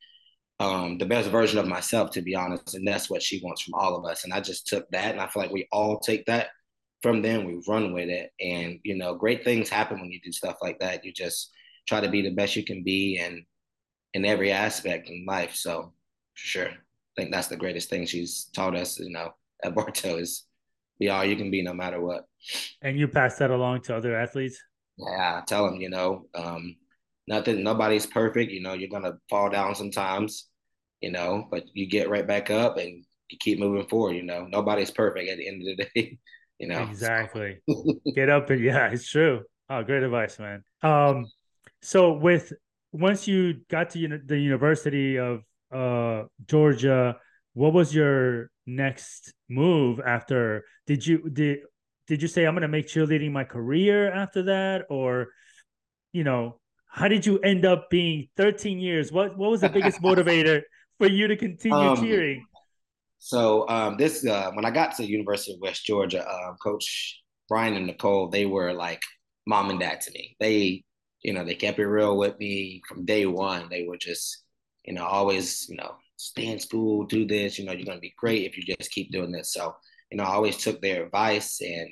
um, 0.60 0.98
the 0.98 1.06
best 1.06 1.30
version 1.30 1.60
of 1.60 1.68
myself, 1.68 2.12
to 2.12 2.22
be 2.22 2.36
honest. 2.36 2.76
And 2.76 2.88
that's 2.88 3.10
what 3.10 3.22
she 3.22 3.42
wants 3.44 3.62
from 3.62 3.76
all 3.76 3.96
of 3.96 4.06
us. 4.06 4.24
And 4.24 4.34
I 4.34 4.42
just 4.42 4.68
took 4.68 4.90
that, 4.92 5.12
and 5.12 5.22
I 5.22 5.28
feel 5.28 5.44
like 5.44 5.52
we 5.52 5.68
all 5.72 6.00
take 6.00 6.26
that 6.26 6.50
from 7.02 7.22
them. 7.22 7.46
We 7.46 7.62
run 7.68 7.94
with 7.94 8.10
it, 8.10 8.32
and 8.40 8.80
you 8.84 8.96
know, 8.96 9.16
great 9.16 9.44
things 9.44 9.70
happen 9.70 10.00
when 10.00 10.12
you 10.12 10.20
do 10.24 10.32
stuff 10.32 10.58
like 10.62 10.80
that. 10.80 11.06
You 11.06 11.12
just 11.14 11.52
try 11.88 12.02
to 12.02 12.10
be 12.10 12.22
the 12.22 12.34
best 12.34 12.56
you 12.56 12.64
can 12.64 12.84
be, 12.84 13.20
and 13.20 13.44
in 14.14 14.26
every 14.26 14.52
aspect 14.52 15.10
in 15.10 15.26
life. 15.28 15.54
So 15.56 15.94
for 16.34 16.48
sure, 16.48 16.70
I 16.70 17.22
think 17.22 17.32
that's 17.32 17.48
the 17.48 17.58
greatest 17.58 17.90
thing 17.90 18.06
she's 18.06 18.46
taught 18.56 18.76
us. 18.76 19.00
You 19.00 19.12
know, 19.12 19.32
at 19.64 19.76
Bartow 19.76 20.18
is 20.18 20.46
be 21.00 21.10
all 21.10 21.26
you 21.26 21.36
can 21.36 21.52
be 21.52 21.62
no 21.62 21.74
matter 21.74 22.02
what. 22.02 22.26
And 22.82 22.98
you 22.98 23.08
pass 23.08 23.38
that 23.38 23.52
along 23.52 23.82
to 23.84 23.96
other 23.96 24.16
athletes. 24.16 24.60
Yeah, 24.98 25.42
I 25.42 25.46
tell 25.46 25.66
them, 25.66 25.82
you 25.82 25.90
know, 25.90 26.28
um, 26.34 26.76
nothing, 27.28 27.64
nobody's 27.64 28.06
perfect. 28.06 28.52
You 28.52 28.62
know, 28.62 28.74
you're 28.74 28.90
gonna 28.90 29.18
fall 29.30 29.50
down 29.50 29.76
sometimes, 29.76 30.48
you 31.02 31.12
know, 31.12 31.48
but 31.50 31.64
you 31.74 31.88
get 31.88 32.10
right 32.10 32.26
back 32.26 32.50
up 32.50 32.78
and 32.78 33.04
you 33.30 33.38
keep 33.40 33.60
moving 33.60 33.88
forward. 33.88 34.16
You 34.16 34.24
know, 34.24 34.46
nobody's 34.46 34.92
perfect 34.92 35.30
at 35.30 35.38
the 35.38 35.48
end 35.48 35.62
of 35.62 35.78
the 35.78 35.86
day. 35.96 36.18
You 36.60 36.70
know, 36.70 36.84
exactly. 36.84 37.58
get 38.16 38.30
up 38.30 38.50
and 38.50 38.64
yeah, 38.64 38.88
it's 38.88 39.10
true. 39.10 39.44
Oh, 39.70 39.84
great 39.84 40.04
advice, 40.04 40.40
man. 40.40 40.64
Um, 40.82 41.26
so 41.82 42.14
with 42.14 42.54
once 42.92 43.28
you 43.28 43.62
got 43.70 43.90
to 43.92 44.20
the 44.26 44.40
University 44.40 45.18
of 45.18 45.42
uh, 45.74 46.24
Georgia, 46.48 47.18
what 47.54 47.74
was 47.74 47.94
your 47.94 48.50
next 48.66 49.34
move 49.50 50.00
after? 50.00 50.64
Did 50.88 51.06
you 51.06 51.30
did 51.30 51.60
did 52.08 52.22
you 52.22 52.28
say 52.28 52.46
I'm 52.46 52.54
going 52.54 52.62
to 52.62 52.68
make 52.68 52.88
cheerleading 52.88 53.32
my 53.32 53.44
career 53.44 54.12
after 54.12 54.44
that, 54.44 54.86
or 54.90 55.28
you 56.12 56.24
know, 56.24 56.60
how 56.88 57.08
did 57.08 57.26
you 57.26 57.40
end 57.40 57.66
up 57.66 57.90
being 57.90 58.30
13 58.38 58.80
years? 58.80 59.12
What 59.12 59.38
what 59.38 59.52
was 59.52 59.62
the 59.62 59.70
biggest 59.70 60.02
motivator 60.04 60.62
for 60.98 61.08
you 61.08 61.28
to 61.28 61.36
continue 61.36 61.78
um, 61.78 61.98
cheering? 61.98 62.46
So 63.18 63.68
um, 63.70 63.98
this 63.98 64.26
uh, 64.26 64.52
when 64.54 64.66
I 64.66 64.72
got 64.72 64.96
to 64.96 65.04
the 65.04 65.10
University 65.10 65.54
of 65.54 65.60
West 65.62 65.86
Georgia, 65.86 66.28
uh, 66.28 66.54
Coach 66.62 67.22
Brian 67.50 67.76
and 67.76 67.88
Nicole, 67.88 68.30
they 68.30 68.46
were 68.46 68.74
like 68.74 69.02
mom 69.48 69.70
and 69.70 69.80
dad 69.80 70.02
to 70.02 70.12
me. 70.12 70.36
They 70.40 70.84
you 71.26 71.34
know, 71.34 71.44
they 71.44 71.56
kept 71.56 71.80
it 71.80 71.88
real 71.88 72.18
with 72.18 72.38
me 72.38 72.84
from 72.88 73.04
day 73.04 73.26
one. 73.26 73.68
They 73.68 73.84
were 73.88 73.98
just, 73.98 74.44
you 74.86 74.94
know, 74.94 75.04
always, 75.04 75.68
you 75.68 75.76
know, 75.76 75.96
stay 76.18 76.46
in 76.46 76.60
school, 76.60 77.04
do 77.06 77.26
this, 77.26 77.58
you 77.58 77.66
know, 77.66 77.72
you're 77.72 77.86
going 77.86 77.98
to 77.98 78.02
be 78.02 78.14
great 78.16 78.46
if 78.46 78.56
you 78.56 78.76
just 78.78 78.92
keep 78.92 79.12
doing 79.12 79.32
this. 79.32 79.52
So, 79.52 79.76
you 80.16 80.22
know, 80.22 80.30
I 80.30 80.36
always 80.36 80.56
took 80.56 80.82
their 80.82 81.04
advice 81.04 81.60
and 81.60 81.90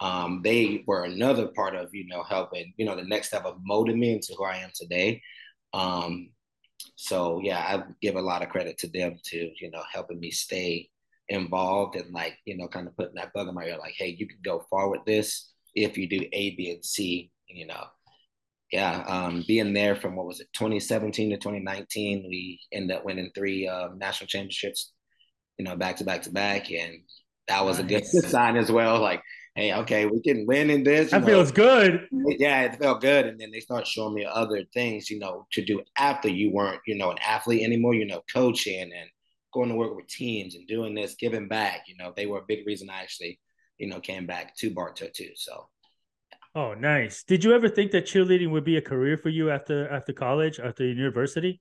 um, 0.00 0.40
they 0.42 0.82
were 0.88 1.04
another 1.04 1.46
part 1.54 1.76
of, 1.76 1.94
you 1.94 2.08
know, 2.08 2.24
helping, 2.24 2.72
you 2.76 2.84
know, 2.84 2.96
the 2.96 3.04
next 3.04 3.28
step 3.28 3.44
of 3.44 3.58
molding 3.62 4.00
me 4.00 4.14
into 4.14 4.34
who 4.36 4.44
I 4.44 4.56
am 4.56 4.70
today. 4.74 5.22
Um, 5.72 6.30
so 6.96 7.40
yeah, 7.40 7.60
I 7.60 7.84
give 8.00 8.16
a 8.16 8.20
lot 8.20 8.42
of 8.42 8.48
credit 8.48 8.78
to 8.78 8.88
them 8.88 9.16
to, 9.26 9.50
you 9.60 9.70
know, 9.70 9.80
helping 9.92 10.18
me 10.18 10.32
stay 10.32 10.88
involved 11.28 11.94
and 11.94 12.12
like, 12.12 12.36
you 12.46 12.56
know, 12.56 12.66
kind 12.66 12.88
of 12.88 12.96
putting 12.96 13.14
that 13.14 13.32
bug 13.32 13.46
in 13.46 13.54
my 13.54 13.66
ear, 13.66 13.78
like, 13.78 13.94
hey, 13.96 14.08
you 14.18 14.26
can 14.26 14.40
go 14.44 14.66
far 14.68 14.90
with 14.90 15.04
this 15.06 15.52
if 15.76 15.96
you 15.96 16.08
do 16.08 16.26
A, 16.32 16.56
B, 16.56 16.72
and 16.72 16.84
C, 16.84 17.30
you 17.46 17.68
know, 17.68 17.84
yeah, 18.72 19.04
um, 19.06 19.44
being 19.46 19.72
there 19.72 19.94
from 19.94 20.16
what 20.16 20.26
was 20.26 20.40
it, 20.40 20.48
2017 20.52 21.30
to 21.30 21.36
2019, 21.36 22.26
we 22.28 22.58
ended 22.72 22.96
up 22.96 23.04
winning 23.04 23.30
three 23.36 23.68
uh, 23.68 23.90
national 23.96 24.26
championships, 24.26 24.92
you 25.58 25.64
know, 25.64 25.76
back 25.76 25.98
to 25.98 26.04
back 26.04 26.22
to 26.22 26.32
back, 26.32 26.72
and 26.72 27.02
that 27.48 27.64
was 27.64 27.78
nice. 27.78 27.84
a 27.84 27.88
good 27.88 28.04
sign 28.30 28.56
as 28.56 28.70
well. 28.70 29.00
Like, 29.00 29.22
hey, 29.54 29.74
okay, 29.74 30.06
we 30.06 30.20
can 30.22 30.46
win 30.46 30.70
in 30.70 30.82
this. 30.82 31.10
That 31.10 31.22
know. 31.22 31.26
feels 31.26 31.52
good. 31.52 32.08
Yeah, 32.10 32.62
it 32.62 32.76
felt 32.76 33.00
good, 33.00 33.26
and 33.26 33.40
then 33.40 33.50
they 33.50 33.60
start 33.60 33.86
showing 33.86 34.14
me 34.14 34.24
other 34.24 34.64
things, 34.72 35.10
you 35.10 35.18
know, 35.18 35.46
to 35.52 35.64
do 35.64 35.82
after 35.98 36.28
you 36.28 36.50
weren't, 36.50 36.80
you 36.86 36.96
know, 36.96 37.10
an 37.10 37.18
athlete 37.18 37.62
anymore. 37.62 37.94
You 37.94 38.06
know, 38.06 38.22
coaching 38.32 38.82
and 38.82 39.08
going 39.52 39.68
to 39.68 39.74
work 39.74 39.94
with 39.94 40.08
teams 40.08 40.54
and 40.54 40.66
doing 40.66 40.94
this, 40.94 41.14
giving 41.14 41.48
back. 41.48 41.82
You 41.86 41.96
know, 41.96 42.12
they 42.16 42.26
were 42.26 42.38
a 42.38 42.46
big 42.46 42.66
reason 42.66 42.88
I 42.88 43.02
actually, 43.02 43.38
you 43.78 43.88
know, 43.88 44.00
came 44.00 44.26
back 44.26 44.56
to 44.56 44.70
Bartow 44.70 45.08
too. 45.14 45.30
So 45.34 45.68
Oh, 46.54 46.74
nice. 46.74 47.24
Did 47.24 47.44
you 47.44 47.54
ever 47.54 47.68
think 47.68 47.92
that 47.92 48.04
cheerleading 48.04 48.50
would 48.50 48.64
be 48.64 48.76
a 48.76 48.82
career 48.82 49.16
for 49.16 49.30
you 49.30 49.50
after 49.50 49.88
after 49.88 50.12
college, 50.12 50.60
after 50.60 50.84
university? 50.84 51.60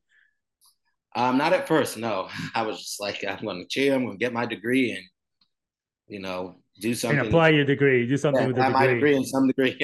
Um, 1.15 1.37
not 1.37 1.53
at 1.53 1.67
first. 1.67 1.97
No, 1.97 2.29
I 2.55 2.63
was 2.63 2.79
just 2.79 2.99
like, 2.99 3.23
I'm 3.27 3.43
going 3.43 3.61
to 3.61 3.67
cheer. 3.67 3.95
I'm 3.95 4.05
going 4.05 4.17
to 4.17 4.23
get 4.23 4.33
my 4.33 4.45
degree 4.45 4.91
and, 4.91 5.03
you 6.07 6.19
know, 6.19 6.57
do 6.79 6.93
something. 6.93 7.19
And 7.19 7.27
apply 7.27 7.49
your 7.49 7.65
degree. 7.65 8.07
Do 8.07 8.17
something 8.17 8.41
yeah, 8.41 8.47
with 8.47 8.55
the 8.55 8.63
degree. 8.63 8.73
my 8.73 8.87
degree 8.87 9.15
in 9.15 9.25
some 9.25 9.47
degree. 9.47 9.79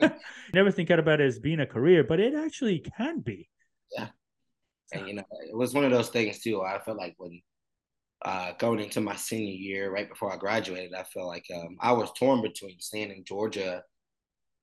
Never 0.54 0.70
think 0.70 0.90
about 0.90 1.20
it 1.20 1.26
as 1.26 1.38
being 1.38 1.60
a 1.60 1.66
career, 1.66 2.04
but 2.04 2.20
it 2.20 2.34
actually 2.34 2.80
can 2.96 3.20
be. 3.20 3.48
Yeah, 3.96 4.08
and 4.92 5.08
you 5.08 5.14
know, 5.14 5.24
it 5.48 5.56
was 5.56 5.74
one 5.74 5.84
of 5.84 5.90
those 5.90 6.08
things 6.08 6.40
too. 6.40 6.62
I 6.62 6.78
felt 6.80 6.98
like 6.98 7.14
when 7.18 7.40
uh, 8.24 8.52
going 8.58 8.80
into 8.80 9.00
my 9.00 9.16
senior 9.16 9.54
year, 9.54 9.90
right 9.90 10.08
before 10.08 10.32
I 10.32 10.36
graduated, 10.36 10.94
I 10.94 11.04
felt 11.04 11.26
like 11.26 11.46
um, 11.54 11.76
I 11.80 11.92
was 11.92 12.12
torn 12.12 12.42
between 12.42 12.80
staying 12.80 13.10
in 13.10 13.24
Georgia 13.24 13.82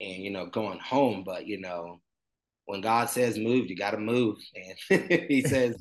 and 0.01 0.23
you 0.23 0.29
know 0.29 0.45
going 0.45 0.79
home 0.79 1.23
but 1.25 1.47
you 1.47 1.59
know 1.59 1.99
when 2.65 2.81
god 2.81 3.09
says 3.09 3.37
move 3.37 3.69
you 3.69 3.75
got 3.75 3.91
to 3.91 3.97
move 3.97 4.37
and 4.55 5.01
he 5.29 5.41
says 5.41 5.75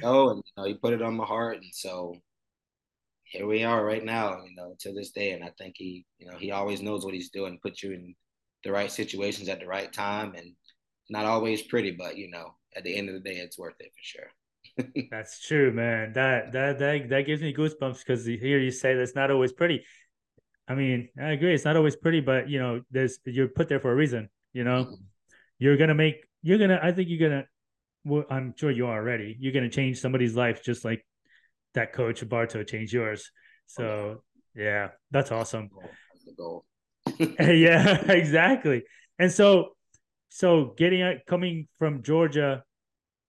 go 0.00 0.30
and 0.30 0.42
you 0.44 0.52
know 0.56 0.64
he 0.64 0.74
put 0.74 0.92
it 0.92 1.02
on 1.02 1.16
my 1.16 1.24
heart 1.24 1.56
and 1.56 1.72
so 1.72 2.14
here 3.30 3.46
we 3.46 3.64
are 3.64 3.84
right 3.84 4.04
now 4.04 4.42
you 4.44 4.54
know 4.56 4.74
to 4.78 4.92
this 4.92 5.10
day 5.10 5.32
and 5.32 5.44
i 5.44 5.50
think 5.58 5.74
he 5.76 6.04
you 6.18 6.26
know 6.26 6.36
he 6.36 6.50
always 6.50 6.82
knows 6.82 7.04
what 7.04 7.14
he's 7.14 7.30
doing 7.30 7.58
put 7.62 7.82
you 7.82 7.92
in 7.92 8.14
the 8.64 8.72
right 8.72 8.90
situations 8.90 9.48
at 9.48 9.60
the 9.60 9.66
right 9.66 9.92
time 9.92 10.34
and 10.36 10.52
not 11.10 11.24
always 11.24 11.62
pretty 11.62 11.90
but 11.90 12.16
you 12.16 12.30
know 12.30 12.54
at 12.76 12.84
the 12.84 12.96
end 12.96 13.08
of 13.08 13.14
the 13.14 13.20
day 13.20 13.36
it's 13.36 13.58
worth 13.58 13.74
it 13.80 13.92
for 13.92 14.02
sure 14.02 15.04
that's 15.10 15.46
true 15.46 15.72
man 15.72 16.12
that 16.12 16.52
that 16.52 16.78
that, 16.78 17.08
that 17.08 17.26
gives 17.26 17.42
me 17.42 17.54
goosebumps 17.54 17.98
because 17.98 18.24
here 18.24 18.58
you 18.58 18.70
say 18.70 18.94
that's 18.94 19.14
not 19.14 19.30
always 19.30 19.52
pretty 19.52 19.84
I 20.68 20.74
mean, 20.74 21.08
I 21.18 21.30
agree. 21.30 21.54
It's 21.54 21.64
not 21.64 21.76
always 21.76 21.96
pretty, 21.96 22.20
but 22.20 22.48
you 22.48 22.58
know, 22.58 22.82
there's 22.90 23.18
you're 23.24 23.48
put 23.48 23.68
there 23.68 23.80
for 23.80 23.90
a 23.90 23.94
reason. 23.94 24.28
You 24.52 24.64
know, 24.64 24.84
mm-hmm. 24.84 24.94
you're 25.58 25.78
gonna 25.78 25.94
make. 25.94 26.26
You're 26.42 26.58
gonna. 26.58 26.78
I 26.82 26.92
think 26.92 27.08
you're 27.08 27.28
gonna. 27.28 27.44
Well, 28.04 28.24
I'm 28.30 28.54
sure 28.56 28.70
you 28.70 28.86
are 28.86 28.98
already. 28.98 29.34
You're 29.40 29.54
gonna 29.54 29.70
change 29.70 29.98
somebody's 29.98 30.36
life 30.36 30.62
just 30.62 30.84
like 30.84 31.04
that 31.78 31.92
coach 31.92 32.28
Bartow 32.28 32.64
changed 32.64 32.92
yours. 32.92 33.30
So 33.66 34.22
yeah, 34.54 34.88
that's 35.10 35.30
awesome. 35.30 35.70
yeah, 37.18 38.00
exactly. 38.10 38.82
And 39.18 39.32
so, 39.32 39.70
so 40.28 40.74
getting 40.76 41.02
out, 41.02 41.16
coming 41.26 41.68
from 41.78 42.02
Georgia 42.02 42.64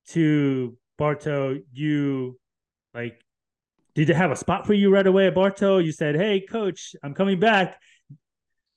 to 0.09 0.77
Bartow, 0.97 1.59
you 1.71 2.39
like 2.93 3.21
did 3.95 4.07
they 4.07 4.13
have 4.13 4.31
a 4.31 4.35
spot 4.35 4.65
for 4.65 4.73
you 4.73 4.91
right 4.91 5.05
away 5.05 5.27
at 5.27 5.35
Bartow? 5.35 5.77
You 5.77 5.91
said, 5.91 6.15
"Hey, 6.15 6.41
coach, 6.41 6.95
I'm 7.03 7.13
coming 7.13 7.39
back." 7.39 7.79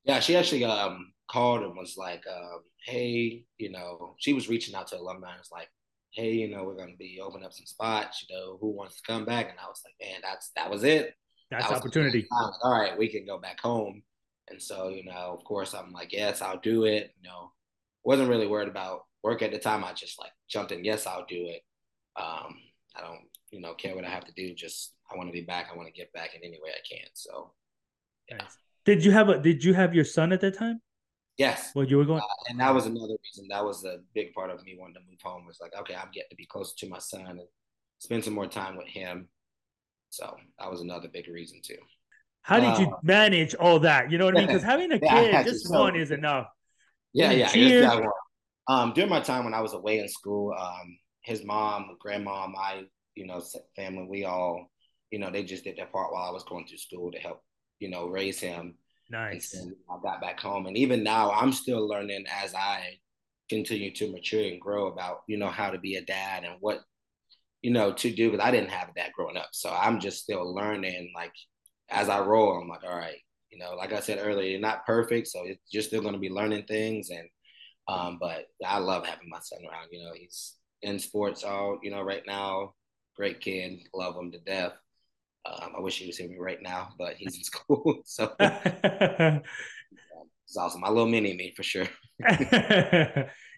Yeah, 0.04 0.20
she 0.20 0.36
actually 0.36 0.64
um, 0.64 1.12
called 1.30 1.62
and 1.62 1.76
was 1.76 1.96
like, 1.96 2.24
um, 2.26 2.60
"Hey, 2.84 3.44
you 3.56 3.70
know," 3.70 4.16
she 4.18 4.32
was 4.32 4.48
reaching 4.48 4.74
out 4.74 4.88
to 4.88 4.96
alumni. 4.98 5.30
and 5.30 5.38
was 5.38 5.50
like, 5.52 5.68
"Hey, 6.12 6.32
you 6.32 6.48
know, 6.48 6.64
we're 6.64 6.76
going 6.76 6.92
to 6.92 6.96
be 6.96 7.20
opening 7.22 7.44
up 7.44 7.52
some 7.52 7.66
spots. 7.66 8.24
You 8.28 8.36
know, 8.36 8.58
who 8.60 8.70
wants 8.70 8.96
to 8.96 9.02
come 9.06 9.24
back?" 9.24 9.50
And 9.50 9.58
I 9.58 9.66
was 9.68 9.82
like, 9.84 9.94
"Man, 10.00 10.20
that's 10.22 10.50
that 10.56 10.70
was 10.70 10.84
it. 10.84 11.14
That's 11.50 11.68
that 11.68 11.76
opportunity. 11.76 12.26
Like, 12.30 12.54
All 12.62 12.72
right, 12.72 12.98
we 12.98 13.08
can 13.08 13.26
go 13.26 13.38
back 13.38 13.60
home." 13.60 14.02
And 14.48 14.60
so, 14.60 14.88
you 14.88 15.04
know, 15.04 15.36
of 15.36 15.44
course, 15.44 15.74
I'm 15.74 15.92
like, 15.92 16.12
"Yes, 16.12 16.42
I'll 16.42 16.60
do 16.60 16.84
it." 16.84 17.14
You 17.20 17.28
know, 17.28 17.52
wasn't 18.04 18.28
really 18.28 18.46
worried 18.46 18.68
about 18.68 19.04
work 19.22 19.42
at 19.42 19.52
the 19.52 19.58
time. 19.58 19.84
I 19.84 19.92
just 19.92 20.18
like 20.20 20.32
jumped 20.48 20.72
in. 20.72 20.84
Yes, 20.84 21.06
I'll 21.06 21.26
do 21.26 21.46
it. 21.46 21.62
Um, 22.16 22.56
I 22.96 23.00
don't, 23.00 23.20
you 23.50 23.60
know, 23.60 23.74
care 23.74 23.94
what 23.94 24.04
I 24.04 24.10
have 24.10 24.24
to 24.26 24.32
do. 24.32 24.54
Just 24.54 24.94
I 25.10 25.16
want 25.16 25.28
to 25.28 25.32
be 25.32 25.42
back. 25.42 25.68
I 25.72 25.76
want 25.76 25.88
to 25.88 25.92
get 25.92 26.12
back 26.12 26.34
in 26.34 26.42
any 26.42 26.58
way 26.62 26.70
I 26.70 26.94
can. 26.94 27.06
So, 27.14 27.52
yeah. 28.28 28.38
Nice. 28.38 28.58
Did 28.84 29.04
you 29.04 29.12
have 29.12 29.28
a? 29.28 29.38
Did 29.38 29.62
you 29.62 29.74
have 29.74 29.94
your 29.94 30.04
son 30.04 30.32
at 30.32 30.40
that 30.40 30.58
time? 30.58 30.80
Yes. 31.38 31.72
Well, 31.74 31.86
you 31.86 31.96
were 31.96 32.04
going, 32.04 32.20
uh, 32.20 32.50
and 32.50 32.60
that 32.60 32.74
was 32.74 32.86
another 32.86 33.14
reason. 33.24 33.48
That 33.48 33.64
was 33.64 33.84
a 33.84 33.98
big 34.14 34.34
part 34.34 34.50
of 34.50 34.62
me 34.64 34.76
wanting 34.78 34.94
to 34.94 35.00
move 35.00 35.20
home. 35.22 35.46
Was 35.46 35.58
like, 35.60 35.72
okay, 35.80 35.94
I'm 35.94 36.10
getting 36.12 36.28
to 36.30 36.36
be 36.36 36.46
closer 36.46 36.74
to 36.78 36.88
my 36.88 36.98
son 36.98 37.26
and 37.26 37.40
spend 37.98 38.24
some 38.24 38.34
more 38.34 38.46
time 38.46 38.76
with 38.76 38.88
him. 38.88 39.28
So 40.10 40.36
that 40.58 40.70
was 40.70 40.82
another 40.82 41.08
big 41.08 41.28
reason 41.28 41.60
too. 41.64 41.78
How 42.42 42.60
did 42.60 42.78
you 42.78 42.92
uh, 42.92 42.98
manage 43.02 43.54
all 43.54 43.78
that? 43.80 44.10
You 44.10 44.18
know 44.18 44.26
what 44.26 44.36
I 44.36 44.40
mean? 44.40 44.46
Because 44.48 44.62
having 44.62 44.92
a 44.92 44.98
kid, 44.98 45.32
yeah, 45.32 45.42
just 45.42 45.70
one 45.70 45.96
is 45.96 46.10
enough. 46.10 46.48
Yeah, 47.14 47.30
yeah, 47.30 47.54
yeah. 47.54 48.06
Um, 48.68 48.92
during 48.92 49.10
my 49.10 49.20
time 49.20 49.44
when 49.44 49.54
I 49.54 49.60
was 49.60 49.72
away 49.72 50.00
in 50.00 50.08
school, 50.08 50.54
um, 50.58 50.98
his 51.22 51.44
mom, 51.44 51.96
grandma, 51.98 52.46
my 52.46 52.84
you 53.14 53.26
know 53.26 53.42
family, 53.76 54.06
we 54.08 54.24
all 54.24 54.70
you 55.12 55.18
know, 55.18 55.30
they 55.30 55.44
just 55.44 55.62
did 55.62 55.76
their 55.76 55.86
part 55.86 56.12
while 56.12 56.24
I 56.24 56.32
was 56.32 56.42
going 56.42 56.66
through 56.66 56.78
school 56.78 57.12
to 57.12 57.18
help, 57.18 57.42
you 57.78 57.90
know, 57.90 58.08
raise 58.08 58.40
him. 58.40 58.74
Nice. 59.12 59.52
And 59.52 59.74
I 59.90 59.98
got 60.02 60.22
back 60.22 60.40
home, 60.40 60.66
and 60.66 60.76
even 60.76 61.02
now, 61.04 61.30
I'm 61.30 61.52
still 61.52 61.86
learning 61.86 62.24
as 62.42 62.54
I 62.54 62.98
continue 63.50 63.92
to 63.92 64.10
mature 64.10 64.42
and 64.42 64.58
grow 64.58 64.86
about, 64.86 65.18
you 65.28 65.36
know, 65.36 65.48
how 65.48 65.70
to 65.70 65.78
be 65.78 65.96
a 65.96 66.04
dad 66.04 66.44
and 66.44 66.54
what, 66.60 66.80
you 67.60 67.70
know, 67.70 67.92
to 67.92 68.10
do. 68.10 68.30
Because 68.30 68.44
I 68.44 68.50
didn't 68.50 68.70
have 68.70 68.88
that 68.96 69.12
growing 69.12 69.36
up, 69.36 69.50
so 69.52 69.70
I'm 69.70 70.00
just 70.00 70.22
still 70.22 70.54
learning. 70.54 71.12
Like 71.14 71.34
as 71.90 72.08
I 72.08 72.20
roll, 72.20 72.58
I'm 72.58 72.68
like, 72.68 72.84
all 72.84 72.96
right, 72.96 73.18
you 73.50 73.58
know, 73.58 73.74
like 73.74 73.92
I 73.92 74.00
said 74.00 74.18
earlier, 74.22 74.48
you're 74.48 74.60
not 74.60 74.86
perfect, 74.86 75.28
so 75.28 75.42
it's 75.44 75.70
just 75.70 75.88
still 75.88 76.00
going 76.00 76.14
to 76.14 76.18
be 76.18 76.30
learning 76.30 76.64
things. 76.64 77.10
And 77.10 77.28
um, 77.88 78.16
but 78.18 78.46
I 78.66 78.78
love 78.78 79.06
having 79.06 79.28
my 79.28 79.40
son 79.40 79.60
around. 79.70 79.88
You 79.90 80.04
know, 80.04 80.12
he's 80.14 80.54
in 80.80 80.98
sports 80.98 81.44
all, 81.44 81.78
you 81.82 81.90
know, 81.90 82.00
right 82.00 82.22
now. 82.26 82.72
Great 83.14 83.42
kid, 83.42 83.80
love 83.94 84.16
him 84.16 84.32
to 84.32 84.38
death. 84.38 84.72
Um, 85.44 85.72
I 85.76 85.80
wish 85.80 85.98
he 85.98 86.06
was 86.06 86.16
here 86.16 86.28
right 86.38 86.62
now, 86.62 86.90
but 86.98 87.14
he's 87.14 87.36
in 87.36 87.44
school. 87.50 88.02
So 88.04 88.32
it's 88.40 89.42
awesome. 90.56 90.80
My 90.80 90.88
little 90.88 91.06
mini 91.06 91.34
me 91.34 91.52
for 91.56 91.62
sure. 91.62 91.88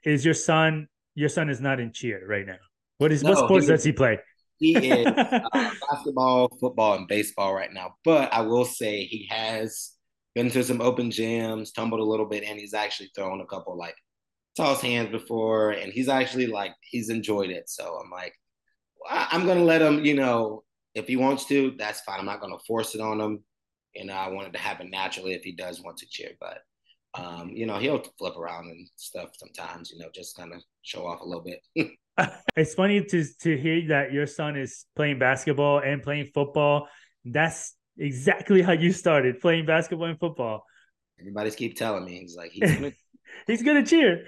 is 0.04 0.24
your 0.24 0.34
son? 0.34 0.88
Your 1.14 1.28
son 1.28 1.50
is 1.50 1.60
not 1.60 1.80
in 1.80 1.92
cheer 1.92 2.26
right 2.26 2.46
now. 2.46 2.58
What 2.98 3.12
is 3.12 3.22
no, 3.22 3.30
what 3.30 3.38
sports 3.38 3.66
he, 3.66 3.72
does 3.72 3.84
he 3.84 3.92
play? 3.92 4.18
He 4.58 4.76
is 4.76 5.06
uh, 5.06 5.40
basketball, 5.90 6.48
football, 6.60 6.94
and 6.94 7.08
baseball 7.08 7.54
right 7.54 7.72
now. 7.72 7.94
But 8.04 8.32
I 8.32 8.40
will 8.42 8.64
say 8.64 9.04
he 9.04 9.28
has 9.30 9.92
been 10.34 10.50
to 10.50 10.64
some 10.64 10.80
open 10.80 11.10
gyms, 11.10 11.74
tumbled 11.74 12.00
a 12.00 12.04
little 12.04 12.26
bit, 12.26 12.44
and 12.44 12.58
he's 12.58 12.74
actually 12.74 13.10
thrown 13.14 13.40
a 13.40 13.46
couple 13.46 13.76
like 13.76 13.96
toss 14.56 14.80
hands 14.80 15.10
before, 15.10 15.70
and 15.70 15.92
he's 15.92 16.08
actually 16.08 16.46
like 16.46 16.72
he's 16.82 17.10
enjoyed 17.10 17.50
it. 17.50 17.68
So 17.68 18.00
I'm 18.02 18.10
like, 18.10 18.34
I'm 19.08 19.46
gonna 19.46 19.64
let 19.64 19.82
him, 19.82 20.04
you 20.04 20.14
know, 20.14 20.63
if 20.94 21.06
he 21.08 21.16
wants 21.16 21.46
to, 21.46 21.74
that's 21.78 22.00
fine. 22.02 22.20
I'm 22.20 22.26
not 22.26 22.40
going 22.40 22.56
to 22.56 22.64
force 22.64 22.94
it 22.94 23.00
on 23.00 23.20
him. 23.20 23.44
You 23.94 24.06
know, 24.06 24.14
I 24.14 24.28
want 24.28 24.48
it 24.48 24.52
to 24.52 24.58
happen 24.58 24.90
naturally 24.90 25.34
if 25.34 25.42
he 25.42 25.52
does 25.52 25.82
want 25.82 25.98
to 25.98 26.06
cheer. 26.08 26.30
But, 26.40 26.58
um, 27.14 27.50
you 27.50 27.66
know, 27.66 27.78
he'll 27.78 28.02
flip 28.18 28.36
around 28.36 28.66
and 28.66 28.88
stuff 28.96 29.30
sometimes, 29.36 29.90
you 29.92 29.98
know, 29.98 30.08
just 30.14 30.36
kind 30.36 30.52
of 30.52 30.62
show 30.82 31.06
off 31.06 31.20
a 31.20 31.24
little 31.24 31.44
bit. 31.44 31.60
it's 32.56 32.74
funny 32.74 33.04
to, 33.04 33.24
to 33.40 33.56
hear 33.56 33.88
that 33.88 34.12
your 34.12 34.26
son 34.26 34.56
is 34.56 34.86
playing 34.94 35.18
basketball 35.18 35.80
and 35.80 36.02
playing 36.02 36.30
football. 36.32 36.88
That's 37.24 37.74
exactly 37.98 38.62
how 38.62 38.72
you 38.72 38.92
started 38.92 39.40
playing 39.40 39.66
basketball 39.66 40.08
and 40.08 40.18
football. 40.18 40.64
Everybody's 41.18 41.56
keep 41.56 41.76
telling 41.76 42.04
me. 42.04 42.20
He's 42.20 42.36
like, 42.36 42.50
he's 42.52 42.72
gonna, 42.72 42.92
he's 43.46 43.62
gonna 43.62 43.84
cheer. 43.84 44.24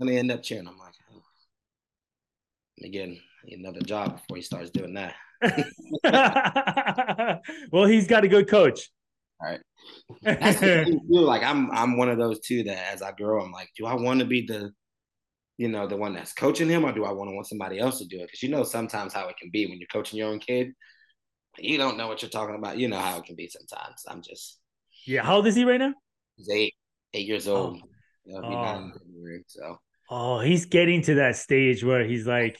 Gonna 0.00 0.12
end 0.12 0.30
up 0.30 0.42
cheering. 0.42 0.66
I'm 0.66 0.78
like, 0.78 0.92
oh. 1.12 1.22
again, 2.84 3.20
another 3.48 3.80
job 3.80 4.20
before 4.20 4.36
he 4.36 4.42
starts 4.42 4.70
doing 4.70 4.94
that. 4.94 5.14
well, 7.72 7.86
he's 7.86 8.06
got 8.06 8.24
a 8.24 8.28
good 8.28 8.48
coach. 8.48 8.90
All 9.40 9.50
right. 9.50 9.60
That's 10.22 10.60
the. 10.60 11.00
Like 11.08 11.42
I'm 11.42 11.70
I'm 11.70 11.96
one 11.96 12.08
of 12.08 12.18
those 12.18 12.40
too 12.40 12.62
that 12.64 12.92
as 12.92 13.02
I 13.02 13.12
grow, 13.12 13.42
I'm 13.42 13.52
like, 13.52 13.70
do 13.76 13.86
I 13.86 13.94
want 13.94 14.20
to 14.20 14.26
be 14.26 14.46
the 14.46 14.72
you 15.56 15.68
know, 15.68 15.86
the 15.86 15.96
one 15.96 16.14
that's 16.14 16.32
coaching 16.32 16.68
him 16.68 16.84
or 16.84 16.92
do 16.92 17.04
I 17.04 17.12
want 17.12 17.30
to 17.30 17.34
want 17.34 17.46
somebody 17.46 17.78
else 17.78 17.98
to 17.98 18.06
do 18.06 18.18
it? 18.18 18.26
Because 18.26 18.42
you 18.42 18.48
know 18.48 18.64
sometimes 18.64 19.12
how 19.12 19.28
it 19.28 19.36
can 19.36 19.50
be 19.50 19.66
when 19.66 19.78
you're 19.78 19.86
coaching 19.92 20.18
your 20.18 20.28
own 20.28 20.40
kid. 20.40 20.72
You 21.58 21.78
don't 21.78 21.96
know 21.96 22.08
what 22.08 22.22
you're 22.22 22.30
talking 22.30 22.56
about. 22.56 22.78
You 22.78 22.88
know 22.88 22.98
how 22.98 23.18
it 23.18 23.24
can 23.24 23.36
be 23.36 23.48
sometimes. 23.48 24.02
I'm 24.08 24.22
just 24.22 24.58
Yeah, 25.06 25.22
how 25.22 25.36
old 25.36 25.46
is 25.46 25.54
he 25.54 25.64
right 25.64 25.78
now? 25.78 25.94
He's 26.36 26.48
eight, 26.48 26.74
eight 27.12 27.26
years 27.26 27.46
old. 27.46 27.80
Oh. 28.34 28.42
oh. 28.42 28.90
so 29.46 29.78
Oh, 30.10 30.40
he's 30.40 30.66
getting 30.66 31.02
to 31.02 31.14
that 31.14 31.36
stage 31.36 31.84
where 31.84 32.04
he's 32.04 32.26
like, 32.26 32.58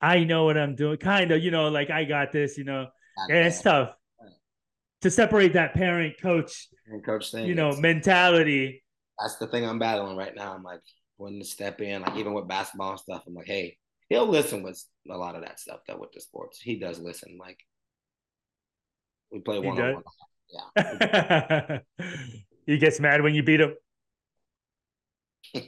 I 0.00 0.24
know 0.24 0.44
what 0.44 0.58
I'm 0.58 0.74
doing, 0.74 0.98
kind 0.98 1.30
of, 1.30 1.42
you 1.42 1.50
know, 1.50 1.68
like 1.68 1.90
I 1.90 2.04
got 2.04 2.32
this, 2.32 2.58
you 2.58 2.64
know, 2.64 2.86
and 3.28 3.38
it's 3.38 3.62
tough 3.62 3.94
to 5.02 5.10
separate 5.10 5.54
that 5.54 5.74
parent 5.74 6.14
coach, 6.20 6.68
and 6.86 7.04
coach 7.04 7.30
thing, 7.30 7.46
you 7.46 7.54
know, 7.54 7.72
mentality. 7.72 8.82
That's 9.18 9.36
the 9.36 9.46
thing 9.46 9.66
I'm 9.66 9.78
battling 9.78 10.16
right 10.16 10.34
now. 10.34 10.54
I'm 10.54 10.62
like, 10.62 10.80
when 11.16 11.38
to 11.38 11.44
step 11.44 11.80
in, 11.80 12.02
like 12.02 12.16
even 12.16 12.34
with 12.34 12.48
basketball 12.48 12.90
and 12.90 13.00
stuff. 13.00 13.22
I'm 13.26 13.34
like, 13.34 13.46
hey, 13.46 13.78
he'll 14.08 14.28
listen 14.28 14.62
with 14.62 14.82
a 15.10 15.16
lot 15.16 15.34
of 15.34 15.42
that 15.42 15.58
stuff 15.58 15.80
though 15.86 15.96
with 15.96 16.12
the 16.12 16.20
sports. 16.20 16.60
He 16.60 16.78
does 16.78 16.98
listen. 16.98 17.38
Like 17.38 17.58
we 19.32 19.40
play 19.40 19.58
one 19.58 19.80
on 19.80 19.94
one. 19.94 20.02
Yeah. 20.76 21.78
he 22.66 22.78
gets 22.78 23.00
mad 23.00 23.22
when 23.22 23.34
you 23.34 23.42
beat 23.42 23.60
him. 23.60 23.74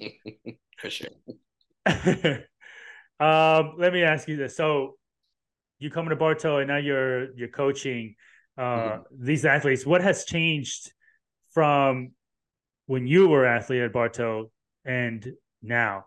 For 0.79 0.91
sure. 0.91 1.09
Um, 3.21 3.75
let 3.79 3.93
me 3.93 4.03
ask 4.03 4.29
you 4.29 4.37
this. 4.37 4.57
So 4.57 4.97
you 5.79 5.91
come 5.91 6.09
to 6.09 6.17
Bartow 6.17 6.59
and 6.59 6.69
now 6.69 6.77
you're 6.77 7.33
you're 7.35 7.49
coaching 7.49 8.15
uh, 8.57 8.63
mm-hmm. 8.63 9.25
these 9.25 9.45
athletes. 9.45 9.87
What 9.87 10.03
has 10.03 10.25
changed 10.25 10.93
from 11.53 12.13
when 12.87 13.07
you 13.07 13.29
were 13.29 13.45
athlete 13.45 13.83
at 13.83 13.93
Bartow 13.93 14.51
and 14.85 15.33
now? 15.63 16.07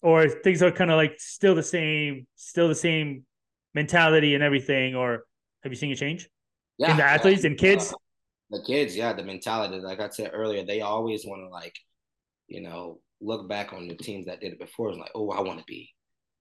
Or 0.00 0.28
things 0.28 0.62
are 0.62 0.70
kind 0.70 0.92
of 0.92 0.96
like 0.96 1.14
still 1.18 1.56
the 1.56 1.62
same, 1.62 2.28
still 2.36 2.68
the 2.68 2.74
same 2.74 3.24
mentality 3.74 4.34
and 4.34 4.44
everything, 4.44 4.94
or 4.94 5.24
have 5.62 5.72
you 5.72 5.76
seen 5.76 5.90
a 5.90 5.96
change? 5.96 6.28
Yeah, 6.78 6.92
in 6.92 6.96
the 6.96 7.04
athletes 7.04 7.42
yeah. 7.42 7.50
and 7.50 7.58
kids? 7.58 7.92
Uh, 7.92 7.96
the 8.50 8.62
kids, 8.64 8.96
yeah, 8.96 9.12
the 9.12 9.24
mentality. 9.24 9.80
Like 9.80 9.98
I 9.98 10.08
said 10.08 10.30
earlier, 10.32 10.64
they 10.64 10.82
always 10.82 11.26
want 11.26 11.42
to 11.42 11.48
like, 11.48 11.76
you 12.46 12.60
know, 12.60 13.00
look 13.20 13.48
back 13.48 13.72
on 13.72 13.88
the 13.88 13.96
teams 13.96 14.26
that 14.26 14.40
did 14.40 14.52
it 14.52 14.60
before. 14.60 14.90
It's 14.90 14.98
like, 14.98 15.10
oh, 15.16 15.30
I 15.30 15.40
want 15.40 15.58
to 15.58 15.64
be 15.66 15.90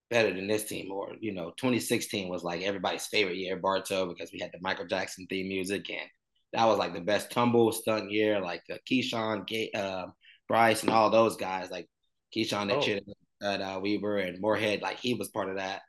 better 0.09 0.33
than 0.33 0.47
this 0.47 0.65
team. 0.65 0.91
Or, 0.91 1.13
you 1.19 1.33
know, 1.33 1.51
2016 1.57 2.29
was 2.29 2.43
like 2.43 2.61
everybody's 2.61 3.07
favorite 3.07 3.37
year, 3.37 3.57
Bartow, 3.57 4.07
because 4.07 4.31
we 4.31 4.39
had 4.39 4.51
the 4.51 4.59
Michael 4.61 4.87
Jackson 4.87 5.27
theme 5.29 5.47
music 5.47 5.89
and 5.89 6.09
that 6.53 6.65
was 6.65 6.77
like 6.77 6.93
the 6.93 7.01
best 7.01 7.31
tumble 7.31 7.71
stunt 7.71 8.11
year, 8.11 8.39
like 8.39 8.63
uh, 8.71 8.77
Keyshawn, 8.89 9.45
Gay, 9.45 9.69
uh, 9.75 10.07
Bryce, 10.47 10.81
and 10.81 10.91
all 10.91 11.09
those 11.09 11.35
guys, 11.35 11.69
like 11.69 11.87
Keyshawn 12.35 12.69
that 12.69 13.03
oh. 13.41 13.53
at 13.53 13.61
uh, 13.61 13.79
Weber 13.81 14.17
and 14.19 14.39
Morehead, 14.39 14.81
like 14.81 14.97
he 14.99 15.13
was 15.13 15.27
part 15.29 15.49
of 15.49 15.57
that, 15.57 15.81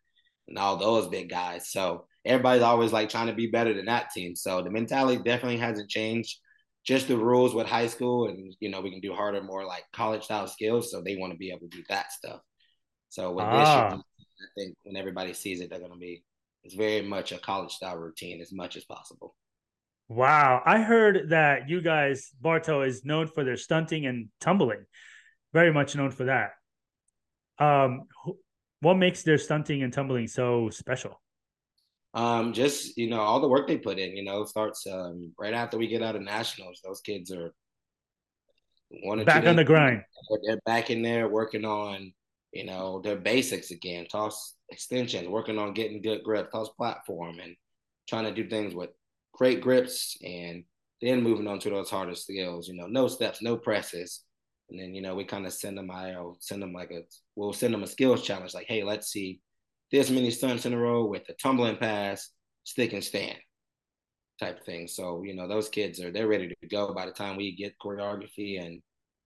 and 0.48 0.58
all 0.58 0.76
those 0.76 1.08
big 1.08 1.30
guys. 1.30 1.70
So 1.70 2.06
everybody's 2.24 2.62
always 2.62 2.92
like 2.92 3.08
trying 3.08 3.28
to 3.28 3.34
be 3.34 3.46
better 3.46 3.72
than 3.72 3.86
that 3.86 4.10
team. 4.10 4.34
So 4.34 4.62
the 4.62 4.70
mentality 4.70 5.22
definitely 5.22 5.58
hasn't 5.58 5.90
changed. 5.90 6.38
Just 6.84 7.08
the 7.08 7.16
rules 7.16 7.54
with 7.54 7.66
high 7.66 7.86
school, 7.86 8.28
and 8.28 8.54
you 8.60 8.70
know 8.70 8.80
we 8.80 8.90
can 8.90 9.00
do 9.00 9.12
harder, 9.12 9.42
more 9.42 9.64
like 9.64 9.84
college 9.92 10.24
style 10.24 10.48
skills. 10.48 10.90
So 10.90 11.02
they 11.02 11.16
want 11.16 11.32
to 11.32 11.38
be 11.38 11.50
able 11.50 11.68
to 11.68 11.76
do 11.76 11.84
that 11.88 12.12
stuff. 12.12 12.40
So 13.10 13.32
with 13.32 13.44
ah. 13.44 13.90
this, 13.90 14.02
I 14.40 14.46
think 14.56 14.76
when 14.82 14.96
everybody 14.96 15.32
sees 15.32 15.60
it, 15.60 15.70
they're 15.70 15.80
gonna 15.80 15.96
be. 15.96 16.22
It's 16.64 16.74
very 16.74 17.02
much 17.02 17.32
a 17.32 17.38
college 17.38 17.72
style 17.72 17.96
routine 17.96 18.40
as 18.40 18.52
much 18.52 18.76
as 18.76 18.84
possible. 18.84 19.34
Wow. 20.08 20.62
I 20.64 20.80
heard 20.80 21.30
that 21.30 21.68
you 21.68 21.80
guys, 21.80 22.30
Bartow, 22.40 22.82
is 22.82 23.04
known 23.04 23.26
for 23.26 23.44
their 23.44 23.56
stunting 23.56 24.06
and 24.06 24.28
tumbling. 24.40 24.84
Very 25.52 25.72
much 25.72 25.94
known 25.94 26.10
for 26.10 26.24
that. 26.24 26.50
Um, 27.58 28.02
what 28.80 28.94
makes 28.94 29.22
their 29.22 29.38
stunting 29.38 29.82
and 29.82 29.92
tumbling 29.92 30.26
so 30.26 30.70
special? 30.70 31.20
Um, 32.14 32.52
just 32.52 32.96
you 32.96 33.08
know, 33.08 33.20
all 33.20 33.40
the 33.40 33.48
work 33.48 33.68
they 33.68 33.76
put 33.76 33.98
in, 33.98 34.16
you 34.16 34.24
know, 34.24 34.44
starts 34.44 34.86
um 34.86 35.32
right 35.38 35.54
after 35.54 35.76
we 35.78 35.86
get 35.86 36.02
out 36.02 36.16
of 36.16 36.22
nationals. 36.22 36.80
Those 36.82 37.00
kids 37.00 37.30
are 37.30 37.52
one 39.02 39.24
back 39.24 39.46
on 39.46 39.56
the 39.56 39.64
grind. 39.64 40.02
They're 40.44 40.60
back 40.64 40.90
in 40.90 41.02
there 41.02 41.28
working 41.28 41.64
on, 41.64 42.12
you 42.52 42.64
know, 42.64 43.00
their 43.02 43.16
basics 43.16 43.70
again, 43.70 44.06
toss 44.06 44.54
extensions, 44.70 45.28
working 45.28 45.58
on 45.58 45.74
getting 45.74 46.02
good 46.02 46.22
grip, 46.24 46.50
toss 46.50 46.68
platform, 46.70 47.38
and 47.40 47.54
trying 48.08 48.24
to 48.24 48.34
do 48.34 48.48
things 48.48 48.74
with 48.74 48.90
great 49.32 49.60
grips, 49.60 50.16
and 50.22 50.64
then 51.02 51.22
moving 51.22 51.46
on 51.46 51.58
to 51.60 51.70
those 51.70 51.90
harder 51.90 52.14
skills. 52.14 52.68
You 52.68 52.74
know, 52.74 52.86
no 52.86 53.08
steps, 53.08 53.42
no 53.42 53.56
presses, 53.56 54.24
and 54.70 54.80
then 54.80 54.94
you 54.94 55.02
know 55.02 55.14
we 55.14 55.24
kind 55.24 55.46
of 55.46 55.52
send 55.52 55.78
them. 55.78 55.90
I'll 55.90 56.36
send 56.40 56.62
them 56.62 56.72
like 56.72 56.90
a 56.90 57.02
we'll 57.36 57.52
send 57.52 57.74
them 57.74 57.82
a 57.82 57.86
skills 57.86 58.22
challenge, 58.22 58.54
like, 58.54 58.66
hey, 58.68 58.82
let's 58.82 59.08
see 59.08 59.40
this 59.90 60.10
many 60.10 60.30
stunts 60.30 60.66
in 60.66 60.74
a 60.74 60.78
row 60.78 61.06
with 61.06 61.28
a 61.28 61.34
tumbling 61.34 61.76
pass, 61.76 62.30
stick 62.64 62.92
and 62.92 63.02
stand 63.02 63.38
type 64.38 64.60
of 64.60 64.64
thing. 64.64 64.86
So, 64.86 65.22
you 65.24 65.34
know, 65.34 65.48
those 65.48 65.68
kids 65.68 66.00
are 66.00 66.10
they're 66.10 66.28
ready 66.28 66.48
to 66.48 66.68
go 66.68 66.94
by 66.94 67.06
the 67.06 67.12
time 67.12 67.36
we 67.36 67.56
get 67.56 67.78
choreography 67.78 68.64
and 68.64 68.80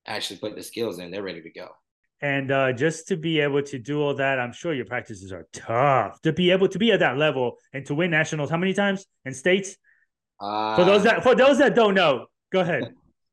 actually 0.07 0.39
put 0.39 0.57
the 0.57 0.63
skills 0.63 0.99
in, 0.99 1.11
they're 1.11 1.23
ready 1.23 1.43
to 1.43 1.51
go. 1.51 1.69
And 2.23 2.53
uh, 2.53 2.73
just 2.73 3.09
to 3.09 3.17
be 3.17 3.41
able 3.41 3.63
to 3.65 3.79
do 3.81 4.01
all 4.01 4.15
that, 4.15 4.39
I'm 4.39 4.53
sure 4.53 4.73
your 4.73 4.85
practices 4.85 5.33
are 5.33 5.49
tough. 5.53 6.23
To 6.23 6.33
be 6.33 6.53
able 6.53 6.69
to 6.69 6.79
be 6.79 6.93
at 6.93 7.01
that 7.01 7.19
level 7.19 7.57
and 7.73 7.85
to 7.87 7.97
win 7.97 8.13
nationals, 8.13 8.49
how 8.49 8.57
many 8.57 8.73
times 8.73 9.05
in 9.25 9.35
states? 9.35 9.77
Uh, 10.41 10.77
for 10.77 10.85
those 10.85 11.03
that 11.03 11.23
for 11.25 11.35
those 11.35 11.59
that 11.59 11.75
don't 11.75 11.95
know, 11.95 12.27
go 12.53 12.61
ahead. 12.61 12.85
I 12.85 12.91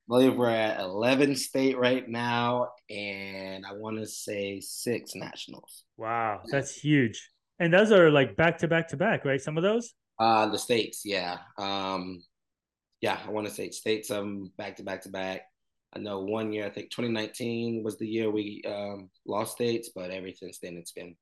believe 0.07 0.35
we're 0.35 0.49
at 0.49 0.79
11 0.79 1.35
state 1.35 1.77
right 1.77 2.07
now, 2.09 2.69
and 2.89 3.63
I 3.63 3.73
want 3.73 3.99
to 3.99 4.07
say 4.07 4.59
six 4.59 5.13
nationals. 5.13 5.83
Wow, 5.97 6.41
that's 6.51 6.73
huge. 6.73 7.29
And 7.59 7.71
those 7.71 7.91
are 7.91 8.09
like 8.09 8.35
back 8.35 8.57
to 8.59 8.67
back 8.67 8.87
to 8.87 8.97
back, 8.97 9.23
right? 9.23 9.39
Some 9.39 9.55
of 9.55 9.61
those. 9.61 9.93
Uh, 10.17 10.47
the 10.47 10.57
states, 10.57 11.03
yeah, 11.05 11.37
um, 11.59 12.23
yeah. 13.01 13.19
I 13.23 13.29
want 13.29 13.47
to 13.47 13.53
say 13.53 13.69
states, 13.69 14.09
um, 14.09 14.51
back 14.57 14.77
to 14.77 14.83
back 14.83 15.03
to 15.03 15.09
back. 15.09 15.43
I 15.93 15.99
know 15.99 16.19
one 16.19 16.53
year, 16.53 16.65
I 16.65 16.69
think 16.69 16.91
2019 16.91 17.83
was 17.83 17.97
the 17.97 18.07
year 18.07 18.29
we 18.29 18.61
um, 18.67 19.09
lost 19.25 19.53
states, 19.53 19.89
but 19.93 20.11
ever 20.11 20.27
since 20.33 20.59
then 20.59 20.77
it's 20.77 20.91
been. 20.91 21.15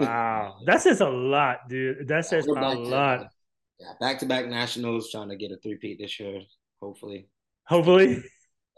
wow, 0.00 0.56
that 0.66 0.82
says 0.82 1.00
a 1.00 1.08
lot, 1.08 1.68
dude. 1.68 2.08
That 2.08 2.26
says 2.26 2.46
a 2.46 2.52
lot. 2.52 3.28
Yeah, 3.78 3.92
back 4.00 4.18
to 4.18 4.26
back 4.26 4.46
nationals, 4.46 5.10
trying 5.10 5.28
to 5.28 5.36
get 5.36 5.52
a 5.52 5.56
three 5.58 5.76
peat 5.76 5.98
this 6.00 6.18
year, 6.18 6.40
hopefully. 6.82 7.28
Hopefully. 7.66 8.22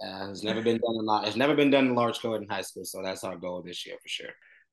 Yeah, 0.01 0.31
it's 0.31 0.43
never 0.43 0.61
been 0.61 0.79
done 0.79 0.97
a 0.99 1.03
lot. 1.03 1.27
It's 1.27 1.37
never 1.37 1.55
been 1.55 1.71
done 1.71 1.87
in 1.87 1.95
large 1.95 2.21
coed 2.21 2.43
in 2.43 2.49
high 2.49 2.63
school, 2.63 2.85
so 2.85 3.03
that's 3.03 3.25
our 3.25 3.37
goal 3.37 3.63
this 3.63 3.87
year 3.87 3.97
for 4.03 4.09
sure. 4.09 4.31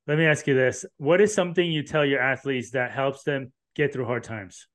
Let 0.07 0.17
me 0.17 0.25
ask 0.25 0.45
you 0.45 0.55
this: 0.55 0.85
What 0.97 1.21
is 1.21 1.33
something 1.33 1.71
you 1.71 1.83
tell 1.83 2.05
your 2.05 2.19
athletes 2.19 2.71
that 2.71 2.91
helps 2.91 3.23
them 3.23 3.53
get 3.75 3.93
through 3.93 4.05
hard 4.05 4.23
times? 4.23 4.67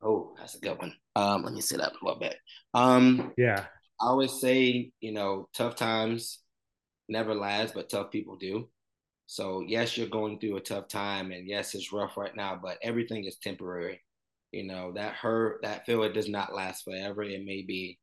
Oh, 0.00 0.34
that's 0.38 0.54
a 0.54 0.58
good 0.58 0.78
one. 0.78 0.94
Um, 1.14 1.42
let 1.44 1.52
me 1.52 1.60
sit 1.60 1.80
up 1.80 1.92
a 1.92 2.04
little 2.04 2.20
bit. 2.20 2.36
Um, 2.74 3.32
yeah, 3.36 3.64
I 4.00 4.06
always 4.06 4.40
say, 4.40 4.92
you 5.00 5.12
know, 5.12 5.48
tough 5.54 5.76
times 5.76 6.40
never 7.08 7.34
last, 7.34 7.74
but 7.74 7.90
tough 7.90 8.10
people 8.10 8.36
do. 8.36 8.68
So 9.26 9.62
yes, 9.66 9.96
you're 9.96 10.08
going 10.08 10.38
through 10.38 10.56
a 10.56 10.60
tough 10.60 10.88
time, 10.88 11.32
and 11.32 11.48
yes, 11.48 11.74
it's 11.74 11.92
rough 11.92 12.16
right 12.16 12.34
now, 12.34 12.58
but 12.62 12.78
everything 12.82 13.24
is 13.24 13.36
temporary. 13.38 14.02
You 14.50 14.64
know 14.64 14.92
that 14.92 15.14
hurt, 15.14 15.60
that 15.62 15.86
feel, 15.86 16.02
it 16.02 16.12
does 16.12 16.28
not 16.28 16.54
last 16.54 16.84
forever. 16.84 17.22
It 17.22 17.44
may 17.44 17.62
be 17.62 17.98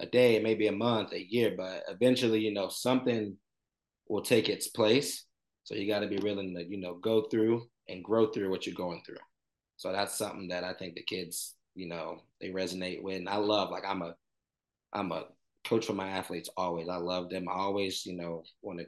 a 0.00 0.06
day, 0.06 0.36
it 0.36 0.42
may 0.42 0.54
be 0.54 0.68
a 0.68 0.72
month, 0.72 1.12
a 1.12 1.22
year, 1.22 1.54
but 1.56 1.84
eventually, 1.88 2.40
you 2.40 2.52
know, 2.52 2.68
something 2.68 3.36
will 4.08 4.22
take 4.22 4.48
its 4.48 4.68
place. 4.68 5.26
So 5.64 5.74
you 5.74 5.86
got 5.86 6.00
to 6.00 6.08
be 6.08 6.18
willing 6.18 6.54
to, 6.56 6.64
you 6.64 6.80
know, 6.80 6.94
go 6.94 7.22
through 7.22 7.68
and 7.88 8.02
grow 8.02 8.32
through 8.32 8.50
what 8.50 8.66
you're 8.66 8.74
going 8.74 9.02
through. 9.06 9.22
So 9.76 9.92
that's 9.92 10.16
something 10.16 10.48
that 10.48 10.64
I 10.64 10.72
think 10.72 10.94
the 10.94 11.02
kids, 11.02 11.54
you 11.74 11.88
know, 11.88 12.20
they 12.40 12.50
resonate 12.50 13.02
with. 13.02 13.16
And 13.16 13.28
I 13.28 13.36
love, 13.36 13.70
like, 13.70 13.84
I'm 13.86 14.02
a, 14.02 14.14
I'm 14.92 15.12
a 15.12 15.24
coach 15.64 15.86
for 15.86 15.94
my 15.94 16.08
athletes 16.08 16.50
always. 16.56 16.88
I 16.88 16.96
love 16.96 17.30
them. 17.30 17.48
I 17.48 17.54
always, 17.54 18.04
you 18.04 18.16
know, 18.16 18.42
want 18.60 18.80
to 18.80 18.86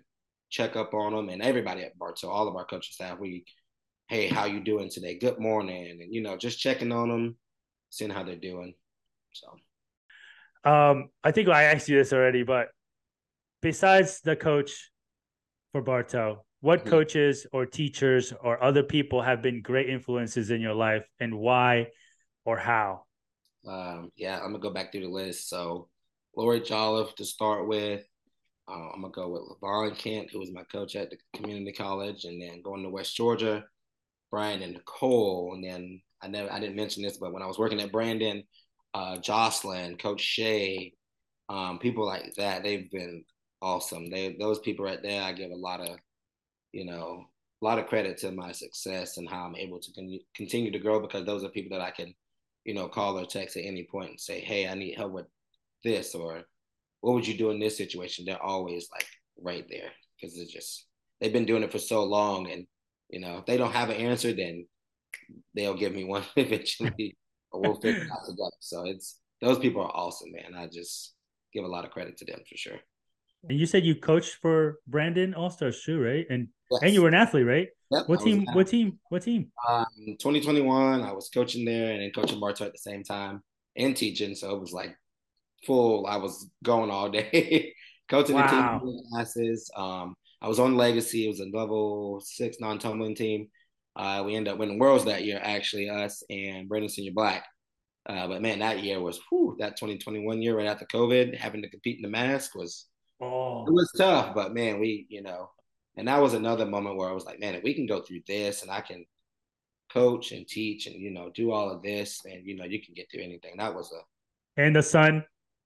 check 0.50 0.76
up 0.76 0.94
on 0.94 1.14
them 1.14 1.28
and 1.28 1.42
everybody 1.42 1.82
at 1.82 1.98
Bartow, 1.98 2.28
all 2.28 2.48
of 2.48 2.56
our 2.56 2.64
coaching 2.64 2.92
staff, 2.92 3.18
we, 3.18 3.44
hey, 4.08 4.28
how 4.28 4.44
you 4.44 4.60
doing 4.60 4.90
today? 4.90 5.18
Good 5.18 5.38
morning. 5.38 5.90
And, 5.90 6.14
you 6.14 6.22
know, 6.22 6.36
just 6.36 6.58
checking 6.58 6.92
on 6.92 7.08
them, 7.08 7.36
seeing 7.90 8.10
how 8.10 8.22
they're 8.22 8.36
doing. 8.36 8.74
So. 9.32 10.70
Um, 10.70 11.10
I 11.22 11.30
think 11.30 11.48
I 11.48 11.64
asked 11.64 11.88
you 11.88 11.98
this 11.98 12.12
already, 12.12 12.42
but 12.42 12.68
besides 13.62 14.20
the 14.20 14.36
coach 14.36 14.90
for 15.72 15.82
Bartow, 15.82 16.44
what 16.60 16.80
mm-hmm. 16.80 16.90
coaches 16.90 17.46
or 17.52 17.66
teachers 17.66 18.32
or 18.42 18.62
other 18.62 18.82
people 18.82 19.20
have 19.22 19.42
been 19.42 19.60
great 19.60 19.88
influences 19.88 20.50
in 20.50 20.60
your 20.60 20.74
life 20.74 21.04
and 21.20 21.36
why 21.38 21.88
or 22.44 22.57
how? 22.57 23.04
Um, 23.66 24.11
yeah, 24.16 24.37
I'm 24.37 24.52
gonna 24.52 24.59
go 24.59 24.70
back 24.70 24.92
through 24.92 25.02
the 25.02 25.09
list. 25.09 25.48
So 25.48 25.88
Lori 26.37 26.61
Jolliffe 26.61 27.14
to 27.16 27.24
start 27.24 27.66
with, 27.66 28.04
uh, 28.68 28.90
I'm 28.94 29.02
gonna 29.02 29.12
go 29.12 29.28
with 29.30 29.42
LeVon 29.62 29.96
Kent, 29.96 30.30
who 30.33 30.38
was 30.38 30.52
my 30.52 30.64
coach 30.64 30.96
at 30.96 31.11
the 31.11 31.16
community 31.35 31.72
college, 31.72 32.24
and 32.24 32.40
then 32.40 32.62
going 32.62 32.83
to 32.83 32.90
West 32.90 33.16
Georgia, 33.16 33.64
Brian 34.30 34.62
and 34.62 34.74
Nicole, 34.74 35.52
and 35.54 35.64
then 35.64 36.00
I 36.22 36.28
never 36.28 36.50
I 36.52 36.61
didn't 36.61 36.76
mention 36.76 37.02
this, 37.02 37.18
but 37.18 37.33
when 37.33 37.42
I 37.42 37.46
was 37.46 37.59
working 37.59 37.80
at 37.80 37.92
Brandon, 37.92 38.44
uh, 38.94 39.18
Jocelyn, 39.18 39.96
Coach 39.96 40.20
Shay, 40.20 40.94
um, 41.48 41.78
people 41.78 42.07
like 42.07 42.35
that, 42.37 42.62
they've 42.62 42.90
been 42.90 43.24
awesome. 43.62 44.11
They 44.11 44.37
those 44.38 44.59
people 44.61 44.85
right 44.85 45.02
there, 45.02 45.22
I 45.22 45.33
give 45.33 45.50
a 45.50 45.57
lot 45.57 45.80
of, 45.80 45.98
you 46.72 46.85
know, 46.85 47.26
a 47.62 47.64
lot 47.64 47.78
of 47.78 47.87
credit 47.87 48.18
to 48.18 48.30
my 48.33 48.52
success 48.52 49.16
and 49.16 49.28
how 49.28 49.44
I'm 49.44 49.57
able 49.57 49.80
to 49.80 49.92
con- 49.92 50.18
continue 50.35 50.70
to 50.72 50.78
grow 50.78 51.00
because 51.00 51.24
those 51.24 51.44
are 51.44 51.48
people 51.48 51.76
that 51.78 51.85
I 51.85 51.90
can, 51.90 52.14
you 52.64 52.74
know, 52.74 52.88
call 52.88 53.18
or 53.18 53.27
text 53.27 53.57
at 53.57 53.64
any 53.64 53.87
point 53.90 54.11
and 54.11 54.20
say, 54.20 54.40
hey, 54.40 54.68
I 54.68 54.74
need 54.74 54.96
help 54.96 55.12
with 55.12 55.27
this 55.83 56.14
or 56.14 56.44
what 57.05 57.14
would 57.14 57.29
you 57.29 57.37
do 57.37 57.50
in 57.50 57.61
this 57.61 57.77
situation? 57.77 58.24
They're 58.24 58.42
always 58.42 58.88
like 58.90 59.07
right 59.42 59.66
there 59.68 59.90
because 60.16 60.38
it's 60.38 60.53
just 60.53 60.87
they've 61.20 61.33
been 61.33 61.44
doing 61.44 61.62
it 61.62 61.70
for 61.70 61.79
so 61.79 62.03
long, 62.03 62.50
and 62.50 62.66
you 63.11 63.20
know 63.20 63.38
if 63.38 63.46
they 63.46 63.59
don't 63.59 63.72
have 63.72 63.90
an 63.90 63.96
answer, 63.96 64.33
then 64.33 64.66
they'll 65.55 65.77
give 65.77 65.92
me 65.92 66.05
one 66.05 66.24
eventually, 66.37 67.16
or 67.53 67.61
we'll 67.61 67.81
figure 67.81 68.05
it 68.05 68.11
out 68.11 68.24
together. 68.24 68.57
So 68.61 68.87
it's 68.87 69.20
those 69.42 69.59
people 69.59 69.83
are 69.83 69.94
awesome, 69.94 70.33
man. 70.33 70.55
I 70.59 70.66
just 70.66 71.14
give 71.53 71.64
a 71.64 71.68
lot 71.68 71.85
of 71.85 71.90
credit 71.90 72.16
to 72.18 72.24
them 72.24 72.40
for 72.48 72.57
sure. 72.57 72.79
And 73.50 73.61
you 73.61 73.66
said 73.66 73.85
you 73.85 73.94
coached 73.94 74.38
for 74.40 74.79
Brandon 74.87 75.35
All 75.35 75.50
Stars 75.50 75.83
too, 75.85 76.00
right? 76.00 76.24
And 76.31 76.48
Yes. 76.74 76.82
and 76.82 76.94
you 76.94 77.02
were 77.02 77.08
an 77.08 77.14
athlete, 77.14 77.46
right? 77.46 77.68
Yep, 77.90 78.08
What 78.08 78.20
team? 78.20 78.46
What 78.52 78.66
team? 78.68 78.98
What 79.08 79.22
team? 79.22 79.50
Um, 79.68 79.87
2021, 80.18 81.02
I 81.02 81.12
was 81.12 81.28
coaching 81.32 81.64
there 81.64 81.92
and 81.92 82.02
then 82.02 82.10
coaching 82.12 82.40
Bartow 82.40 82.64
at 82.66 82.72
the 82.72 82.78
same 82.78 83.02
time 83.04 83.42
and 83.76 83.96
teaching. 83.96 84.34
So 84.34 84.54
it 84.54 84.60
was 84.60 84.72
like 84.72 84.96
full. 85.66 86.06
I 86.06 86.16
was 86.16 86.50
going 86.62 86.90
all 86.90 87.08
day, 87.10 87.74
coaching 88.08 88.34
Wow. 88.37 88.80
the 88.82 88.90
team 88.90 89.00
classes. 89.10 89.70
Um, 89.76 90.14
I 90.42 90.48
was 90.48 90.58
on 90.58 90.76
Legacy. 90.76 91.24
It 91.24 91.28
was 91.28 91.40
a 91.40 91.46
level 91.56 92.20
six 92.24 92.58
non-tumbling 92.60 93.14
team. 93.14 93.48
Uh, 93.96 94.24
we 94.26 94.34
ended 94.34 94.52
up 94.52 94.58
winning 94.58 94.78
worlds 94.78 95.04
that 95.04 95.24
year, 95.24 95.40
actually, 95.42 95.88
us 95.88 96.22
and 96.28 96.68
Brandon 96.68 96.88
Senior 96.88 97.12
Black. 97.12 97.46
Uh, 98.06 98.26
but 98.28 98.42
man, 98.42 98.58
that 98.58 98.82
year 98.82 99.00
was 99.00 99.18
whew, 99.30 99.56
that 99.60 99.76
2021 99.78 100.42
year 100.42 100.56
right 100.56 100.66
after 100.66 100.84
COVID, 100.87 101.37
having 101.38 101.62
to 101.62 101.70
compete 101.70 101.96
in 101.96 102.02
the 102.02 102.08
mask 102.08 102.54
was 102.54 102.87
Oh, 103.20 103.64
it 103.66 103.70
was 103.72 103.90
tough. 103.96 104.34
But 104.34 104.52
man, 104.52 104.80
we 104.80 105.06
you 105.08 105.22
know, 105.22 105.48
and 105.96 106.09
that 106.09 106.20
was 106.20 106.35
another 106.35 106.66
moment 106.66 106.96
where 106.96 107.09
I 107.09 107.12
was 107.12 107.24
like, 107.24 107.40
man, 107.40 107.54
if 107.54 107.62
we 107.62 107.74
can 107.74 107.87
go 107.87 108.00
through 108.00 108.20
this 108.26 108.62
and 108.62 108.70
I 108.70 108.80
can 108.80 109.04
coach 109.92 110.33
and 110.33 110.46
teach 110.46 110.87
and 110.87 110.96
you 110.96 111.11
know 111.11 111.30
do 111.30 111.52
all 111.52 111.70
of 111.70 111.83
this, 111.83 112.22
and 112.24 112.44
you 112.46 112.57
know 112.57 112.64
you 112.64 112.83
can 112.83 112.94
get 112.94 113.11
through 113.11 113.22
anything. 113.22 113.57
That 113.59 113.74
was 113.74 113.92
a 113.92 114.61
and 114.61 114.74
the 114.74 114.83
son. 114.83 115.24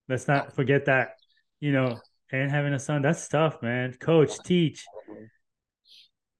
Let's 0.08 0.28
not 0.28 0.54
forget 0.54 0.86
that. 0.86 1.16
You 1.60 1.72
know, 1.72 1.98
and 2.30 2.50
having 2.50 2.72
a 2.72 2.78
son, 2.78 3.02
that's 3.02 3.26
tough, 3.28 3.62
man. 3.62 3.94
Coach, 3.94 4.38
teach. 4.44 4.84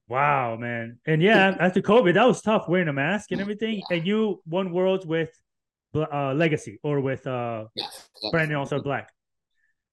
Wow, 0.08 0.56
man. 0.56 0.98
And 1.06 1.22
yeah, 1.22 1.54
after 1.60 1.80
COVID, 1.80 2.14
that 2.14 2.26
was 2.26 2.40
tough 2.40 2.68
wearing 2.68 2.88
a 2.88 2.92
mask 2.92 3.32
and 3.32 3.40
everything. 3.40 3.82
And 3.90 4.06
you 4.06 4.42
won 4.46 4.72
worlds 4.72 5.06
with 5.06 5.30
uh, 5.94 6.34
Legacy 6.34 6.78
or 6.82 7.00
with 7.00 7.26
uh, 7.26 7.64
yes. 7.74 8.08
Brandon 8.30 8.56
also 8.56 8.80
Black. 8.80 9.10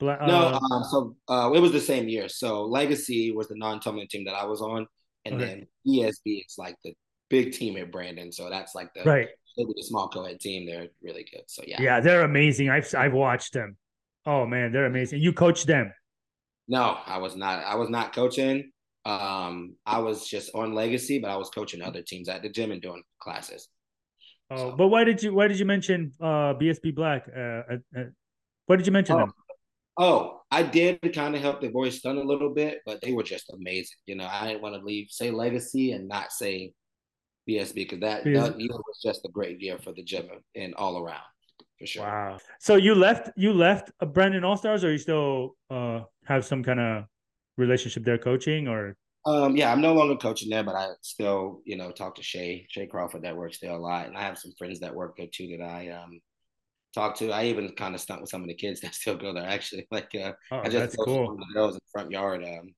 Uh, 0.01 0.17
No, 0.25 0.59
um, 0.71 0.83
so 0.83 1.15
uh, 1.29 1.51
it 1.53 1.59
was 1.59 1.71
the 1.71 1.79
same 1.79 2.07
year. 2.09 2.27
So 2.27 2.63
Legacy 2.65 3.31
was 3.31 3.47
the 3.47 3.55
non-tumbling 3.55 4.07
team 4.09 4.25
that 4.25 4.33
I 4.35 4.45
was 4.45 4.61
on, 4.61 4.85
and 5.23 5.35
Okay. 5.35 5.45
then 5.45 5.67
BSB 5.87 6.43
is 6.45 6.55
like 6.57 6.75
the 6.83 6.93
big 7.29 7.53
team 7.53 7.77
at 7.77 7.91
Brandon. 7.91 8.31
So 8.31 8.49
that's 8.49 8.75
like 8.75 8.89
the 8.93 9.03
right. 9.03 9.27
maybe 9.57 9.71
the 9.75 9.83
small 9.83 10.09
co-ed 10.09 10.39
team. 10.39 10.65
They're 10.65 10.87
really 11.01 11.23
good. 11.31 11.43
So 11.47 11.63
yeah. 11.65 11.81
Yeah, 11.81 11.99
they're 12.01 12.23
amazing. 12.23 12.69
I've 12.69 12.93
I've 12.95 13.13
watched 13.13 13.53
them. 13.53 13.77
Oh 14.25 14.45
man, 14.45 14.71
they're 14.71 14.85
amazing. 14.85 15.21
You 15.21 15.31
coach 15.33 15.65
them. 15.65 15.93
No, 16.67 16.97
I 17.05 17.17
was 17.19 17.35
not. 17.35 17.63
I 17.63 17.75
was 17.75 17.89
not 17.89 18.13
coaching. 18.13 18.71
Um, 19.05 19.75
I 19.85 19.99
was 19.99 20.27
just 20.27 20.53
on 20.55 20.73
Legacy, 20.73 21.19
but 21.19 21.29
I 21.29 21.37
was 21.37 21.49
coaching 21.51 21.81
other 21.83 22.01
teams 22.01 22.27
at 22.27 22.41
the 22.41 22.49
gym 22.49 22.71
and 22.71 22.81
doing 22.81 23.03
classes. 23.19 23.69
Oh, 24.49 24.57
So- 24.71 24.75
but 24.75 24.87
why 24.87 25.03
did 25.03 25.21
you 25.23 25.33
why 25.33 25.47
did 25.47 25.57
you 25.59 25.65
mention 25.65 26.11
uh 26.19 26.53
BSB 26.59 26.93
Black? 26.93 27.27
Uh, 27.29 27.39
uh, 27.39 27.77
uh, 27.97 28.03
why 28.65 28.75
did 28.75 28.85
you 28.87 28.91
mention 28.91 29.15
Oh. 29.15 29.19
them? 29.19 29.33
Oh, 29.97 30.41
I 30.51 30.63
did 30.63 30.99
kind 31.13 31.35
of 31.35 31.41
help 31.41 31.61
the 31.61 31.69
boys 31.69 31.97
stun 31.97 32.17
a 32.17 32.23
little 32.23 32.53
bit, 32.53 32.79
but 32.85 33.01
they 33.01 33.13
were 33.13 33.23
just 33.23 33.49
amazing. 33.53 33.97
You 34.05 34.15
know, 34.15 34.27
I 34.29 34.47
didn't 34.47 34.61
want 34.61 34.75
to 34.75 34.81
leave 34.81 35.07
say 35.09 35.31
Legacy 35.31 35.91
and 35.91 36.07
not 36.07 36.31
say 36.31 36.73
BSB 37.47 37.75
because 37.75 37.99
that, 38.01 38.23
BSB. 38.25 38.33
that 38.33 38.59
year 38.59 38.71
was 38.71 39.01
just 39.03 39.25
a 39.25 39.29
great 39.29 39.61
year 39.61 39.77
for 39.77 39.93
the 39.93 40.03
gym 40.03 40.27
and 40.55 40.73
all 40.75 40.97
around 40.97 41.23
for 41.79 41.85
sure. 41.85 42.03
Wow. 42.03 42.37
So 42.59 42.75
you 42.75 42.95
left 42.95 43.29
you 43.35 43.53
left 43.53 43.91
uh, 43.99 44.05
Brandon 44.05 44.43
All 44.43 44.57
Stars, 44.57 44.83
or 44.83 44.91
you 44.91 44.97
still 44.97 45.55
uh 45.69 46.01
have 46.25 46.45
some 46.45 46.63
kind 46.63 46.79
of 46.79 47.05
relationship 47.57 48.03
there, 48.03 48.17
coaching, 48.17 48.67
or 48.67 48.97
Um, 49.25 49.55
yeah, 49.55 49.71
I'm 49.71 49.81
no 49.81 49.93
longer 49.93 50.15
coaching 50.15 50.49
there, 50.49 50.63
but 50.63 50.75
I 50.75 50.89
still, 51.01 51.61
you 51.65 51.77
know, 51.77 51.91
talk 51.91 52.15
to 52.15 52.23
Shay, 52.23 52.67
Shay 52.69 52.87
Crawford 52.87 53.23
that 53.23 53.35
works 53.35 53.59
there 53.59 53.71
a 53.71 53.77
lot, 53.77 54.07
and 54.07 54.17
I 54.17 54.21
have 54.21 54.37
some 54.37 54.53
friends 54.57 54.79
that 54.79 54.93
work 54.95 55.17
there 55.17 55.27
too 55.31 55.57
that 55.57 55.63
I 55.63 55.89
um 55.89 56.19
talk 56.95 57.15
to. 57.17 57.31
I 57.31 57.45
even 57.47 57.69
kind 57.75 57.95
of 57.95 58.01
stunt 58.01 58.21
with 58.21 58.31
some 58.31 58.41
of 58.43 58.47
the 58.47 58.55
kids 58.55 58.81
that 58.81 58.95
still 58.95 59.17
go 59.17 59.33
there. 59.33 59.47
Actually, 59.47 59.87
like 59.91 60.09
uh, 60.15 60.33
oh, 60.51 60.63
I 60.63 60.69
just 60.69 60.77
that's 60.77 60.95
coached 60.95 61.21
one 61.23 61.27
cool. 61.27 61.33
of 61.35 61.39
the 61.39 61.53
girls 61.53 61.75
in 61.75 61.81
the 61.85 61.91
front 61.91 62.11
yard, 62.11 62.43
um, 62.43 62.73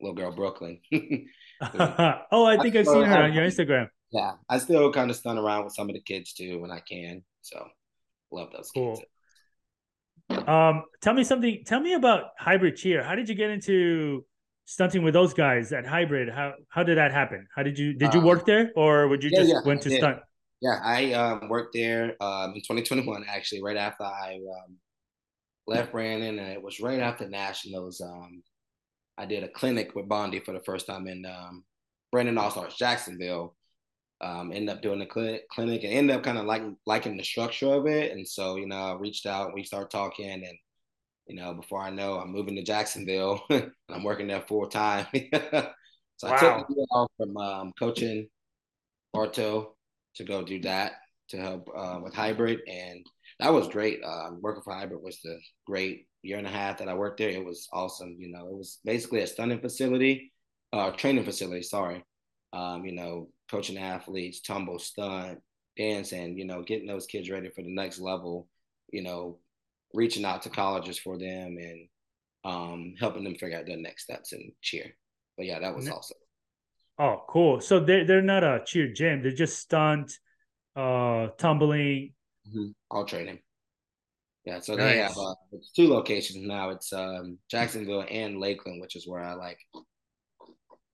little 0.00 0.14
girl 0.16 0.32
Brooklyn. 0.32 0.80
oh, 1.62 2.44
I 2.46 2.58
think 2.58 2.76
I've 2.76 2.88
seen 2.88 3.04
her 3.04 3.22
on 3.22 3.32
your 3.32 3.44
Instagram. 3.46 3.88
yeah, 4.12 4.32
I 4.48 4.58
still 4.58 4.92
kind 4.92 5.10
of 5.10 5.16
stun 5.16 5.38
around 5.38 5.64
with 5.64 5.74
some 5.74 5.88
of 5.88 5.94
the 5.94 6.02
kids 6.02 6.34
too 6.34 6.60
when 6.60 6.70
I 6.70 6.80
can. 6.80 7.24
So 7.42 7.66
love 8.32 8.50
those 8.52 8.70
Cool. 8.74 8.96
kids. 8.96 9.08
Um, 10.46 10.84
tell 11.00 11.14
me 11.14 11.24
something. 11.24 11.62
Tell 11.66 11.80
me 11.80 11.94
about 11.94 12.30
hybrid 12.38 12.76
cheer. 12.76 13.02
How 13.02 13.14
did 13.14 13.28
you 13.28 13.34
get 13.34 13.50
into 13.50 14.24
stunting 14.64 15.02
with 15.02 15.14
those 15.14 15.34
guys 15.34 15.72
at 15.72 15.86
hybrid? 15.86 16.30
How 16.30 16.54
how 16.68 16.82
did 16.82 16.98
that 16.98 17.12
happen? 17.12 17.48
How 17.54 17.62
did 17.62 17.78
you 17.78 17.92
did 17.94 18.14
you 18.14 18.20
Um, 18.20 18.26
work 18.26 18.46
there, 18.46 18.72
or 18.76 19.08
would 19.08 19.22
you 19.22 19.30
yeah, 19.30 19.40
just 19.40 19.50
yeah, 19.50 19.60
went 19.64 19.82
to 19.82 19.90
stunt? 19.90 20.18
Yeah, 20.62 20.80
I 20.84 21.14
um, 21.14 21.50
worked 21.50 21.74
there 21.74 22.16
um, 22.22 22.54
in 22.54 22.62
2021, 22.62 23.26
actually, 23.28 23.62
right 23.64 23.78
after 23.78 24.04
I 24.04 24.36
um, 24.36 24.78
left 25.68 25.92
Brandon. 25.92 26.38
And 26.40 26.52
it 26.52 26.62
was 26.62 26.80
right 26.80 27.00
after 27.00 27.28
Nationals. 27.28 28.00
Um, 28.02 28.42
I 29.18 29.26
did 29.26 29.44
a 29.44 29.48
clinic 29.50 29.94
with 29.96 30.08
Bondi 30.08 30.40
for 30.40 30.52
the 30.52 30.60
first 30.62 30.86
time 30.86 31.08
in 31.08 31.26
um, 31.26 31.64
Brandon 32.12 32.38
All 32.38 32.50
Stars, 32.50 32.76
Jacksonville. 32.76 33.56
Um, 34.22 34.52
ended 34.52 34.70
up 34.76 34.82
doing 34.82 35.00
the 35.00 35.06
clinic, 35.06 35.48
clinic 35.50 35.84
and 35.84 35.92
ended 35.94 36.16
up 36.16 36.24
kind 36.24 36.38
of 36.38 36.46
like 36.46 36.62
liking 36.86 37.16
the 37.18 37.24
structure 37.24 37.74
of 37.74 37.86
it. 37.88 38.12
And 38.12 38.28
so, 38.28 38.56
you 38.56 38.66
know, 38.66 38.76
I 38.76 38.94
reached 38.94 39.26
out 39.26 39.46
and 39.46 39.54
we 39.54 39.64
started 39.64 39.90
talking. 39.90 40.30
And, 40.32 40.58
you 41.28 41.36
know, 41.36 41.54
before 41.54 41.82
I 41.82 41.90
know, 41.90 42.18
I'm 42.20 42.32
moving 42.32 42.56
to 42.56 42.62
Jacksonville 42.64 43.42
and 43.50 43.72
I'm 43.90 44.04
working 44.04 44.28
there 44.28 44.42
full 44.42 44.68
time. 44.68 45.06
so 46.16 46.28
I 46.28 46.32
took 46.32 46.56
Wow. 46.56 46.66
the 46.68 46.74
year 46.76 46.86
off 46.92 47.10
from 47.18 47.36
um, 47.36 47.72
coaching 47.78 48.28
Bartow 49.12 49.76
to 50.16 50.24
go 50.24 50.42
do 50.42 50.60
that 50.60 50.92
to 51.30 51.38
help 51.38 51.68
uh, 51.76 51.98
with 52.02 52.14
hybrid, 52.14 52.60
and 52.68 53.04
that 53.40 53.52
was 53.52 53.68
great. 53.68 54.00
Um, 54.04 54.40
working 54.42 54.62
for 54.62 54.74
hybrid 54.74 55.02
was 55.02 55.20
the 55.22 55.38
great 55.66 56.06
year 56.22 56.38
and 56.38 56.46
a 56.46 56.50
half 56.50 56.78
that 56.78 56.88
I 56.88 56.94
worked 56.94 57.18
there. 57.18 57.30
It 57.30 57.44
was 57.44 57.68
awesome. 57.72 58.16
You 58.18 58.30
know, 58.32 58.46
it 58.46 58.56
was 58.56 58.78
basically 58.84 59.20
a 59.20 59.26
stunning 59.26 59.60
facility, 59.60 60.32
uh, 60.72 60.90
training 60.92 61.24
facility. 61.24 61.62
Sorry, 61.62 62.04
um, 62.52 62.84
you 62.84 62.92
know, 62.92 63.28
coaching 63.50 63.78
athletes, 63.78 64.40
tumble, 64.40 64.78
stunt, 64.78 65.40
dance, 65.76 66.12
and 66.12 66.38
you 66.38 66.44
know, 66.44 66.62
getting 66.62 66.86
those 66.86 67.06
kids 67.06 67.30
ready 67.30 67.50
for 67.50 67.62
the 67.62 67.74
next 67.74 67.98
level. 67.98 68.48
You 68.92 69.02
know, 69.02 69.38
reaching 69.94 70.24
out 70.24 70.42
to 70.42 70.50
colleges 70.50 70.98
for 70.98 71.18
them 71.18 71.56
and 71.58 71.88
um, 72.44 72.94
helping 72.98 73.24
them 73.24 73.36
figure 73.36 73.58
out 73.58 73.66
their 73.66 73.76
next 73.76 74.04
steps 74.04 74.32
and 74.32 74.52
cheer. 74.60 74.86
But 75.36 75.46
yeah, 75.46 75.60
that 75.60 75.74
was 75.74 75.88
awesome. 75.88 76.18
Oh, 76.98 77.24
cool. 77.28 77.60
So 77.60 77.80
they're 77.80 78.04
they're 78.04 78.22
not 78.22 78.44
a 78.44 78.62
cheer 78.64 78.92
gym. 78.92 79.22
They're 79.22 79.32
just 79.32 79.58
stunt, 79.58 80.12
uh, 80.76 81.28
tumbling. 81.38 82.14
Mhm. 82.48 82.74
All 82.90 83.04
training. 83.04 83.40
Yeah, 84.44 84.58
so 84.60 84.76
they 84.76 84.98
have 84.98 85.16
uh, 85.16 85.34
it's 85.52 85.70
two 85.70 85.88
locations 85.88 86.44
now. 86.44 86.70
It's 86.70 86.92
um, 86.92 87.38
Jacksonville 87.48 88.04
and 88.10 88.38
Lakeland, 88.40 88.80
which 88.80 88.96
is 88.96 89.06
where 89.06 89.22
I 89.22 89.34
like 89.34 89.58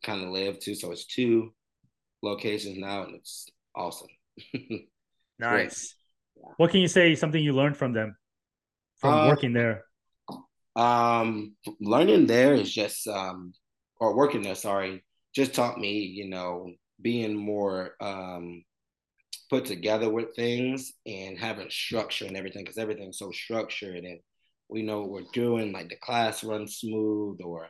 kind 0.04 0.22
of 0.22 0.28
live 0.30 0.58
too. 0.58 0.74
So 0.74 0.92
it's 0.92 1.06
two 1.06 1.54
locations 2.22 2.78
now, 2.78 3.04
and 3.04 3.14
it's 3.16 3.46
awesome. 3.74 4.08
Nice. 5.38 5.94
Yeah. 6.36 6.50
What 6.56 6.70
can 6.72 6.80
you 6.80 6.88
say? 6.88 7.14
Something 7.14 7.42
you 7.42 7.52
learned 7.52 7.76
from 7.76 7.92
them, 7.92 8.16
from 8.98 9.14
Uh, 9.14 9.28
working 9.28 9.52
there. 9.52 9.84
Um, 10.76 11.56
learning 11.80 12.26
there 12.26 12.54
is 12.54 12.72
just 12.72 13.06
um, 13.08 13.52
or 14.00 14.14
working 14.16 14.42
there. 14.42 14.54
Sorry, 14.54 15.04
just 15.38 15.54
taught 15.54 15.78
me, 15.78 16.00
you 16.00 16.28
know, 16.28 16.72
being 17.00 17.36
more 17.36 17.92
um 18.00 18.64
put 19.48 19.64
together 19.64 20.10
with 20.10 20.34
things 20.34 20.92
and 21.06 21.38
having 21.38 21.70
structure 21.70 22.26
and 22.26 22.36
everything 22.36 22.64
because 22.64 22.76
everything's 22.76 23.18
so 23.18 23.30
structured 23.30 24.04
and 24.04 24.18
we 24.68 24.82
know 24.82 25.00
what 25.00 25.10
we're 25.10 25.32
doing. 25.32 25.72
Like 25.72 25.88
the 25.90 25.96
class 25.96 26.42
runs 26.42 26.78
smooth, 26.78 27.38
or 27.42 27.68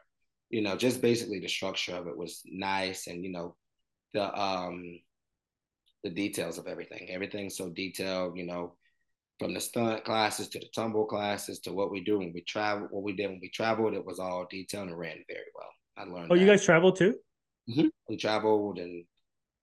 you 0.49 0.63
know, 0.63 0.77
just 0.77 1.03
basically 1.03 1.41
the 1.41 1.49
structure 1.49 1.95
of 1.95 2.07
it 2.07 2.17
was 2.17 2.41
nice, 2.47 3.07
and 3.07 3.23
you 3.23 3.31
know, 3.31 3.55
the 4.15 4.25
um 4.41 4.99
the 6.05 6.11
details 6.11 6.57
of 6.59 6.67
everything. 6.67 7.11
Everything's 7.11 7.59
so 7.59 7.69
detailed, 7.69 8.39
you 8.39 8.47
know, 8.47 8.77
from 9.39 9.53
the 9.53 9.61
stunt 9.61 10.05
classes 10.05 10.49
to 10.49 10.59
the 10.59 10.69
tumble 10.75 11.05
classes 11.05 11.61
to 11.61 11.73
what 11.73 11.91
we 11.91 12.03
do 12.03 12.19
when 12.19 12.33
we 12.33 12.41
travel, 12.43 12.89
what 12.91 13.03
we 13.03 13.13
did 13.13 13.29
when 13.29 13.41
we 13.43 13.51
traveled, 13.51 13.93
it 13.93 14.07
was 14.07 14.19
all 14.19 14.47
detailed 14.51 14.89
and 14.89 14.99
ran 14.99 15.19
very 15.29 15.51
well. 15.55 15.73
I 15.99 16.05
learned. 16.05 16.33
Oh, 16.33 16.35
you 16.35 16.47
guys 16.47 16.65
travel 16.65 16.93
too? 16.93 17.15
Mhm. 17.69 17.91
We 18.09 18.17
traveled 18.17 18.79
in 18.79 19.05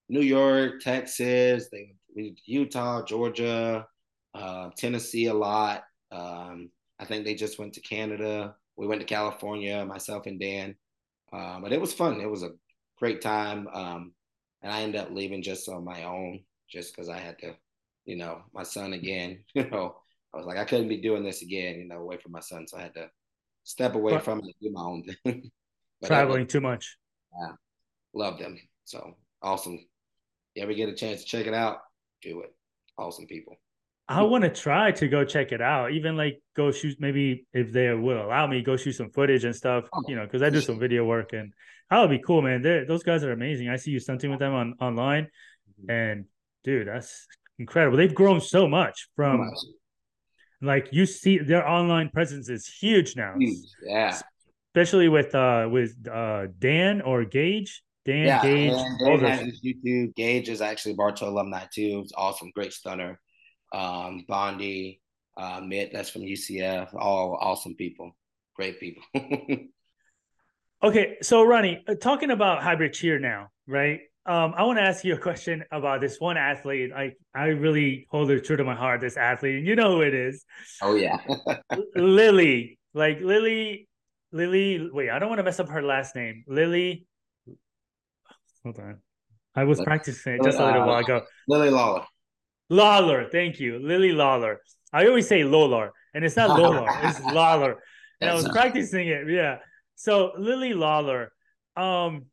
New 0.09 0.21
York, 0.21 0.81
Texas, 0.81 1.69
they, 1.71 1.95
we 2.15 2.35
Utah, 2.45 3.03
Georgia, 3.03 3.87
uh, 4.33 4.69
Tennessee 4.77 5.25
a 5.27 5.33
lot. 5.33 5.83
Um, 6.11 6.69
I 6.99 7.05
think 7.05 7.25
they 7.25 7.35
just 7.35 7.57
went 7.59 7.73
to 7.73 7.81
Canada. 7.81 8.55
We 8.77 8.87
went 8.87 9.01
to 9.01 9.07
California, 9.07 9.83
myself 9.85 10.25
and 10.27 10.39
Dan. 10.39 10.75
Uh, 11.33 11.59
but 11.59 11.73
it 11.73 11.81
was 11.81 11.93
fun. 11.93 12.21
It 12.21 12.29
was 12.29 12.43
a 12.43 12.51
great 12.97 13.21
time. 13.21 13.67
Um, 13.73 14.13
and 14.61 14.71
I 14.71 14.81
ended 14.81 15.01
up 15.01 15.11
leaving 15.11 15.41
just 15.41 15.67
on 15.67 15.83
my 15.83 16.03
own, 16.03 16.43
just 16.69 16.93
because 16.95 17.09
I 17.09 17.17
had 17.17 17.39
to, 17.39 17.55
you 18.05 18.15
know, 18.17 18.41
my 18.53 18.63
son 18.63 18.93
again. 18.93 19.43
You 19.55 19.69
know, 19.69 19.95
I 20.33 20.37
was 20.37 20.45
like, 20.45 20.57
I 20.57 20.65
couldn't 20.65 20.89
be 20.89 20.97
doing 20.97 21.23
this 21.23 21.41
again, 21.41 21.79
you 21.79 21.87
know, 21.87 21.97
away 21.99 22.17
from 22.17 22.33
my 22.33 22.41
son. 22.41 22.67
So 22.67 22.77
I 22.77 22.81
had 22.83 22.93
to 22.95 23.09
step 23.63 23.95
away 23.95 24.13
But- 24.13 24.23
from 24.23 24.39
it 24.39 24.45
and 24.45 24.53
do 24.61 24.71
my 24.71 24.81
own 24.83 25.03
thing. 25.23 25.51
Traveling 26.03 26.45
too 26.45 26.61
much. 26.61 26.97
Love 28.15 28.39
them. 28.39 28.57
So 28.85 29.15
awesome. 29.41 29.79
You 30.55 30.63
ever 30.63 30.73
get 30.73 30.89
a 30.89 30.95
chance 30.95 31.21
to 31.21 31.27
check 31.27 31.45
it 31.45 31.53
out? 31.53 31.79
Do 32.21 32.41
it. 32.41 32.53
Awesome 32.97 33.27
people. 33.27 33.55
I 34.07 34.21
want 34.21 34.43
to 34.43 34.49
try 34.49 34.91
to 34.91 35.07
go 35.07 35.25
check 35.25 35.51
it 35.51 35.61
out. 35.61 35.91
Even 35.91 36.15
like 36.15 36.39
go 36.55 36.71
shoot, 36.71 36.95
maybe 36.99 37.45
if 37.53 37.71
they 37.71 37.91
will 37.93 38.23
allow 38.23 38.45
me, 38.45 38.61
go 38.61 38.77
shoot 38.77 38.93
some 38.93 39.09
footage 39.09 39.43
and 39.43 39.55
stuff. 39.55 39.85
Oh, 39.91 40.03
you 40.07 40.15
know, 40.15 40.25
because 40.25 40.43
I 40.43 40.49
do 40.49 40.61
some 40.61 40.79
video 40.79 41.05
work 41.05 41.33
and 41.33 41.51
that 41.89 41.99
would 41.99 42.09
be 42.09 42.19
cool, 42.19 42.41
man. 42.41 42.61
They're, 42.61 42.85
those 42.85 43.03
guys 43.03 43.23
are 43.23 43.31
amazing. 43.31 43.69
I 43.69 43.77
see 43.77 43.91
you 43.91 43.99
stunting 43.99 44.29
with 44.29 44.39
them 44.39 44.53
on 44.53 44.75
online, 44.79 45.25
mm-hmm. 45.25 45.91
and 45.91 46.25
dude, 46.63 46.87
that's 46.87 47.27
incredible. 47.59 47.97
They've 47.97 48.13
grown 48.13 48.41
so 48.41 48.67
much 48.67 49.07
from 49.15 49.49
like 50.61 50.89
you 50.91 51.05
see 51.05 51.37
their 51.37 51.67
online 51.67 52.09
presence 52.09 52.49
is 52.49 52.67
huge 52.67 53.15
now. 53.15 53.35
Yeah. 53.83 54.19
Especially 54.73 55.09
with 55.09 55.33
uh 55.33 55.67
with 55.71 55.95
uh 56.11 56.47
Dan 56.59 57.01
or 57.01 57.25
Gage. 57.25 57.83
Dan 58.05 58.25
yeah, 58.25 58.41
Gage. 58.43 58.71
Dan, 58.71 59.19
Dan 59.19 59.19
has 59.19 59.61
YouTube. 59.61 60.15
Gage 60.15 60.49
is 60.49 60.61
actually 60.61 60.93
Bartow 60.93 61.29
alumni 61.29 61.65
too. 61.73 62.01
It's 62.03 62.13
awesome, 62.15 62.51
great 62.53 62.71
stunner. 62.71 63.19
Um, 63.73 64.25
Bondi, 64.27 65.01
uh, 65.37 65.61
Mitt, 65.61 65.91
that's 65.91 66.09
from 66.09 66.21
UCF. 66.21 66.93
All 66.93 67.37
awesome 67.41 67.75
people, 67.75 68.15
great 68.55 68.79
people. 68.79 69.03
okay, 70.83 71.17
so 71.21 71.43
Ronnie, 71.43 71.83
uh, 71.87 71.95
talking 71.95 72.29
about 72.29 72.61
hybrid 72.61 72.93
cheer 72.93 73.17
now, 73.17 73.49
right? 73.67 74.01
Um, 74.27 74.53
I 74.55 74.63
want 74.63 74.79
to 74.79 74.83
ask 74.83 75.03
you 75.03 75.13
a 75.13 75.19
question 75.19 75.63
about 75.71 76.01
this 76.01 76.19
one 76.19 76.37
athlete. 76.37 76.91
I 76.95 77.13
I 77.33 77.47
really 77.47 78.07
hold 78.09 78.29
it 78.29 78.43
true 78.45 78.57
to 78.57 78.63
my 78.63 78.75
heart. 78.75 79.01
This 79.01 79.17
athlete, 79.17 79.55
and 79.55 79.67
you 79.67 79.75
know 79.75 79.95
who 79.95 80.01
it 80.01 80.13
is. 80.13 80.45
Oh 80.81 80.95
yeah, 80.95 81.17
Lily. 81.95 82.77
Like 82.93 83.19
Lily, 83.19 83.87
Lily. 84.31 84.89
Wait, 84.91 85.09
I 85.09 85.19
don't 85.19 85.29
want 85.29 85.39
to 85.39 85.43
mess 85.43 85.59
up 85.59 85.69
her 85.69 85.81
last 85.81 86.15
name. 86.15 86.43
Lily. 86.47 87.07
Hold 88.65 88.79
on, 88.79 88.97
I 89.55 89.63
was 89.63 89.79
practicing 89.79 90.33
it 90.33 90.43
just 90.43 90.57
a 90.57 90.65
little 90.65 90.81
uh, 90.81 90.87
while 90.87 90.97
ago. 90.97 91.21
Lily 91.47 91.69
Lawler. 91.69 92.03
Lawler, 92.71 93.29
thank 93.31 93.59
you, 93.59 93.77
Lily 93.77 94.11
Lawler. 94.11 94.59
I 94.91 95.05
always 95.05 95.27
say 95.27 95.43
Lolar, 95.43 95.91
and 96.15 96.25
it's 96.25 96.35
not 96.35 96.49
Lolar, 96.59 96.87
it's 97.03 97.23
Lawler. 97.31 97.77
And 98.21 98.31
I 98.31 98.33
was 98.33 98.49
practicing 98.49 99.07
it. 99.07 99.29
Yeah. 99.29 99.57
So 99.93 100.31
Lily 100.39 100.73
Lawler. 100.73 101.31
Um, 101.77 102.25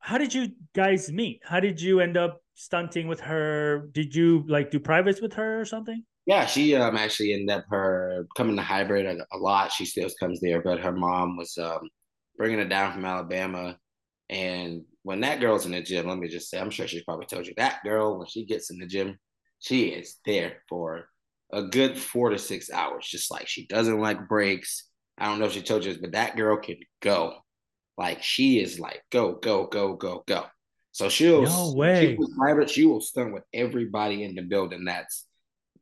how 0.00 0.18
did 0.18 0.34
you 0.34 0.48
guys 0.74 1.12
meet? 1.12 1.42
How 1.44 1.60
did 1.60 1.80
you 1.80 2.00
end 2.00 2.16
up 2.16 2.40
stunting 2.54 3.06
with 3.06 3.20
her? 3.20 3.88
Did 3.92 4.16
you 4.16 4.44
like 4.48 4.72
do 4.72 4.80
privates 4.80 5.20
with 5.20 5.34
her 5.34 5.60
or 5.60 5.64
something? 5.64 6.02
Yeah, 6.26 6.44
she 6.46 6.74
um 6.74 6.96
actually 6.96 7.34
ended 7.34 7.50
up 7.50 7.66
her 7.70 8.26
coming 8.36 8.56
to 8.56 8.62
hybrid 8.62 9.06
a, 9.06 9.24
a 9.32 9.38
lot. 9.38 9.70
She 9.70 9.84
still 9.84 10.10
comes 10.18 10.40
there, 10.40 10.60
but 10.60 10.80
her 10.80 10.92
mom 10.92 11.36
was 11.36 11.56
um 11.56 11.88
bringing 12.36 12.58
her 12.58 12.64
down 12.64 12.92
from 12.92 13.04
Alabama. 13.04 13.78
And 14.28 14.82
when 15.02 15.20
that 15.20 15.40
girl's 15.40 15.66
in 15.66 15.72
the 15.72 15.82
gym, 15.82 16.08
let 16.08 16.18
me 16.18 16.28
just 16.28 16.50
say, 16.50 16.58
I'm 16.58 16.70
sure 16.70 16.88
she's 16.88 17.04
probably 17.04 17.26
told 17.26 17.46
you 17.46 17.54
that 17.56 17.82
girl 17.84 18.18
when 18.18 18.26
she 18.26 18.44
gets 18.44 18.70
in 18.70 18.78
the 18.78 18.86
gym, 18.86 19.18
she 19.60 19.86
is 19.86 20.16
there 20.26 20.62
for 20.68 21.08
a 21.52 21.62
good 21.62 21.96
four 21.96 22.30
to 22.30 22.38
six 22.38 22.70
hours. 22.70 23.06
Just 23.06 23.30
like 23.30 23.46
she 23.46 23.66
doesn't 23.66 24.00
like 24.00 24.28
breaks. 24.28 24.88
I 25.18 25.26
don't 25.26 25.38
know 25.38 25.46
if 25.46 25.52
she 25.52 25.62
told 25.62 25.84
you 25.84 25.92
this, 25.92 26.00
but 26.00 26.12
that 26.12 26.36
girl 26.36 26.56
can 26.56 26.76
go. 27.00 27.34
Like 27.96 28.22
she 28.22 28.60
is 28.60 28.78
like 28.78 29.02
go 29.10 29.34
go 29.34 29.66
go 29.66 29.94
go 29.94 30.24
go. 30.26 30.46
So 30.92 31.08
she'll 31.08 31.42
no 31.42 31.72
way. 31.74 32.00
She 32.00 32.14
was 32.16 32.32
hybrid. 32.38 32.70
She 32.70 32.84
will 32.84 33.00
stun 33.00 33.32
with 33.32 33.44
everybody 33.54 34.24
in 34.24 34.34
the 34.34 34.42
building 34.42 34.84
that's 34.84 35.26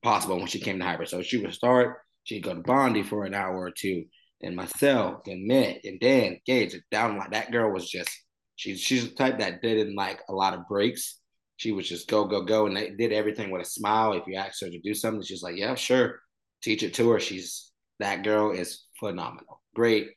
possible 0.02 0.36
when 0.36 0.46
she 0.46 0.60
came 0.60 0.78
to 0.78 0.84
hybrid. 0.84 1.08
So 1.08 1.22
she 1.22 1.38
would 1.38 1.54
start. 1.54 1.98
She'd 2.24 2.42
go 2.42 2.54
to 2.54 2.60
Bondi 2.60 3.02
for 3.02 3.24
an 3.24 3.34
hour 3.34 3.56
or 3.56 3.70
two, 3.70 4.04
and 4.40 4.56
myself, 4.56 5.22
and 5.26 5.44
Mitt, 5.46 5.80
and 5.84 6.00
Dan, 6.00 6.40
Gage, 6.46 6.74
down 6.90 7.18
like 7.18 7.32
that 7.32 7.50
girl 7.50 7.70
was 7.70 7.88
just 7.88 8.10
she's 8.56 8.80
she's 8.80 9.08
the 9.08 9.14
type 9.14 9.38
that 9.38 9.62
didn't 9.62 9.94
like 9.94 10.20
a 10.28 10.34
lot 10.34 10.54
of 10.54 10.68
breaks. 10.68 11.20
She 11.56 11.72
was 11.72 11.88
just 11.88 12.08
go 12.08 12.24
go 12.24 12.42
go, 12.42 12.66
and 12.66 12.76
they 12.76 12.90
did 12.90 13.12
everything 13.12 13.50
with 13.50 13.62
a 13.62 13.66
smile. 13.66 14.12
If 14.12 14.26
you 14.26 14.36
asked 14.36 14.60
her 14.62 14.70
to 14.70 14.80
do 14.80 14.94
something, 14.94 15.22
she's 15.22 15.42
like, 15.42 15.56
yeah, 15.56 15.74
sure. 15.74 16.20
Teach 16.62 16.82
it 16.82 16.94
to 16.94 17.10
her. 17.10 17.20
She's 17.20 17.72
that 18.00 18.24
girl 18.24 18.50
is 18.50 18.84
phenomenal. 18.98 19.62
Great 19.74 20.08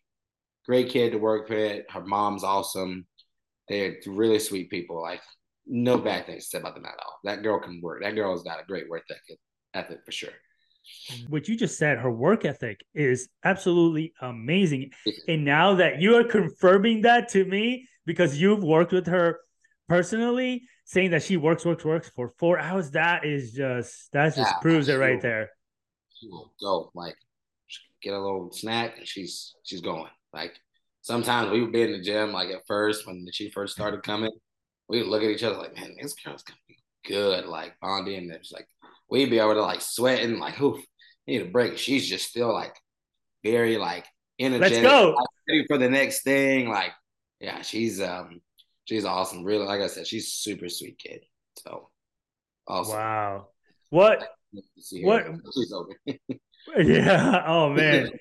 great 0.66 0.90
kid 0.90 1.12
to 1.12 1.18
work 1.18 1.50
with. 1.50 1.86
Her 1.90 2.06
mom's 2.06 2.44
awesome. 2.44 3.06
They're 3.70 3.98
really 4.06 4.40
sweet 4.40 4.70
people. 4.70 5.02
Like 5.02 5.22
no 5.66 5.98
bad 5.98 6.26
things 6.26 6.50
say 6.50 6.60
about 6.60 6.76
them 6.76 6.86
at 6.86 7.00
all. 7.04 7.20
That 7.24 7.44
girl 7.44 7.60
can 7.60 7.82
work. 7.82 8.02
That 8.02 8.16
girl's 8.16 8.44
got 8.44 8.62
a 8.62 8.66
great 8.66 8.90
work 8.90 9.04
ethic, 9.10 9.40
ethic 9.74 10.00
for 10.06 10.12
sure. 10.12 10.32
Mm-hmm. 11.12 11.32
What 11.32 11.48
you 11.48 11.56
just 11.56 11.78
said, 11.78 11.98
her 12.00 12.12
work 12.12 12.46
ethic 12.46 12.82
is 12.94 13.30
absolutely 13.44 14.14
amazing. 14.22 14.92
and 15.28 15.46
now 15.46 15.76
that 15.76 16.02
you 16.02 16.16
are 16.16 16.24
confirming 16.24 17.02
that 17.02 17.30
to 17.30 17.46
me, 17.46 17.88
because 18.06 18.40
you've 18.40 18.64
worked 18.64 18.92
with 18.92 19.08
her 19.08 19.40
personally, 19.88 20.64
saying 20.86 21.12
that 21.12 21.24
she 21.24 21.38
works, 21.38 21.66
works, 21.66 21.86
works 21.86 22.12
for 22.16 22.34
four 22.38 22.60
hours, 22.60 22.92
that 22.92 23.26
is 23.26 23.52
just 23.52 24.12
that 24.14 24.36
just 24.36 24.52
yeah, 24.52 24.60
proves 24.62 24.88
it 24.90 24.96
right 24.96 25.22
there. 25.22 25.50
She 26.14 26.28
will 26.28 26.54
go 26.60 26.92
like 26.94 27.16
get 28.02 28.14
a 28.14 28.20
little 28.20 28.52
snack 28.52 28.98
and 28.98 29.08
she's 29.08 29.56
she's 29.64 29.82
going. 29.82 30.10
Like 30.34 30.54
sometimes 31.02 31.52
we 31.52 31.62
would 31.62 31.72
be 31.72 31.82
in 31.82 31.92
the 31.92 32.02
gym, 32.02 32.32
like 32.32 32.50
at 32.50 32.66
first 32.68 33.08
when 33.08 33.26
she 33.32 33.50
first 33.50 33.74
started 33.74 34.04
coming, 34.04 34.32
we 34.88 35.00
would 35.00 35.08
look 35.08 35.24
at 35.24 35.30
each 35.30 35.44
other 35.44 35.58
like, 35.58 35.76
man, 35.76 35.96
this 36.02 36.14
girl's 36.14 36.44
gonna 36.44 36.58
be 36.68 36.78
good, 37.06 37.46
like 37.46 37.74
bonding. 37.82 38.24
And 38.24 38.32
it's 38.32 38.52
like 38.52 38.68
we'd 39.10 39.30
be 39.30 39.40
able 39.40 39.54
to 39.54 39.62
like 39.62 39.82
sweating, 39.82 40.40
like, 40.40 40.60
oof, 40.62 40.84
need 41.28 41.42
a 41.42 41.46
break. 41.46 41.78
She's 41.78 42.08
just 42.08 42.30
still 42.30 42.54
like 42.54 42.76
very 43.44 43.78
like 43.78 44.06
energetic, 44.40 44.84
Let's 44.84 44.94
go. 44.94 45.16
Like, 45.50 45.66
for 45.68 45.78
the 45.78 45.90
next 45.90 46.24
thing. 46.24 46.70
Like, 46.70 46.92
yeah, 47.40 47.62
she's 47.62 48.02
um 48.02 48.42
she's 48.86 49.06
awesome. 49.06 49.44
Really, 49.44 49.66
like 49.66 49.82
I 49.82 49.88
said, 49.88 50.08
she's 50.08 50.34
super 50.34 50.70
sweet 50.70 50.98
kid. 50.98 51.24
So 51.58 51.90
awesome. 52.68 52.96
Wow. 52.96 53.48
What 53.90 54.28
what 55.02 55.28
yeah. 56.78 57.44
Oh 57.46 57.70
man. 57.74 58.12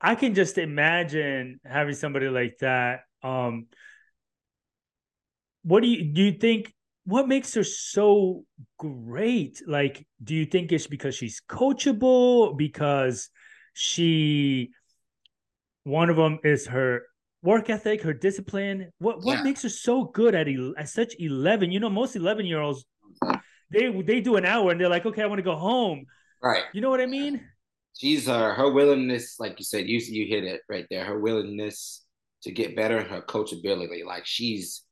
I 0.00 0.14
can 0.14 0.34
just 0.34 0.56
imagine 0.56 1.60
having 1.62 1.94
somebody 1.94 2.28
like 2.28 2.56
that. 2.60 3.00
Um, 3.22 3.66
what 5.62 5.82
do 5.82 5.88
you 5.88 6.04
do? 6.04 6.22
You 6.22 6.32
think 6.32 6.72
what 7.10 7.28
makes 7.28 7.54
her 7.54 7.64
so 7.64 8.44
great? 8.78 9.62
Like, 9.66 10.06
do 10.22 10.34
you 10.34 10.46
think 10.46 10.72
it's 10.72 10.86
because 10.86 11.14
she's 11.14 11.42
coachable? 11.48 12.56
Because 12.56 13.28
she, 13.74 14.70
one 15.84 16.10
of 16.10 16.16
them 16.16 16.38
is 16.44 16.66
her 16.68 17.02
work 17.42 17.70
ethic, 17.70 18.02
her 18.02 18.14
discipline. 18.14 18.90
What 18.98 19.24
what 19.24 19.38
yeah. 19.38 19.42
makes 19.42 19.62
her 19.62 19.68
so 19.68 20.04
good 20.04 20.34
at 20.34 20.48
at 20.78 20.88
such 20.88 21.14
eleven? 21.18 21.70
You 21.70 21.80
know, 21.80 21.90
most 21.90 22.16
eleven 22.16 22.46
year 22.46 22.60
olds 22.60 22.84
they 23.70 23.90
they 24.02 24.20
do 24.20 24.36
an 24.36 24.44
hour 24.44 24.70
and 24.70 24.80
they're 24.80 24.88
like, 24.88 25.06
okay, 25.06 25.22
I 25.22 25.26
want 25.26 25.38
to 25.38 25.42
go 25.42 25.56
home. 25.56 26.06
Right. 26.42 26.64
You 26.72 26.80
know 26.80 26.90
what 26.90 27.00
I 27.00 27.06
mean? 27.06 27.40
she's 28.00 28.28
uh, 28.28 28.54
her 28.54 28.70
willingness, 28.70 29.38
like 29.38 29.58
you 29.58 29.64
said, 29.64 29.86
you 29.86 29.98
you 29.98 30.26
hit 30.26 30.44
it 30.44 30.62
right 30.68 30.86
there. 30.90 31.04
Her 31.04 31.18
willingness 31.18 32.04
to 32.42 32.50
get 32.50 32.76
better 32.76 32.98
and 32.98 33.10
her 33.10 33.22
coachability. 33.22 34.04
Like 34.04 34.26
she's 34.26 34.82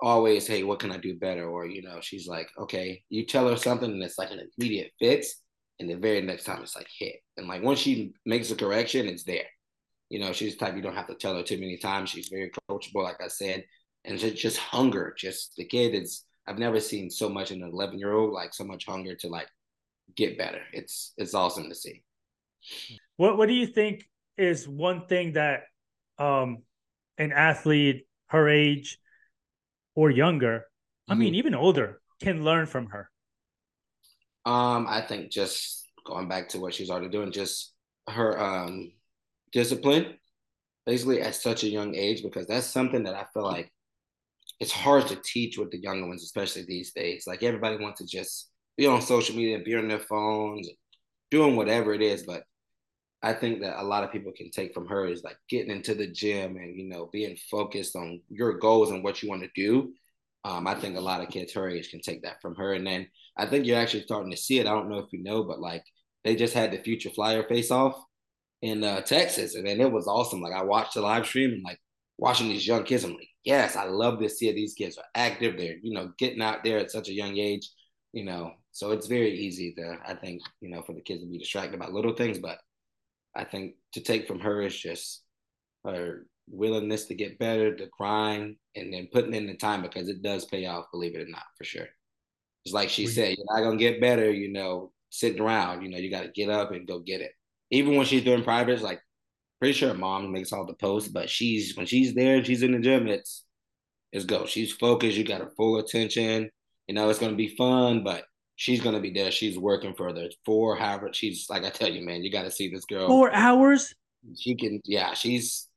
always, 0.00 0.46
hey, 0.46 0.62
what 0.62 0.78
can 0.78 0.92
I 0.92 0.98
do 0.98 1.16
better? 1.16 1.48
Or 1.48 1.66
you 1.66 1.82
know, 1.82 1.98
she's 2.00 2.26
like, 2.26 2.48
okay, 2.58 3.02
you 3.08 3.26
tell 3.26 3.48
her 3.48 3.56
something 3.56 3.90
and 3.90 4.02
it's 4.02 4.18
like 4.18 4.30
an 4.30 4.40
immediate 4.58 4.92
fix, 4.98 5.42
and 5.78 5.88
the 5.88 5.94
very 5.94 6.22
next 6.22 6.44
time 6.44 6.62
it's 6.62 6.76
like 6.76 6.88
hit. 6.98 7.16
And 7.36 7.48
like 7.48 7.62
once 7.62 7.78
she 7.78 8.12
makes 8.24 8.50
a 8.50 8.56
correction, 8.56 9.06
it's 9.06 9.24
there. 9.24 9.46
You 10.08 10.20
know, 10.20 10.32
she's 10.32 10.56
type 10.56 10.76
you 10.76 10.82
don't 10.82 10.94
have 10.94 11.08
to 11.08 11.14
tell 11.14 11.36
her 11.36 11.42
too 11.42 11.58
many 11.58 11.76
times. 11.76 12.10
She's 12.10 12.28
very 12.28 12.50
coachable, 12.70 13.02
like 13.02 13.20
I 13.20 13.28
said, 13.28 13.64
and 14.04 14.18
just, 14.18 14.36
just 14.36 14.58
hunger. 14.58 15.14
Just 15.16 15.54
the 15.56 15.64
kid 15.64 15.94
is. 15.94 16.24
I've 16.48 16.60
never 16.60 16.78
seen 16.78 17.10
so 17.10 17.28
much 17.28 17.50
in 17.50 17.60
an 17.60 17.70
11 17.72 17.98
year 17.98 18.12
old, 18.12 18.32
like 18.32 18.54
so 18.54 18.62
much 18.62 18.86
hunger 18.86 19.16
to 19.16 19.28
like 19.28 19.48
get 20.14 20.38
better. 20.38 20.60
It's 20.72 21.12
it's 21.16 21.34
awesome 21.34 21.68
to 21.68 21.74
see. 21.74 22.02
What 23.16 23.36
What 23.36 23.48
do 23.48 23.54
you 23.54 23.66
think 23.66 24.04
is 24.38 24.68
one 24.68 25.06
thing 25.06 25.32
that 25.32 25.64
um, 26.18 26.58
an 27.18 27.32
athlete 27.32 28.06
her 28.28 28.48
age 28.48 28.98
or 29.96 30.10
younger, 30.10 30.58
mm-hmm. 30.58 31.12
I 31.12 31.14
mean 31.16 31.34
even 31.34 31.54
older, 31.54 32.00
can 32.22 32.44
learn 32.44 32.66
from 32.66 32.86
her? 32.86 33.10
Um, 34.44 34.86
I 34.88 35.00
think 35.00 35.32
just 35.32 35.88
going 36.04 36.28
back 36.28 36.48
to 36.50 36.60
what 36.60 36.72
she's 36.72 36.90
already 36.90 37.08
doing, 37.08 37.32
just 37.32 37.74
her 38.08 38.40
um, 38.40 38.92
discipline, 39.50 40.18
basically 40.84 41.20
at 41.20 41.34
such 41.34 41.64
a 41.64 41.68
young 41.68 41.96
age, 41.96 42.22
because 42.22 42.46
that's 42.46 42.68
something 42.68 43.02
that 43.02 43.16
I 43.16 43.24
feel 43.34 43.42
like 43.42 43.72
it's 44.60 44.70
hard 44.70 45.08
to 45.08 45.16
teach 45.16 45.58
with 45.58 45.72
the 45.72 45.80
younger 45.80 46.06
ones, 46.06 46.22
especially 46.22 46.62
these 46.62 46.92
days. 46.92 47.24
Like 47.26 47.42
everybody 47.42 47.76
wants 47.76 47.98
to 47.98 48.06
just 48.06 48.50
be 48.76 48.86
on 48.86 49.02
social 49.02 49.34
media, 49.34 49.58
be 49.58 49.74
on 49.74 49.88
their 49.88 49.98
phones, 49.98 50.68
doing 51.30 51.56
whatever 51.56 51.92
it 51.92 52.02
is, 52.02 52.22
but 52.22 52.44
I 53.22 53.32
think 53.32 53.60
that 53.62 53.80
a 53.80 53.84
lot 53.84 54.04
of 54.04 54.12
people 54.12 54.32
can 54.36 54.50
take 54.50 54.74
from 54.74 54.86
her 54.88 55.06
is 55.06 55.24
like 55.24 55.38
getting 55.48 55.70
into 55.70 55.94
the 55.94 56.06
gym 56.06 56.56
and 56.56 56.76
you 56.76 56.88
know 56.88 57.08
being 57.12 57.36
focused 57.50 57.96
on 57.96 58.20
your 58.28 58.54
goals 58.58 58.90
and 58.90 59.02
what 59.02 59.22
you 59.22 59.28
want 59.28 59.42
to 59.42 59.50
do. 59.54 59.92
Um, 60.44 60.66
I 60.66 60.74
think 60.76 60.96
a 60.96 61.00
lot 61.00 61.20
of 61.22 61.28
kids 61.28 61.52
her 61.54 61.68
age 61.68 61.90
can 61.90 62.00
take 62.00 62.22
that 62.22 62.40
from 62.42 62.54
her, 62.56 62.74
and 62.74 62.86
then 62.86 63.08
I 63.36 63.46
think 63.46 63.66
you're 63.66 63.78
actually 63.78 64.02
starting 64.04 64.30
to 64.30 64.36
see 64.36 64.58
it. 64.60 64.66
I 64.66 64.70
don't 64.72 64.88
know 64.90 64.98
if 64.98 65.12
you 65.12 65.22
know, 65.22 65.42
but 65.44 65.60
like 65.60 65.84
they 66.24 66.36
just 66.36 66.54
had 66.54 66.70
the 66.72 66.78
future 66.78 67.10
flyer 67.10 67.42
face 67.44 67.70
off 67.70 67.96
in 68.62 68.84
uh, 68.84 69.00
Texas, 69.02 69.54
and 69.54 69.66
then 69.66 69.80
it 69.80 69.90
was 69.92 70.06
awesome. 70.06 70.40
Like 70.40 70.54
I 70.54 70.62
watched 70.64 70.94
the 70.94 71.00
live 71.02 71.26
stream 71.26 71.52
and 71.52 71.62
like 71.64 71.80
watching 72.18 72.48
these 72.48 72.66
young 72.66 72.84
kids. 72.84 73.04
I'm 73.04 73.12
like, 73.14 73.28
yes, 73.44 73.76
I 73.76 73.84
love 73.84 74.20
to 74.20 74.28
see 74.28 74.52
these 74.52 74.74
kids 74.74 74.98
are 74.98 75.04
active. 75.14 75.56
They're 75.56 75.76
you 75.82 75.94
know 75.94 76.12
getting 76.18 76.42
out 76.42 76.64
there 76.64 76.78
at 76.78 76.90
such 76.90 77.08
a 77.08 77.14
young 77.14 77.36
age. 77.38 77.68
you 78.12 78.24
know, 78.24 78.52
so 78.72 78.92
it's 78.92 79.06
very 79.06 79.32
easy 79.38 79.72
to, 79.74 79.98
I 80.06 80.14
think, 80.14 80.42
you 80.60 80.70
know, 80.70 80.82
for 80.82 80.94
the 80.94 81.00
kids 81.02 81.22
to 81.22 81.28
be 81.28 81.38
distracted 81.38 81.78
by 81.80 81.88
little 81.88 82.14
things. 82.14 82.38
But 82.38 82.58
I 83.36 83.44
think 83.44 83.74
to 83.92 84.00
take 84.00 84.26
from 84.26 84.40
her 84.40 84.62
is 84.62 84.76
just 84.76 85.22
her 85.84 86.26
willingness 86.48 87.06
to 87.06 87.14
get 87.14 87.38
better, 87.38 87.74
to 87.76 87.88
grind, 87.96 88.56
and 88.74 88.92
then 88.92 89.08
putting 89.12 89.34
in 89.34 89.46
the 89.46 89.56
time 89.56 89.82
because 89.82 90.08
it 90.08 90.22
does 90.22 90.44
pay 90.44 90.66
off, 90.66 90.90
believe 90.92 91.14
it 91.14 91.22
or 91.22 91.30
not, 91.30 91.44
for 91.58 91.64
sure. 91.64 91.86
It's 92.64 92.74
like 92.74 92.88
she 92.88 93.06
said, 93.06 93.36
you're 93.36 93.46
not 93.48 93.62
gonna 93.62 93.78
get 93.78 94.00
better, 94.00 94.30
you 94.30 94.52
know, 94.52 94.92
sitting 95.10 95.40
around. 95.40 95.82
You 95.82 95.88
know, 95.90 95.98
you 95.98 96.10
got 96.10 96.22
to 96.22 96.28
get 96.28 96.50
up 96.50 96.72
and 96.72 96.86
go 96.86 96.98
get 97.00 97.20
it. 97.20 97.32
Even 97.70 97.96
when 97.96 98.06
she's 98.06 98.24
doing 98.24 98.44
privates, 98.44 98.82
like 98.82 99.00
pretty 99.58 99.74
sure 99.74 99.94
mom 99.94 100.32
makes 100.32 100.52
all 100.52 100.66
the 100.66 100.74
posts, 100.74 101.08
but 101.08 101.30
she's 101.30 101.76
when 101.76 101.86
she's 101.86 102.14
there, 102.14 102.44
she's 102.44 102.62
in 102.62 102.72
the 102.72 102.78
gym, 102.78 103.06
it's 103.08 103.44
it's 104.12 104.24
go. 104.24 104.46
She's 104.46 104.72
focused. 104.72 105.16
You 105.16 105.24
got 105.24 105.40
her 105.40 105.50
full 105.56 105.78
attention. 105.78 106.50
You 106.86 106.94
know, 106.94 107.08
it's 107.08 107.18
gonna 107.18 107.36
be 107.36 107.56
fun, 107.56 108.04
but 108.04 108.24
she's 108.56 108.80
gonna 108.80 109.00
be 109.00 109.10
there. 109.10 109.30
She's 109.30 109.58
working 109.58 109.94
for 109.94 110.12
the 110.12 110.32
four, 110.44 110.76
however. 110.76 111.10
She's 111.12 111.46
like 111.48 111.64
I 111.64 111.70
tell 111.70 111.90
you, 111.90 112.04
man, 112.04 112.24
you 112.24 112.32
got 112.32 112.42
to 112.42 112.50
see 112.50 112.68
this 112.68 112.84
girl. 112.84 113.06
Four 113.06 113.32
hours. 113.32 113.94
She 114.36 114.56
can, 114.56 114.80
yeah. 114.84 115.14
She's 115.14 115.68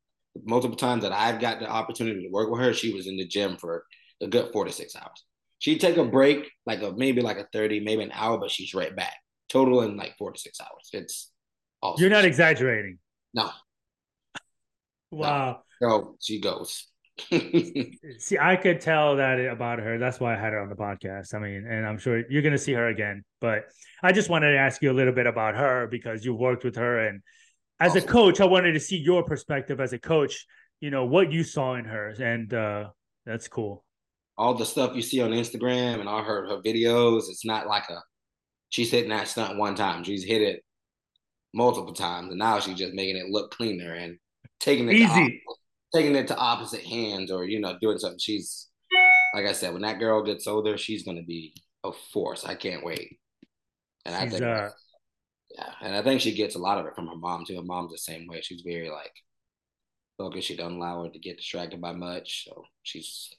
multiple 0.44 0.78
times 0.78 1.04
that 1.04 1.12
I've 1.12 1.40
got 1.40 1.60
the 1.60 1.70
opportunity 1.70 2.24
to 2.24 2.30
work 2.30 2.50
with 2.50 2.62
her. 2.62 2.74
She 2.74 2.94
was 2.94 3.06
in 3.06 3.18
the 3.18 3.28
gym 3.28 3.58
for 3.58 3.84
a 4.22 4.28
good 4.28 4.52
four 4.52 4.66
to 4.66 4.72
six 4.72 4.96
hours. 4.96 5.24
She'd 5.60 5.82
take 5.82 5.98
a 5.98 6.06
break, 6.06 6.50
like 6.66 6.82
a 6.82 6.92
maybe 6.92 7.22
like 7.22 7.38
a 7.38 7.48
thirty, 7.54 7.80
maybe 7.80 8.02
an 8.02 8.12
hour, 8.14 8.38
but 8.38 8.50
she's 8.50 8.74
right 8.74 8.96
back. 8.96 9.16
Total 9.50 9.82
in 9.82 9.98
like 9.98 10.18
four 10.18 10.32
to 10.32 10.40
six 10.40 10.60
hours. 10.62 10.90
It's 10.94 11.32
awesome. 11.82 12.02
You're 12.02 12.10
not 12.10 12.26
exaggerating. 12.26 12.98
No. 13.34 13.52
Wow. 15.12 15.64
No, 15.82 15.88
no 15.88 16.16
she 16.22 16.40
goes. 16.40 16.88
see, 18.20 18.38
I 18.40 18.56
could 18.56 18.82
tell 18.82 19.18
that 19.18 19.40
about 19.40 19.80
her. 19.80 19.98
That's 19.98 20.20
why 20.20 20.36
I 20.36 20.40
had 20.40 20.54
her 20.54 20.62
on 20.62 20.70
the 20.70 20.76
podcast. 20.76 21.34
I 21.34 21.40
mean, 21.40 21.66
and 21.68 21.86
I'm 21.86 21.98
sure 21.98 22.24
you're 22.30 22.42
going 22.42 22.54
to 22.54 22.58
see 22.58 22.74
her 22.74 22.88
again. 22.88 23.24
But 23.42 23.66
I 24.04 24.12
just 24.12 24.30
wanted 24.30 24.52
to 24.52 24.58
ask 24.58 24.82
you 24.82 24.92
a 24.92 24.94
little 24.94 25.14
bit 25.14 25.28
about 25.28 25.56
her 25.56 25.88
because 25.88 26.26
you 26.26 26.34
worked 26.34 26.64
with 26.64 26.76
her, 26.76 27.08
and 27.08 27.22
as 27.80 27.96
awesome. 27.96 28.10
a 28.10 28.12
coach, 28.12 28.42
I 28.42 28.46
wanted 28.46 28.74
to 28.74 28.80
see 28.80 28.98
your 28.98 29.24
perspective 29.24 29.80
as 29.80 29.94
a 29.94 30.00
coach. 30.00 30.46
You 30.82 30.92
know 30.92 31.06
what 31.06 31.32
you 31.32 31.44
saw 31.44 31.76
in 31.76 31.86
her, 31.86 32.10
and 32.10 32.54
uh, 32.54 32.90
that's 33.26 33.48
cool. 33.48 33.84
All 34.38 34.54
the 34.54 34.66
stuff 34.66 34.96
you 34.96 35.02
see 35.02 35.22
on 35.22 35.32
Instagram 35.32 36.00
and 36.00 36.08
all 36.08 36.24
her 36.24 36.48
her 36.48 36.62
videos, 36.62 37.30
it's 37.30 37.46
not 37.46 37.68
like 37.68 37.90
a 37.90 38.02
she's 38.70 38.92
hitting 38.92 39.10
that 39.10 39.28
stunt 39.28 39.58
one 39.58 39.76
time. 39.76 40.04
She's 40.04 40.24
hit 40.24 40.42
it 40.42 40.64
multiple 41.54 41.94
times, 41.94 42.30
and 42.30 42.40
now 42.40 42.60
she's 42.60 42.78
just 42.78 42.94
making 42.94 43.18
it 43.18 43.30
look 43.30 43.52
cleaner 43.52 43.94
and 43.94 44.18
taking 44.60 44.88
it 44.90 44.96
easy 44.96 45.42
taking 45.94 46.16
it 46.16 46.28
to 46.28 46.38
opposite 46.38 46.82
hands 46.82 47.32
or 47.32 47.46
you 47.46 47.60
know 47.60 47.78
doing 47.80 47.98
something. 47.98 48.20
She's 48.20 48.68
like 49.34 49.46
I 49.46 49.54
said, 49.54 49.74
when 49.74 49.84
that 49.84 50.00
girl 50.00 50.24
gets 50.24 50.48
older, 50.48 50.78
she's 50.78 51.04
gonna 51.04 51.24
be 51.24 51.54
a 51.84 51.92
force. 52.14 52.46
I 52.46 52.56
can't 52.56 52.84
wait. 52.84 53.20
And 54.06 54.16
she's, 54.16 54.24
I 54.24 54.30
think, 54.30 54.44
uh, 54.44 54.70
yeah, 55.56 55.72
and 55.82 55.96
I 55.96 56.02
think 56.02 56.22
she 56.22 56.34
gets 56.34 56.56
a 56.56 56.60
lot 56.60 56.78
of 56.78 56.86
it 56.86 56.96
from 56.96 57.08
her 57.08 57.16
mom 57.16 57.46
too. 57.46 57.56
Her 57.56 57.64
mom's 57.64 57.92
the 57.92 57.98
same 57.98 58.28
way. 58.28 58.42
She's 58.42 58.62
very 58.62 58.90
like 58.90 59.14
focused. 60.18 60.48
She 60.48 60.56
doesn't 60.56 60.78
allow 60.78 61.04
her 61.04 61.10
to 61.10 61.20
get 61.20 61.38
distracted 61.38 61.82
by 61.82 61.94
much, 61.94 62.46
so 62.46 62.64
she's 62.84 63.30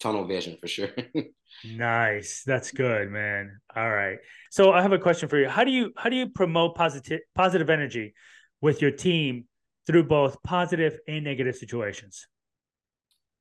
tunnel 0.00 0.26
vision 0.26 0.56
for 0.60 0.68
sure. 0.68 0.90
nice, 1.64 2.42
that's 2.46 2.70
good, 2.70 3.10
man. 3.10 3.58
All 3.74 3.90
right, 3.90 4.18
so 4.50 4.72
I 4.72 4.82
have 4.82 4.92
a 4.92 4.98
question 4.98 5.28
for 5.28 5.38
you. 5.38 5.48
How 5.48 5.64
do 5.64 5.70
you 5.70 5.92
how 5.96 6.10
do 6.10 6.16
you 6.16 6.28
promote 6.28 6.76
positive 6.76 7.20
positive 7.34 7.70
energy 7.70 8.14
with 8.60 8.82
your 8.82 8.90
team 8.90 9.46
through 9.86 10.04
both 10.04 10.42
positive 10.42 10.98
and 11.08 11.24
negative 11.24 11.56
situations? 11.56 12.26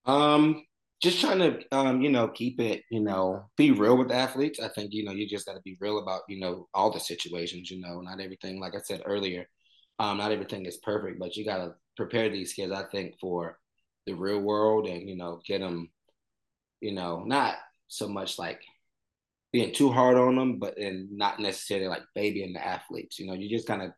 Um, 0.06 0.64
just 1.02 1.20
trying 1.20 1.40
to 1.40 1.60
um, 1.72 2.02
you 2.02 2.10
know, 2.10 2.28
keep 2.28 2.60
it, 2.60 2.84
you 2.90 3.02
know, 3.02 3.50
be 3.58 3.72
real 3.72 3.98
with 3.98 4.12
athletes. 4.12 4.60
I 4.60 4.70
think, 4.70 4.94
you 4.94 5.04
know, 5.04 5.12
you 5.12 5.28
just 5.28 5.46
gotta 5.46 5.62
be 5.64 5.78
real 5.80 6.00
about, 6.00 6.22
you 6.30 6.40
know, 6.40 6.68
all 6.74 6.92
the 6.92 7.00
situations, 7.00 7.70
you 7.70 7.82
know, 7.82 8.02
not 8.02 8.22
everything, 8.22 8.60
like 8.60 8.76
I 8.76 8.80
said 8.80 9.02
earlier, 9.06 9.46
um, 10.00 10.18
not 10.18 10.32
everything 10.32 10.66
is 10.66 10.78
perfect, 10.78 11.20
but 11.20 11.36
you 11.36 11.46
gotta 11.46 11.74
prepare 11.98 12.30
these 12.30 12.54
kids, 12.54 12.72
I 12.72 12.84
think, 12.92 13.16
for 13.20 13.58
the 14.06 14.14
real 14.14 14.40
world 14.40 14.88
and, 14.88 15.10
you 15.10 15.16
know, 15.16 15.42
get 15.46 15.62
them, 15.62 15.90
you 16.82 16.94
know, 16.94 17.24
not 17.26 17.56
so 17.88 18.08
much 18.08 18.40
like 18.40 18.62
being 19.52 19.74
too 19.74 19.92
hard 19.92 20.18
on 20.18 20.36
them, 20.36 20.60
but 20.60 20.78
and 20.78 21.12
not 21.12 21.40
necessarily 21.40 21.88
like 21.88 22.04
babying 22.14 22.54
the 22.54 22.66
athletes. 22.66 23.20
You 23.20 23.28
know, 23.28 23.34
you 23.34 23.50
just 23.50 23.68
kind 23.68 23.82
of 23.82 23.92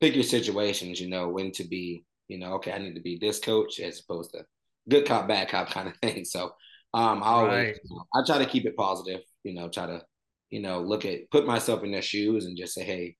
pick 0.00 0.14
your 0.14 0.24
situations, 0.24 1.00
you 1.00 1.08
know, 1.08 1.28
when 1.28 1.52
to 1.52 1.64
be, 1.64 2.04
you 2.28 2.38
know, 2.38 2.54
okay, 2.54 2.72
I 2.72 2.78
need 2.78 2.94
to 2.94 3.02
be 3.02 3.18
this 3.18 3.38
coach 3.38 3.80
as 3.80 4.00
opposed 4.00 4.32
to 4.32 4.44
good 4.88 5.06
cop, 5.06 5.28
bad 5.28 5.48
cop 5.48 5.70
kind 5.70 5.88
of 5.88 5.96
thing. 5.98 6.24
So 6.24 6.52
um 6.94 7.22
I 7.22 7.26
always 7.26 7.52
right. 7.52 7.78
you 7.82 7.96
know, 7.96 8.04
I 8.14 8.24
try 8.24 8.38
to 8.38 8.46
keep 8.46 8.66
it 8.66 8.76
positive, 8.76 9.20
you 9.42 9.54
know, 9.54 9.68
try 9.68 9.86
to, 9.86 10.02
you 10.50 10.60
know, 10.60 10.80
look 10.80 11.04
at 11.04 11.30
put 11.30 11.46
myself 11.46 11.82
in 11.82 11.92
their 11.92 12.02
shoes 12.02 12.46
and 12.46 12.56
just 12.56 12.74
say, 12.74 12.84
hey, 12.84 13.16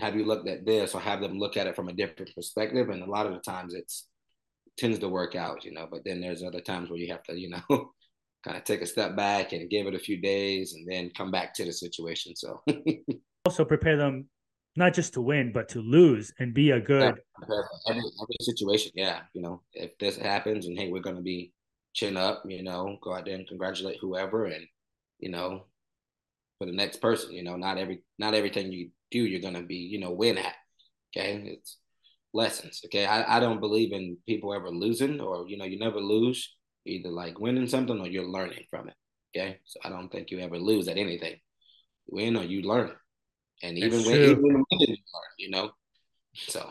have 0.00 0.16
you 0.16 0.24
looked 0.24 0.48
at 0.48 0.66
this 0.66 0.94
or 0.94 1.00
have 1.00 1.20
them 1.20 1.38
look 1.38 1.56
at 1.56 1.66
it 1.66 1.76
from 1.76 1.88
a 1.88 1.92
different 1.92 2.34
perspective? 2.34 2.88
And 2.90 3.02
a 3.02 3.10
lot 3.10 3.26
of 3.26 3.32
the 3.32 3.40
times 3.40 3.74
it's 3.74 4.08
tends 4.76 4.98
to 4.98 5.08
work 5.08 5.34
out, 5.34 5.64
you 5.64 5.72
know, 5.72 5.88
but 5.90 6.02
then 6.04 6.20
there's 6.20 6.42
other 6.42 6.60
times 6.60 6.90
where 6.90 6.98
you 6.98 7.10
have 7.10 7.22
to, 7.24 7.38
you 7.38 7.50
know, 7.50 7.62
kind 8.44 8.56
of 8.56 8.64
take 8.64 8.82
a 8.82 8.86
step 8.86 9.16
back 9.16 9.52
and 9.52 9.70
give 9.70 9.86
it 9.86 9.94
a 9.94 9.98
few 9.98 10.20
days 10.20 10.74
and 10.74 10.86
then 10.86 11.10
come 11.16 11.30
back 11.30 11.54
to 11.54 11.64
the 11.64 11.72
situation. 11.72 12.36
So 12.36 12.62
also 13.46 13.64
prepare 13.64 13.96
them 13.96 14.28
not 14.76 14.94
just 14.94 15.14
to 15.14 15.20
win, 15.20 15.52
but 15.52 15.68
to 15.70 15.80
lose 15.80 16.32
and 16.38 16.54
be 16.54 16.70
a 16.70 16.80
good. 16.80 17.14
Every, 17.42 17.62
every 17.88 18.36
situation, 18.40 18.92
yeah. 18.94 19.20
You 19.32 19.42
know, 19.42 19.62
if 19.72 19.96
this 19.98 20.16
happens 20.16 20.66
and 20.66 20.78
hey, 20.78 20.90
we're 20.90 21.02
to 21.16 21.22
be 21.22 21.52
chin 21.94 22.16
up, 22.16 22.42
you 22.46 22.62
know, 22.62 22.98
go 23.02 23.14
out 23.14 23.24
there 23.24 23.34
and 23.34 23.48
congratulate 23.48 23.98
whoever, 24.00 24.44
and 24.44 24.66
you 25.18 25.30
know, 25.30 25.64
for 26.58 26.66
the 26.66 26.72
next 26.72 27.00
person, 27.00 27.32
you 27.32 27.42
know, 27.42 27.56
not 27.56 27.78
every 27.78 28.02
not 28.18 28.34
everything 28.34 28.72
you 28.72 28.90
do 29.10 29.20
you're 29.20 29.40
to 29.54 29.62
be, 29.62 29.76
you 29.76 29.98
know, 29.98 30.12
win 30.12 30.38
at. 30.38 30.54
Okay, 31.16 31.42
it's 31.46 31.78
lessons. 32.34 32.82
Okay, 32.84 33.06
I, 33.06 33.36
I 33.36 33.40
don't 33.40 33.60
believe 33.60 33.92
in 33.92 34.18
people 34.26 34.52
ever 34.52 34.70
losing, 34.70 35.20
or 35.20 35.48
you 35.48 35.56
know, 35.56 35.64
you 35.64 35.78
never 35.78 36.00
lose. 36.00 36.54
either 36.84 37.10
like 37.10 37.40
winning 37.40 37.66
something 37.66 37.98
or 37.98 38.06
you're 38.06 38.24
learning 38.26 38.64
from 38.70 38.88
it. 38.88 38.94
Okay, 39.36 39.58
so 39.64 39.80
I 39.84 39.88
don't 39.88 40.10
think 40.10 40.30
you 40.30 40.40
ever 40.40 40.58
lose 40.58 40.88
at 40.88 40.96
anything. 40.98 41.36
You 42.06 42.16
win 42.16 42.36
or 42.36 42.44
you 42.44 42.62
learn 42.62 42.92
and 43.62 43.78
even 43.78 44.04
when, 44.04 44.14
even 44.14 44.42
when 44.42 44.64
we 44.70 44.78
didn't 44.78 44.98
learn, 45.14 45.32
you 45.38 45.50
know. 45.50 45.70
So 46.34 46.70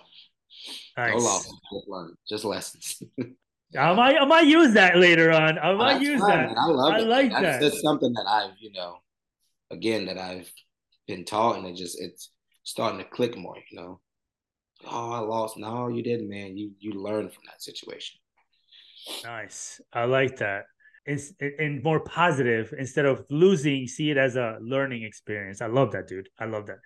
nice. 0.97 1.11
no 1.11 1.17
loss, 1.17 1.45
just 1.45 1.87
learn, 1.87 2.15
just 2.27 2.45
lessons. 2.45 3.01
I 3.77 3.93
might 3.93 4.17
I 4.17 4.25
might 4.25 4.47
use 4.47 4.73
that 4.73 4.97
later 4.97 5.31
on. 5.31 5.57
I 5.59 5.73
might 5.73 6.01
use 6.01 6.21
that. 6.21 6.47
Man. 6.49 6.57
I 6.57 6.65
love 6.67 6.93
I 6.93 6.99
it. 6.99 7.07
like 7.07 7.31
that's, 7.31 7.41
that. 7.43 7.61
That's 7.61 7.81
something 7.81 8.13
that 8.13 8.25
I've, 8.27 8.55
you 8.59 8.71
know, 8.71 8.97
again 9.71 10.05
that 10.05 10.17
I've 10.17 10.49
been 11.07 11.25
taught 11.25 11.57
and 11.57 11.67
it 11.67 11.75
just 11.75 11.99
it's 11.99 12.31
starting 12.63 12.99
to 12.99 13.05
click 13.05 13.37
more, 13.37 13.57
you 13.69 13.77
know. 13.77 13.99
Oh, 14.85 15.11
I 15.11 15.19
lost. 15.19 15.57
No, 15.57 15.87
you 15.87 16.03
didn't, 16.03 16.29
man. 16.29 16.57
You 16.57 16.71
you 16.79 16.93
learned 16.93 17.33
from 17.33 17.43
that 17.47 17.61
situation. 17.61 18.19
Nice. 19.23 19.81
I 19.91 20.05
like 20.05 20.37
that 20.37 20.65
and 21.07 21.83
more 21.83 21.99
positive 21.99 22.73
instead 22.77 23.05
of 23.05 23.25
losing 23.29 23.87
see 23.87 24.09
it 24.09 24.17
as 24.17 24.35
a 24.35 24.57
learning 24.61 25.03
experience. 25.03 25.61
I 25.61 25.67
love 25.67 25.91
that 25.91 26.07
dude. 26.07 26.29
I 26.39 26.45
love 26.45 26.67
that. 26.67 26.79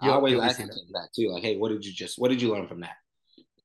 I 0.00 0.10
always 0.10 0.40
ask 0.40 0.58
that. 0.58 0.68
that 0.68 1.08
too 1.14 1.30
like 1.30 1.42
hey 1.42 1.56
what 1.56 1.68
did 1.70 1.84
you 1.84 1.92
just 1.92 2.18
what 2.18 2.30
did 2.30 2.40
you 2.40 2.52
learn 2.52 2.66
from 2.66 2.80
that? 2.80 2.96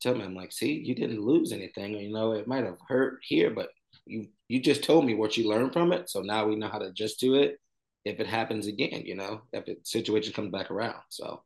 Tell 0.01 0.13
me 0.13 0.23
i'm 0.23 0.35
like 0.35 0.51
see 0.51 0.73
you 0.73 0.93
didn't 0.93 1.21
lose 1.21 1.51
anything 1.51 1.93
you 1.93 2.11
know 2.11 2.33
it 2.33 2.47
might 2.47 2.65
have 2.65 2.77
hurt 2.87 3.19
here 3.23 3.49
but 3.49 3.69
you 4.05 4.27
you 4.47 4.59
just 4.59 4.83
told 4.83 5.05
me 5.05 5.15
what 5.15 5.35
you 5.37 5.49
learned 5.49 5.73
from 5.73 5.91
it 5.93 6.09
so 6.09 6.21
now 6.21 6.45
we 6.45 6.55
know 6.55 6.67
how 6.67 6.77
to 6.77 6.87
adjust 6.87 7.19
to 7.21 7.35
it 7.35 7.57
if 8.03 8.19
it 8.19 8.27
happens 8.27 8.67
again 8.67 9.03
you 9.05 9.15
know 9.15 9.41
if 9.51 9.65
the 9.65 9.77
situation 9.83 10.33
comes 10.33 10.51
back 10.51 10.69
around. 10.69 11.01
So 11.09 11.41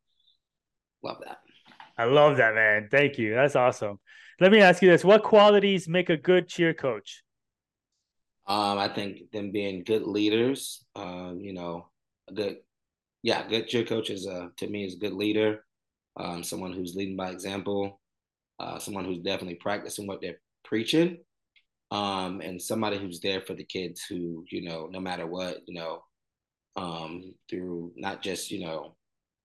love 1.04 1.18
that. 1.26 1.38
I 1.98 2.06
love 2.06 2.38
that 2.38 2.56
man. 2.56 2.88
Thank 2.90 3.18
you. 3.18 3.36
That's 3.36 3.56
awesome. 3.56 4.00
Let 4.40 4.52
me 4.52 4.60
ask 4.60 4.82
you 4.82 4.90
this. 4.90 5.04
What 5.04 5.24
qualities 5.24 5.88
make 5.88 6.10
a 6.10 6.18
good 6.18 6.48
cheer 6.48 6.74
coach 6.74 7.24
um, 8.50 8.80
I 8.80 8.90
think 8.90 9.32
them 9.32 9.52
being 9.52 9.84
good 9.84 10.04
leaders, 10.04 10.84
um, 10.96 11.40
you 11.40 11.54
know, 11.54 11.88
a 12.30 12.34
good, 12.34 12.58
yeah, 13.24 13.48
good 13.48 13.68
cheer 13.68 13.86
coach 13.86 14.10
is 14.10 14.28
uh, 14.28 14.48
to 14.58 14.68
me 14.68 14.86
is 14.86 14.96
a 14.96 15.00
good 15.00 15.14
leader, 15.14 15.64
um, 16.20 16.44
someone 16.44 16.74
who's 16.74 16.96
leading 16.96 17.16
by 17.16 17.30
example, 17.30 18.02
uh, 18.60 18.80
someone 18.80 19.06
who's 19.06 19.20
definitely 19.20 19.56
practicing 19.56 20.08
what 20.08 20.22
they're 20.22 20.42
preaching, 20.66 21.20
um, 21.92 22.42
and 22.42 22.62
somebody 22.62 22.98
who's 22.98 23.20
there 23.22 23.42
for 23.42 23.54
the 23.54 23.64
kids 23.64 24.04
who, 24.10 24.44
you 24.52 24.64
know, 24.64 24.88
no 24.92 25.00
matter 25.00 25.28
what, 25.28 25.60
you 25.68 25.76
know, 25.76 26.02
um, 26.76 27.36
through 27.50 27.92
not 27.96 28.22
just 28.22 28.52
you 28.52 28.66
know 28.66 28.96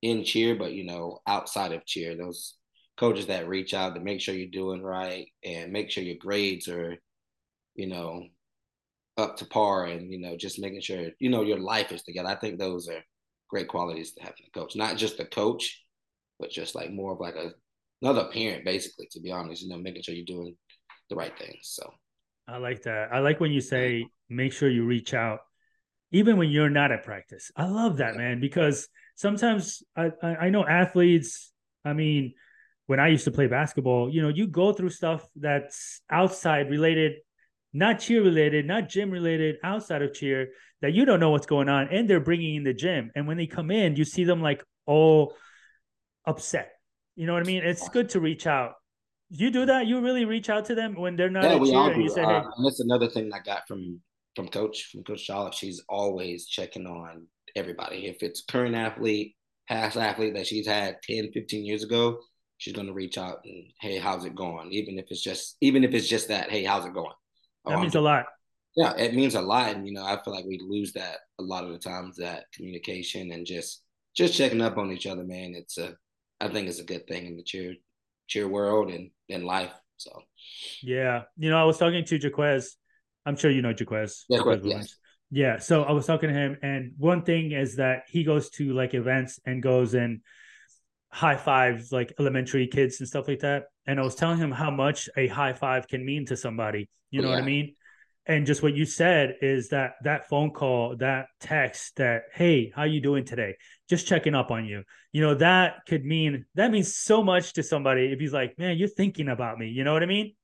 in 0.03 0.25
cheer, 0.25 0.55
but 0.55 0.73
you 0.73 0.85
know 0.85 1.21
outside 1.27 1.73
of 1.73 1.87
cheer, 1.87 2.17
those 2.17 2.55
coaches 2.97 3.27
that 3.27 3.49
reach 3.49 3.75
out 3.75 3.95
to 3.95 4.01
make 4.01 4.21
sure 4.21 4.35
you're 4.35 4.49
doing 4.49 4.83
right 4.83 5.27
and 5.45 5.73
make 5.73 5.91
sure 5.91 6.05
your 6.05 6.17
grades 6.17 6.69
are, 6.69 6.97
you 7.75 7.89
know, 7.89 8.25
up 9.17 9.37
to 9.37 9.45
par 9.47 9.87
and 9.87 10.13
you 10.13 10.19
know 10.21 10.37
just 10.37 10.59
making 10.59 10.81
sure 10.81 11.09
you 11.21 11.31
know 11.31 11.43
your 11.43 11.59
life 11.61 11.93
is 11.93 12.03
together. 12.03 12.29
I 12.29 12.37
think 12.37 12.59
those 12.59 12.89
are 12.89 13.03
great 13.49 13.69
qualities 13.69 14.13
to 14.15 14.23
have 14.23 14.35
in 14.39 14.47
a 14.47 14.59
coach, 14.59 14.77
not 14.77 14.97
just 14.97 15.21
a 15.21 15.25
coach, 15.25 15.85
but 16.39 16.51
just 16.51 16.75
like 16.75 16.91
more 16.93 17.13
of 17.13 17.21
like 17.21 17.37
a 17.37 17.53
another 18.03 18.29
parent, 18.33 18.65
basically. 18.65 19.09
To 19.13 19.21
be 19.21 19.33
honest, 19.33 19.63
you 19.63 19.69
know, 19.69 19.79
making 19.79 20.03
sure 20.03 20.15
you're 20.15 20.25
doing 20.27 20.57
the 21.11 21.17
right 21.17 21.37
things. 21.39 21.61
So 21.63 21.93
I 22.49 22.59
like 22.59 22.83
that. 22.83 23.13
I 23.13 23.21
like 23.21 23.41
when 23.41 23.53
you 23.53 23.61
say 23.61 24.11
make 24.29 24.53
sure 24.53 24.69
you 24.71 24.85
reach 24.85 25.15
out. 25.15 25.41
even 26.13 26.37
when 26.37 26.51
you're 26.51 26.71
not 26.71 26.93
at 26.93 27.03
practice. 27.05 27.51
I 27.57 27.67
love 27.67 27.99
that, 27.99 28.17
man, 28.17 28.41
because 28.41 28.89
sometimes 29.17 29.83
I, 29.97 30.11
I 30.23 30.51
know 30.51 30.65
athletes, 30.67 31.53
I 31.85 31.93
mean, 31.93 32.35
when 32.87 33.01
I 33.01 33.09
used 33.09 33.25
to 33.25 33.31
play 33.33 33.47
basketball, 33.49 34.11
you 34.13 34.23
know, 34.23 34.29
you 34.29 34.47
go 34.47 34.73
through 34.73 34.91
stuff 34.91 35.27
that's 35.37 36.03
outside 36.11 36.71
related, 36.71 37.15
not 37.75 37.99
cheer 37.99 38.23
related, 38.23 38.67
not 38.67 38.89
gym 38.89 39.11
related, 39.11 39.57
outside 39.65 40.01
of 40.01 40.15
cheer 40.15 40.49
that 40.81 40.93
you 40.93 41.05
don't 41.05 41.21
know 41.21 41.31
what's 41.31 41.47
going 41.47 41.69
on, 41.69 41.89
and 41.89 42.09
they're 42.09 42.21
bringing 42.21 42.55
in 42.55 42.65
the 42.65 42.73
gym. 42.73 43.11
And 43.15 43.27
when 43.27 43.37
they 43.37 43.47
come 43.47 43.71
in, 43.71 43.97
you 43.97 44.05
see 44.05 44.25
them 44.25 44.41
like 44.41 44.63
all 44.87 45.35
upset. 46.25 46.71
You 47.17 47.27
know 47.27 47.35
what 47.35 47.43
I 47.43 47.47
mean? 47.47 47.65
It's 47.65 47.89
good 47.89 48.11
to 48.11 48.21
reach 48.21 48.47
out. 48.47 48.75
You 49.29 49.51
do 49.51 49.67
that? 49.67 49.87
You 49.87 50.01
really 50.01 50.25
reach 50.25 50.49
out 50.49 50.67
to 50.67 50.75
them 50.75 50.95
when 50.95 51.17
they're 51.17 51.31
not 51.31 51.45
yeah, 51.45 51.57
we 51.57 51.71
cheer, 51.71 51.79
all 51.79 51.93
do. 51.93 52.09
Say, 52.09 52.21
hey. 52.21 52.27
Uh, 52.27 52.43
and 52.57 52.65
that's 52.65 52.81
another 52.81 53.09
thing 53.09 53.33
I 53.33 53.41
got 53.41 53.67
from 53.67 54.01
from 54.37 54.49
coach 54.49 54.91
from 54.93 55.03
Coach 55.03 55.27
Jolliffe. 55.27 55.55
She's 55.55 55.83
always 55.89 56.47
checking 56.47 56.87
on 56.87 57.27
everybody. 57.57 58.07
If 58.07 58.23
it's 58.23 58.45
current 58.45 58.75
athlete, 58.75 59.35
past 59.69 59.97
athlete 59.97 60.35
that 60.35 60.47
she's 60.47 60.67
had 60.67 60.99
10, 61.03 61.33
15 61.33 61.65
years 61.65 61.83
ago, 61.83 62.19
she's 62.59 62.73
going 62.73 62.87
to 62.87 62.93
reach 62.93 63.19
out 63.19 63.41
and 63.45 63.65
hey 63.81 63.99
how's 63.99 64.25
it 64.25 64.35
going 64.35 64.73
even 64.73 64.99
if 64.99 65.07
it's 65.11 65.23
just 65.23 65.57
even 65.61 65.85
if 65.85 65.93
it's 65.93 66.09
just 66.09 66.29
that 66.29 66.51
hey 66.51 66.65
how's 66.65 66.87
it 66.87 66.95
going 66.95 67.13
that 67.67 67.77
oh, 67.77 67.81
means 67.81 67.95
a 67.95 67.99
um, 67.99 68.05
lot 68.05 68.27
yeah 68.77 68.93
it 68.97 69.15
means 69.15 69.35
a 69.35 69.41
lot 69.41 69.71
and 69.71 69.87
you 69.87 69.93
know 69.93 70.05
i 70.05 70.19
feel 70.23 70.35
like 70.35 70.45
we 70.45 70.61
lose 70.67 70.93
that 70.93 71.19
a 71.39 71.43
lot 71.43 71.65
of 71.65 71.71
the 71.71 71.79
times 71.79 72.17
that 72.17 72.45
communication 72.53 73.33
and 73.33 73.47
just 73.47 73.83
just 74.17 74.35
checking 74.35 74.61
up 74.61 74.77
on 74.79 74.91
each 74.91 75.07
other 75.07 75.25
man 75.25 75.55
it's 75.55 75.79
a 75.79 75.95
i 76.41 76.49
think 76.49 76.69
it's 76.69 76.81
a 76.81 76.85
good 76.85 77.07
thing 77.07 77.27
in 77.27 77.37
the 77.37 77.43
cheer 77.43 77.75
cheer 78.27 78.49
world 78.49 78.91
and 78.91 79.11
in 79.29 79.45
life 79.45 79.73
so 79.97 80.23
yeah 80.83 81.23
you 81.37 81.51
know 81.51 81.59
i 81.59 81.65
was 81.65 81.79
talking 81.79 82.05
to 82.05 82.19
jaquez 82.19 82.77
i'm 83.27 83.37
sure 83.37 83.51
you 83.51 83.63
know 83.63 83.73
jaquez, 83.73 84.25
yeah, 84.29 84.39
jaquez 84.39 84.61
yes. 84.65 84.97
yeah 85.31 85.59
so 85.59 85.85
i 85.85 85.93
was 85.93 86.07
talking 86.07 86.29
to 86.29 86.35
him 86.35 86.57
and 86.63 86.93
one 86.99 87.23
thing 87.23 87.53
is 87.53 87.77
that 87.77 88.05
he 88.09 88.25
goes 88.25 88.51
to 88.51 88.73
like 88.73 88.95
events 88.95 89.39
and 89.47 89.63
goes 89.63 89.95
and 89.95 90.21
high 91.15 91.37
fives 91.37 91.93
like 91.93 92.13
elementary 92.19 92.67
kids 92.67 92.99
and 92.99 93.09
stuff 93.09 93.29
like 93.29 93.39
that. 93.39 93.67
And 93.87 94.01
I 94.01 94.03
was 94.03 94.17
telling 94.17 94.37
him 94.37 94.51
how 94.51 94.73
much 94.73 95.09
a 95.17 95.29
high 95.29 95.53
five 95.53 95.87
can 95.87 96.05
mean 96.05 96.27
to 96.27 96.37
somebody. 96.37 96.91
You 97.15 97.23
know 97.23 97.29
yeah. 97.29 97.35
what 97.37 97.45
I 97.45 97.47
mean? 97.47 97.77
And 98.27 98.45
just 98.45 98.61
what 98.61 98.75
you 98.75 98.87
said 98.87 99.37
is 99.41 99.69
that 99.69 99.93
that 100.03 100.29
phone 100.29 100.51
call, 100.51 100.97
that 100.97 101.27
text, 101.39 101.95
that 101.97 102.23
hey, 102.33 102.73
how 102.75 102.83
you 102.83 103.01
doing 103.01 103.25
today? 103.25 103.55
Just 103.89 104.09
checking 104.09 104.35
up 104.35 104.51
on 104.51 104.65
you. 104.65 104.83
You 105.13 105.21
know 105.21 105.35
that 105.37 105.87
could 105.87 106.05
mean 106.05 106.45
that 106.57 106.73
means 106.73 106.97
so 106.97 107.23
much 107.23 107.53
to 107.53 107.63
somebody 107.63 108.07
if 108.13 108.19
he's 108.19 108.33
like, 108.33 108.59
man, 108.59 108.77
you're 108.79 108.89
thinking 108.89 109.29
about 109.29 109.59
me. 109.59 109.69
You 109.69 109.85
know 109.85 109.93
what 109.93 110.03
I 110.03 110.07
mean? 110.07 110.35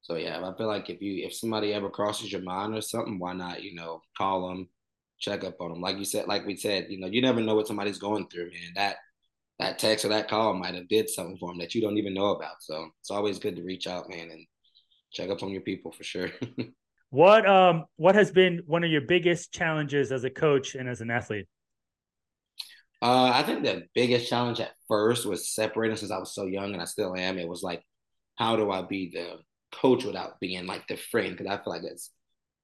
So 0.00 0.14
yeah, 0.14 0.38
I 0.38 0.56
feel 0.56 0.66
like 0.66 0.88
if 0.88 1.02
you 1.02 1.26
if 1.26 1.34
somebody 1.34 1.74
ever 1.74 1.90
crosses 1.90 2.32
your 2.32 2.42
mind 2.42 2.74
or 2.74 2.80
something, 2.80 3.18
why 3.18 3.34
not 3.34 3.62
you 3.62 3.74
know 3.74 4.00
call 4.16 4.48
them, 4.48 4.66
check 5.18 5.44
up 5.44 5.60
on 5.60 5.72
them. 5.72 5.82
Like 5.82 5.98
you 5.98 6.06
said, 6.06 6.26
like 6.26 6.46
we 6.46 6.56
said, 6.56 6.86
you 6.88 7.00
know, 7.00 7.08
you 7.08 7.20
never 7.20 7.42
know 7.42 7.54
what 7.54 7.66
somebody's 7.66 7.98
going 7.98 8.28
through, 8.28 8.50
man. 8.50 8.72
That 8.76 8.96
that 9.58 9.78
text 9.78 10.06
or 10.06 10.08
that 10.08 10.28
call 10.28 10.54
might 10.54 10.74
have 10.74 10.88
did 10.88 11.10
something 11.10 11.36
for 11.36 11.50
them 11.50 11.58
that 11.58 11.74
you 11.74 11.82
don't 11.82 11.98
even 11.98 12.14
know 12.14 12.30
about. 12.30 12.62
So 12.62 12.88
it's 13.00 13.10
always 13.10 13.38
good 13.38 13.56
to 13.56 13.62
reach 13.62 13.86
out, 13.86 14.08
man, 14.08 14.30
and 14.30 14.46
check 15.12 15.30
up 15.30 15.42
on 15.42 15.50
your 15.50 15.62
people 15.62 15.92
for 15.92 16.04
sure. 16.04 16.30
what 17.10 17.48
um 17.48 17.84
what 17.96 18.14
has 18.14 18.30
been 18.30 18.62
one 18.66 18.84
of 18.84 18.90
your 18.90 19.00
biggest 19.02 19.52
challenges 19.52 20.10
as 20.12 20.24
a 20.24 20.30
coach 20.30 20.74
and 20.74 20.88
as 20.88 21.00
an 21.00 21.10
athlete? 21.10 21.46
Uh, 23.02 23.30
I 23.32 23.42
think 23.42 23.62
the 23.62 23.84
biggest 23.94 24.28
challenge 24.28 24.58
at 24.60 24.72
first 24.88 25.26
was 25.26 25.54
separating 25.54 25.96
since 25.96 26.10
I 26.10 26.18
was 26.18 26.34
so 26.34 26.46
young 26.46 26.72
and 26.72 26.80
I 26.80 26.86
still 26.86 27.14
am. 27.14 27.38
It 27.38 27.48
was 27.48 27.62
like, 27.62 27.82
how 28.36 28.56
do 28.56 28.70
I 28.70 28.82
be 28.82 29.10
the 29.12 29.36
coach 29.70 30.04
without 30.04 30.40
being 30.40 30.66
like 30.66 30.86
the 30.86 30.96
friend? 30.96 31.36
Because 31.36 31.46
I 31.46 31.62
feel 31.62 31.72
like 31.74 31.84
it's 31.84 32.10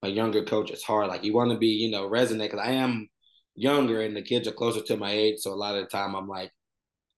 a 0.02 0.08
younger 0.08 0.42
coach. 0.44 0.70
It's 0.70 0.82
hard. 0.82 1.08
Like 1.08 1.22
you 1.22 1.34
want 1.34 1.50
to 1.50 1.58
be, 1.58 1.68
you 1.68 1.90
know, 1.90 2.08
resonate. 2.08 2.50
Because 2.50 2.60
I 2.60 2.72
am 2.72 3.08
younger 3.54 4.00
and 4.00 4.16
the 4.16 4.22
kids 4.22 4.48
are 4.48 4.52
closer 4.52 4.80
to 4.80 4.96
my 4.96 5.10
age, 5.12 5.38
so 5.38 5.52
a 5.52 5.54
lot 5.54 5.76
of 5.76 5.84
the 5.84 5.90
time 5.90 6.14
I'm 6.14 6.28
like, 6.28 6.50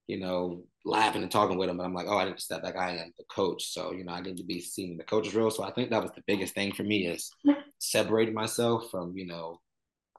you 0.07 0.21
know, 0.21 0.65
laughing 0.85 1.23
and 1.23 1.31
talking 1.31 1.57
with 1.57 1.69
him. 1.69 1.79
But 1.79 1.85
I'm 1.85 1.95
like, 1.95 2.07
oh, 2.09 2.19
I 2.19 2.25
need 2.25 2.37
to 2.37 2.43
step 2.43 2.63
back. 2.63 2.77
I 2.77 2.97
am 2.97 3.13
the 3.17 3.25
coach. 3.25 3.73
So, 3.73 3.93
you 3.93 4.05
know, 4.05 4.13
I 4.13 4.21
need 4.21 4.37
to 4.37 4.45
be 4.45 4.61
seeing 4.61 4.97
the 4.97 5.05
coach's 5.05 5.35
role. 5.35 5.51
So 5.51 5.65
I 5.65 5.73
think 5.73 5.91
that 5.91 6.03
was 6.03 6.13
the 6.13 6.23
biggest 6.27 6.55
thing 6.55 6.73
for 6.73 6.83
me 6.83 7.07
is 7.07 7.31
separating 7.79 8.35
myself 8.35 8.91
from, 8.91 9.17
you 9.17 9.27
know, 9.27 9.61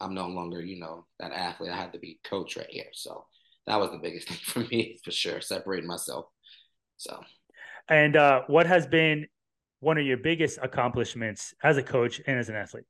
I'm 0.01 0.13
no 0.13 0.27
longer, 0.27 0.61
you 0.61 0.79
know, 0.79 1.05
that 1.19 1.31
athlete. 1.31 1.71
I 1.71 1.77
had 1.77 1.93
to 1.93 1.99
be 1.99 2.19
coach 2.23 2.57
right 2.57 2.69
here. 2.69 2.89
So 2.93 3.25
that 3.67 3.79
was 3.79 3.91
the 3.91 3.99
biggest 3.99 4.27
thing 4.29 4.37
for 4.43 4.59
me 4.59 4.99
for 5.03 5.11
sure, 5.11 5.41
separating 5.41 5.87
myself. 5.87 6.25
So 6.97 7.21
and 7.87 8.15
uh, 8.15 8.41
what 8.47 8.65
has 8.65 8.87
been 8.87 9.27
one 9.79 9.97
of 9.97 10.05
your 10.05 10.17
biggest 10.17 10.59
accomplishments 10.61 11.53
as 11.63 11.77
a 11.77 11.83
coach 11.83 12.21
and 12.25 12.39
as 12.39 12.49
an 12.49 12.55
athlete? 12.55 12.85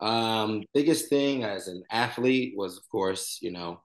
Um, 0.00 0.64
biggest 0.74 1.08
thing 1.08 1.44
as 1.44 1.68
an 1.68 1.82
athlete 1.90 2.54
was, 2.56 2.76
of 2.76 2.88
course, 2.90 3.38
you 3.40 3.52
know, 3.52 3.80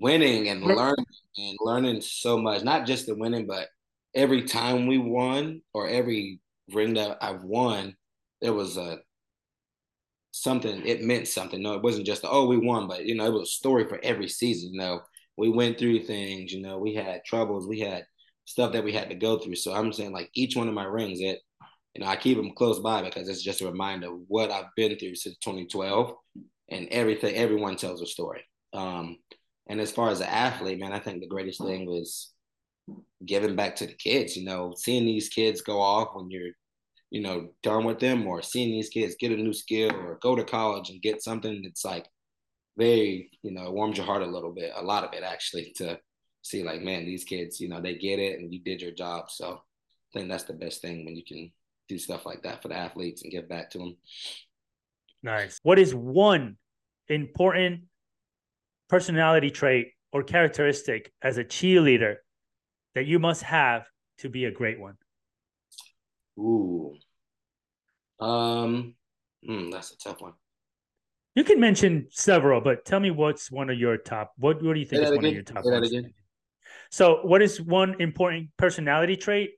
winning 0.00 0.48
and 0.48 0.62
learning 0.62 1.04
and 1.36 1.56
learning 1.60 2.00
so 2.00 2.38
much, 2.38 2.62
not 2.64 2.86
just 2.86 3.06
the 3.06 3.14
winning, 3.14 3.46
but 3.46 3.68
every 4.14 4.42
time 4.42 4.86
we 4.86 4.98
won 4.98 5.62
or 5.72 5.88
every 5.88 6.40
ring 6.72 6.94
that 6.94 7.18
I've 7.22 7.42
won, 7.42 7.94
there 8.40 8.52
was 8.52 8.76
a 8.76 8.98
something, 10.32 10.86
it 10.86 11.02
meant 11.02 11.28
something. 11.28 11.62
No, 11.62 11.74
it 11.74 11.82
wasn't 11.82 12.06
just, 12.06 12.24
oh, 12.24 12.46
we 12.46 12.56
won, 12.56 12.88
but 12.88 13.04
you 13.04 13.14
know, 13.14 13.26
it 13.26 13.32
was 13.32 13.48
a 13.48 13.52
story 13.52 13.88
for 13.88 14.00
every 14.02 14.28
season. 14.28 14.72
You 14.74 14.80
know, 14.80 15.00
we 15.36 15.48
went 15.48 15.78
through 15.78 16.04
things, 16.04 16.52
you 16.52 16.62
know, 16.62 16.78
we 16.78 16.94
had 16.94 17.24
troubles, 17.24 17.66
we 17.66 17.80
had 17.80 18.04
stuff 18.44 18.72
that 18.72 18.84
we 18.84 18.92
had 18.92 19.10
to 19.10 19.14
go 19.14 19.38
through. 19.38 19.56
So 19.56 19.72
I'm 19.72 19.92
saying 19.92 20.12
like 20.12 20.30
each 20.34 20.56
one 20.56 20.68
of 20.68 20.74
my 20.74 20.84
rings, 20.84 21.20
it, 21.20 21.40
you 21.94 22.02
know, 22.02 22.06
I 22.10 22.16
keep 22.16 22.36
them 22.36 22.52
close 22.56 22.78
by 22.78 23.02
because 23.02 23.28
it's 23.28 23.42
just 23.42 23.60
a 23.60 23.66
reminder 23.66 24.12
of 24.12 24.20
what 24.28 24.50
I've 24.50 24.74
been 24.76 24.96
through 24.98 25.16
since 25.16 25.36
2012 25.38 26.14
and 26.70 26.88
everything, 26.88 27.34
everyone 27.34 27.76
tells 27.76 28.00
a 28.00 28.06
story. 28.06 28.44
Um, 28.72 29.18
and 29.70 29.80
as 29.80 29.92
far 29.92 30.10
as 30.10 30.20
an 30.20 30.26
athlete, 30.26 30.80
man, 30.80 30.92
I 30.92 30.98
think 30.98 31.20
the 31.20 31.28
greatest 31.28 31.62
thing 31.62 31.86
was 31.86 32.32
giving 33.24 33.54
back 33.54 33.76
to 33.76 33.86
the 33.86 33.92
kids, 33.92 34.36
you 34.36 34.44
know, 34.44 34.74
seeing 34.76 35.06
these 35.06 35.28
kids 35.28 35.60
go 35.60 35.80
off 35.80 36.08
when 36.12 36.28
you're, 36.28 36.50
you 37.10 37.22
know, 37.22 37.50
done 37.62 37.84
with 37.84 38.00
them 38.00 38.26
or 38.26 38.42
seeing 38.42 38.72
these 38.72 38.88
kids 38.88 39.14
get 39.20 39.30
a 39.30 39.36
new 39.36 39.52
skill 39.52 39.94
or 39.94 40.18
go 40.20 40.34
to 40.34 40.42
college 40.42 40.90
and 40.90 41.00
get 41.00 41.22
something 41.22 41.62
that's 41.62 41.84
like 41.84 42.08
very, 42.76 43.30
you 43.44 43.52
know, 43.52 43.70
warms 43.70 43.96
your 43.96 44.06
heart 44.06 44.22
a 44.22 44.26
little 44.26 44.52
bit, 44.52 44.72
a 44.74 44.82
lot 44.82 45.04
of 45.04 45.14
it 45.14 45.22
actually 45.22 45.72
to 45.76 46.00
see 46.42 46.64
like, 46.64 46.82
man, 46.82 47.06
these 47.06 47.22
kids, 47.22 47.60
you 47.60 47.68
know, 47.68 47.80
they 47.80 47.94
get 47.94 48.18
it 48.18 48.40
and 48.40 48.52
you 48.52 48.58
did 48.58 48.82
your 48.82 48.90
job. 48.90 49.30
So 49.30 49.52
I 49.52 50.18
think 50.18 50.28
that's 50.28 50.44
the 50.44 50.52
best 50.52 50.82
thing 50.82 51.04
when 51.04 51.14
you 51.14 51.24
can 51.24 51.52
do 51.88 51.96
stuff 51.96 52.26
like 52.26 52.42
that 52.42 52.60
for 52.60 52.66
the 52.66 52.76
athletes 52.76 53.22
and 53.22 53.30
give 53.30 53.48
back 53.48 53.70
to 53.70 53.78
them. 53.78 53.96
Nice. 55.22 55.60
What 55.62 55.78
is 55.78 55.94
one 55.94 56.56
important 57.08 57.82
personality 58.90 59.50
trait 59.50 59.92
or 60.12 60.22
characteristic 60.22 61.12
as 61.22 61.38
a 61.38 61.44
cheerleader 61.44 62.16
that 62.94 63.06
you 63.06 63.18
must 63.18 63.42
have 63.44 63.86
to 64.18 64.28
be 64.28 64.44
a 64.44 64.50
great 64.50 64.78
one? 64.78 64.96
Ooh. 66.38 66.94
Um, 68.18 68.94
hmm, 69.46 69.70
that's 69.70 69.92
a 69.92 69.98
tough 69.98 70.20
one. 70.20 70.32
You 71.36 71.44
can 71.44 71.60
mention 71.60 72.08
several, 72.10 72.60
but 72.60 72.84
tell 72.84 72.98
me 73.00 73.10
what's 73.10 73.50
one 73.50 73.70
of 73.70 73.78
your 73.78 73.96
top. 73.96 74.32
What 74.36 74.62
What 74.62 74.74
do 74.74 74.80
you 74.80 74.84
think 74.84 75.02
is 75.02 75.10
one 75.10 75.18
again. 75.18 75.28
of 75.28 75.34
your 75.34 75.42
top? 75.44 75.64
Say 75.64 75.70
ones? 75.70 75.94
So, 76.90 77.20
what 77.22 77.40
is 77.40 77.60
one 77.60 78.00
important 78.00 78.50
personality 78.56 79.16
trait, 79.16 79.50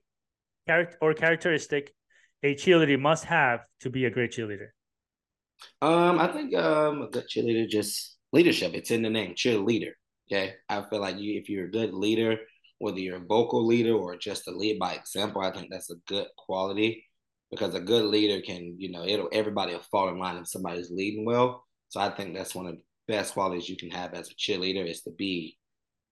character 0.67 0.97
or 1.01 1.13
characteristic 1.15 1.91
a 2.43 2.53
cheerleader 2.53 2.99
must 2.99 3.25
have 3.25 3.61
to 3.81 3.89
be 3.89 4.05
a 4.05 4.11
great 4.11 4.31
cheerleader? 4.31 4.67
Um, 5.81 6.19
I 6.19 6.27
think 6.27 6.55
um, 6.55 7.01
a 7.01 7.09
good 7.09 7.25
cheerleader 7.27 7.67
just 7.67 8.17
leadership. 8.33 8.73
It's 8.73 8.91
in 8.91 9.03
the 9.03 9.09
name, 9.09 9.35
cheerleader. 9.35 9.91
Okay. 10.29 10.55
I 10.67 10.81
feel 10.89 10.99
like 10.99 11.17
you, 11.17 11.39
if 11.39 11.47
you're 11.47 11.65
a 11.65 11.71
good 11.71 11.93
leader, 11.93 12.37
whether 12.79 12.99
you're 12.99 13.17
a 13.17 13.25
vocal 13.25 13.65
leader 13.65 13.93
or 13.93 14.17
just 14.17 14.47
a 14.47 14.51
lead 14.51 14.79
by 14.79 14.93
example, 14.93 15.41
I 15.41 15.51
think 15.51 15.69
that's 15.69 15.91
a 15.91 15.95
good 16.07 16.27
quality 16.37 17.05
because 17.51 17.75
a 17.75 17.79
good 17.79 18.05
leader 18.05 18.41
can, 18.41 18.75
you 18.77 18.91
know, 18.91 19.05
it'll 19.05 19.29
everybody 19.31 19.73
will 19.73 19.83
fall 19.91 20.09
in 20.09 20.17
line 20.17 20.37
if 20.37 20.47
somebody's 20.47 20.91
leading 20.91 21.25
well. 21.25 21.63
So 21.89 21.99
I 21.99 22.09
think 22.09 22.35
that's 22.35 22.55
one 22.55 22.65
of 22.65 22.75
the 22.75 22.81
best 23.07 23.33
qualities 23.33 23.69
you 23.69 23.77
can 23.77 23.91
have 23.91 24.13
as 24.13 24.29
a 24.29 24.35
cheerleader 24.35 24.89
is 24.89 25.01
to 25.03 25.11
be 25.11 25.57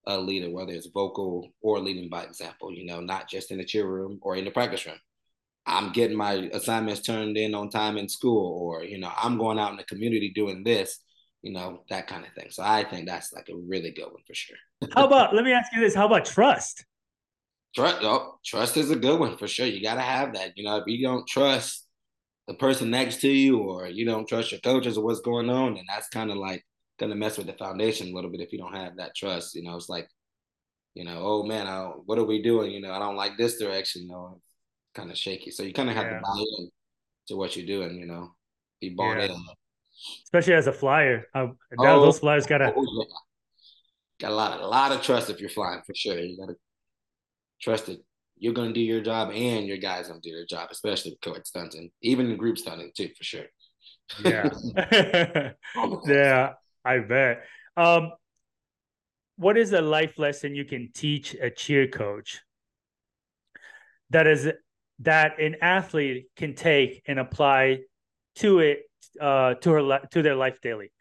a 0.06 0.18
leader, 0.18 0.50
whether 0.50 0.72
it's 0.72 0.88
vocal 0.92 1.48
or 1.60 1.80
leading 1.80 2.08
by 2.08 2.22
example, 2.22 2.72
you 2.72 2.86
know, 2.86 3.00
not 3.00 3.28
just 3.28 3.50
in 3.50 3.58
the 3.58 3.64
cheer 3.64 3.86
room 3.86 4.18
or 4.22 4.36
in 4.36 4.44
the 4.44 4.50
practice 4.50 4.86
room. 4.86 4.96
I'm 5.66 5.92
getting 5.92 6.16
my 6.16 6.50
assignments 6.52 7.02
turned 7.02 7.36
in 7.36 7.54
on 7.54 7.70
time 7.70 7.96
in 7.96 8.08
school, 8.08 8.58
or, 8.60 8.82
you 8.82 8.98
know, 8.98 9.12
I'm 9.16 9.38
going 9.38 9.60
out 9.60 9.70
in 9.70 9.76
the 9.76 9.84
community 9.84 10.32
doing 10.34 10.64
this 10.64 10.98
you 11.42 11.52
know, 11.52 11.82
that 11.90 12.06
kind 12.06 12.24
of 12.24 12.32
thing. 12.32 12.50
So 12.50 12.62
I 12.62 12.84
think 12.84 13.06
that's 13.06 13.32
like 13.32 13.48
a 13.48 13.56
really 13.56 13.90
good 13.90 14.06
one 14.06 14.22
for 14.26 14.34
sure. 14.34 14.56
How 14.94 15.06
about 15.06 15.34
let 15.34 15.44
me 15.44 15.52
ask 15.52 15.72
you 15.72 15.80
this? 15.80 15.94
How 15.94 16.06
about 16.06 16.24
trust? 16.24 16.84
Trust, 17.74 17.98
oh, 18.02 18.38
trust 18.44 18.76
is 18.76 18.90
a 18.90 18.96
good 18.96 19.18
one 19.18 19.36
for 19.36 19.48
sure. 19.48 19.66
You 19.66 19.82
got 19.82 19.94
to 19.94 20.02
have 20.02 20.34
that. 20.34 20.52
You 20.56 20.64
know, 20.64 20.76
if 20.76 20.84
you 20.86 21.04
don't 21.06 21.26
trust 21.26 21.86
the 22.46 22.54
person 22.54 22.90
next 22.90 23.20
to 23.22 23.28
you, 23.28 23.58
or 23.58 23.86
you 23.86 24.04
don't 24.04 24.28
trust 24.28 24.52
your 24.52 24.60
coaches 24.60 24.98
or 24.98 25.04
what's 25.04 25.20
going 25.20 25.48
on, 25.50 25.74
then 25.74 25.84
that's 25.88 26.08
kind 26.08 26.30
of 26.30 26.36
like 26.36 26.64
gonna 26.98 27.14
mess 27.14 27.38
with 27.38 27.46
the 27.46 27.52
foundation 27.54 28.08
a 28.08 28.14
little 28.14 28.30
bit 28.30 28.40
if 28.40 28.52
you 28.52 28.58
don't 28.58 28.74
have 28.74 28.96
that 28.96 29.14
trust. 29.16 29.54
You 29.54 29.62
know, 29.62 29.76
it's 29.76 29.88
like, 29.88 30.08
you 30.94 31.04
know, 31.04 31.20
oh 31.22 31.42
man, 31.44 31.66
I, 31.66 31.84
what 32.04 32.18
are 32.18 32.24
we 32.24 32.42
doing? 32.42 32.70
You 32.72 32.80
know, 32.80 32.92
I 32.92 32.98
don't 32.98 33.16
like 33.16 33.36
this 33.36 33.58
direction. 33.58 34.02
You 34.02 34.08
know, 34.08 34.40
kind 34.94 35.10
of 35.10 35.16
shaky. 35.16 35.50
So 35.50 35.62
you 35.62 35.72
kind 35.72 35.88
of 35.88 35.96
have 35.96 36.06
yeah. 36.06 36.18
to 36.18 36.20
buy 36.20 36.44
in 36.58 36.70
to 37.28 37.36
what 37.36 37.56
you're 37.56 37.66
doing. 37.66 37.96
You 37.98 38.06
know, 38.06 38.34
be 38.80 38.90
bought 38.90 39.18
yeah. 39.18 39.26
in. 39.26 39.44
Especially 40.24 40.54
as 40.54 40.66
a 40.66 40.72
flyer. 40.72 41.26
Uh, 41.34 41.48
oh, 41.78 42.00
those 42.00 42.18
flyers 42.18 42.46
gotta 42.46 42.72
oh, 42.76 42.86
yeah. 42.98 43.04
got 44.20 44.32
a 44.32 44.34
lot, 44.34 44.60
a 44.60 44.66
lot 44.66 44.92
of 44.92 45.02
trust 45.02 45.30
if 45.30 45.40
you're 45.40 45.50
flying 45.50 45.82
for 45.86 45.94
sure. 45.94 46.18
You 46.18 46.36
gotta 46.38 46.56
trust 47.60 47.86
that 47.86 48.02
you're 48.38 48.54
gonna 48.54 48.72
do 48.72 48.80
your 48.80 49.00
job 49.00 49.30
and 49.32 49.66
your 49.66 49.78
guys 49.78 50.08
gonna 50.08 50.20
do 50.20 50.32
their 50.32 50.46
job, 50.46 50.68
especially 50.70 51.12
with 51.12 51.20
co-ed 51.20 51.46
stunting, 51.46 51.90
even 52.02 52.30
in 52.30 52.36
group 52.36 52.58
stunting 52.58 52.90
too, 52.96 53.08
for 53.16 53.24
sure. 53.24 53.46
Yeah, 54.24 54.50
yeah, 56.06 56.52
I 56.84 56.98
bet. 56.98 57.44
Um, 57.76 58.12
what 59.36 59.56
is 59.56 59.72
a 59.72 59.80
life 59.80 60.18
lesson 60.18 60.54
you 60.54 60.64
can 60.64 60.90
teach 60.94 61.34
a 61.34 61.50
cheer 61.50 61.86
coach 61.88 62.40
that 64.10 64.26
is 64.26 64.48
that 65.00 65.40
an 65.40 65.56
athlete 65.62 66.26
can 66.36 66.54
take 66.54 67.02
and 67.06 67.18
apply 67.18 67.78
to 68.36 68.60
it 68.60 68.80
uh, 69.20 69.54
to 69.54 69.70
her 69.70 70.00
to 70.10 70.22
their 70.22 70.36
life 70.36 70.58
daily? 70.62 70.92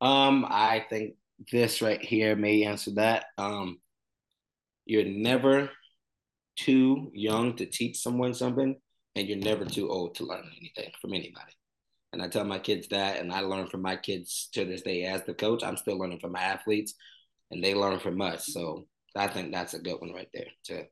Um, 0.00 0.44
I 0.48 0.84
think 0.90 1.14
this 1.50 1.80
right 1.80 2.00
here 2.00 2.36
may 2.36 2.64
answer 2.64 2.92
that. 2.96 3.26
Um, 3.38 3.78
you're 4.84 5.04
never 5.04 5.70
too 6.56 7.10
young 7.14 7.56
to 7.56 7.66
teach 7.66 7.98
someone 7.98 8.34
something, 8.34 8.76
and 9.14 9.28
you're 9.28 9.38
never 9.38 9.64
too 9.64 9.88
old 9.88 10.14
to 10.16 10.24
learn 10.24 10.50
anything 10.58 10.92
from 11.00 11.14
anybody. 11.14 11.52
And 12.12 12.22
I 12.22 12.28
tell 12.28 12.44
my 12.44 12.58
kids 12.58 12.88
that, 12.88 13.18
and 13.18 13.32
I 13.32 13.40
learn 13.40 13.66
from 13.66 13.82
my 13.82 13.96
kids 13.96 14.48
to 14.52 14.64
this 14.64 14.82
day 14.82 15.04
as 15.04 15.24
the 15.24 15.34
coach. 15.34 15.64
I'm 15.64 15.76
still 15.76 15.98
learning 15.98 16.20
from 16.20 16.32
my 16.32 16.42
athletes, 16.42 16.94
and 17.50 17.62
they 17.62 17.74
learn 17.74 17.98
from 17.98 18.20
us. 18.20 18.46
So 18.52 18.86
I 19.16 19.26
think 19.26 19.52
that's 19.52 19.74
a 19.74 19.80
good 19.80 20.00
one 20.00 20.12
right 20.12 20.28
there. 20.32 20.46
To 20.66 20.84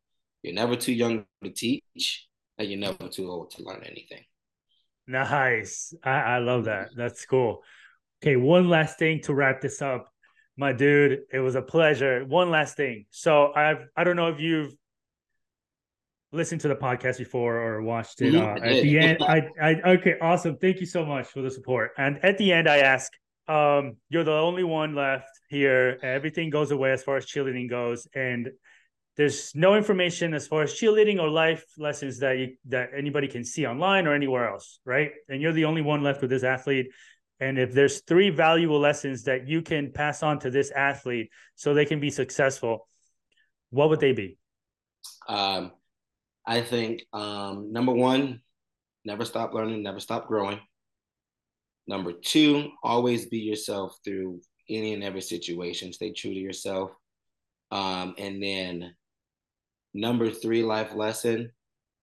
you're 0.43 0.55
never 0.55 0.75
too 0.75 0.93
young 0.93 1.27
to 1.45 1.51
teach, 1.51 2.27
and 2.59 2.69
you're 2.69 2.81
never 2.81 3.09
too 3.09 3.31
old 3.31 3.51
to 3.53 3.63
learn 3.63 3.83
anything. 3.85 4.25
Nice. 5.07 5.95
I, 6.05 6.11
I 6.11 6.39
love 6.39 6.65
that. 6.65 6.91
That's 6.97 7.25
cool. 7.27 7.63
Okay, 8.23 8.37
one 8.37 8.69
last 8.69 8.99
thing 8.99 9.21
to 9.23 9.35
wrap 9.35 9.61
this 9.61 9.83
up. 9.83 10.09
My 10.57 10.73
dude, 10.73 11.21
it 11.33 11.41
was 11.41 11.55
a 11.55 11.63
pleasure. 11.63 12.25
One 12.25 12.51
last 12.51 12.77
thing. 12.77 13.07
So 13.11 13.53
I've 13.55 13.87
I 13.97 14.05
don't 14.05 14.17
know 14.17 14.29
if 14.29 14.39
you've 14.39 14.75
listened 16.31 16.61
to 16.63 16.69
the 16.69 16.77
podcast 16.77 17.19
before 17.19 17.57
or 17.57 17.83
watched 17.83 18.23
it. 18.23 18.35
Uh, 18.35 18.55
at 18.63 18.83
the 18.83 18.99
end, 18.99 19.19
I, 19.23 19.49
I 19.61 19.75
okay, 19.93 20.15
awesome. 20.21 20.57
Thank 20.57 20.81
you 20.81 20.87
so 20.87 21.05
much 21.05 21.27
for 21.27 21.43
the 21.43 21.51
support. 21.51 21.93
And 21.99 22.19
at 22.25 22.39
the 22.39 22.53
end, 22.53 22.69
I 22.69 22.79
ask, 22.79 23.13
um, 23.49 23.97
you're 24.09 24.25
the 24.25 24.33
only 24.33 24.65
one 24.65 24.95
left 24.95 25.29
here. 25.49 25.99
Everything 26.03 26.49
goes 26.49 26.71
away 26.71 26.93
as 26.93 27.03
far 27.03 27.17
as 27.17 27.27
cheerleading 27.27 27.69
goes, 27.69 28.07
and 28.15 28.51
there's 29.17 29.55
no 29.55 29.75
information 29.77 30.33
as 30.33 30.47
far 30.47 30.63
as 30.63 30.73
cheerleading 30.73 31.21
or 31.21 31.29
life 31.29 31.65
lessons 31.77 32.19
that 32.21 32.39
you 32.39 32.57
that 32.69 32.91
anybody 32.97 33.29
can 33.29 33.45
see 33.45 33.67
online 33.67 34.07
or 34.07 34.15
anywhere 34.15 34.49
else, 34.49 34.81
right? 34.85 35.11
And 35.29 35.43
you're 35.43 35.53
the 35.53 35.67
only 35.67 35.83
one 35.83 36.03
left 36.03 36.23
with 36.23 36.31
this 36.31 36.45
athlete. 36.45 36.87
And 37.39 37.59
if 37.59 37.73
there's 37.73 38.01
three 38.03 38.31
valuable 38.31 38.79
lessons 38.79 39.25
that 39.25 39.49
you 39.49 39.63
can 39.63 39.93
pass 39.93 40.23
on 40.23 40.39
to 40.41 40.51
this 40.51 40.71
athlete 40.71 41.31
so 41.57 41.75
they 41.75 41.85
can 41.85 42.01
be 42.01 42.11
successful, 42.11 42.89
what 43.71 43.89
would 43.91 44.01
they 44.01 44.13
be? 44.13 44.39
Um, 45.29 45.73
I 46.47 46.61
think 46.61 47.03
um, 47.13 47.73
number 47.73 47.93
one, 47.93 48.41
never 49.05 49.25
stop 49.25 49.53
learning, 49.53 49.83
never 49.83 50.01
stop 50.01 50.29
growing. 50.29 50.61
Number 51.87 52.13
two, 52.13 52.71
always 52.83 53.27
be 53.27 53.39
yourself 53.39 53.99
through 54.05 54.41
any 54.69 54.95
and 54.95 55.03
every 55.03 55.21
situation. 55.21 55.93
Stay 55.93 56.13
true 56.13 56.33
to 56.33 56.39
yourself. 56.39 56.93
Um, 57.73 58.15
and 58.19 58.43
then 58.43 58.95
Number 59.95 60.31
three 60.31 60.63
life 60.63 60.95
lesson 60.95 61.51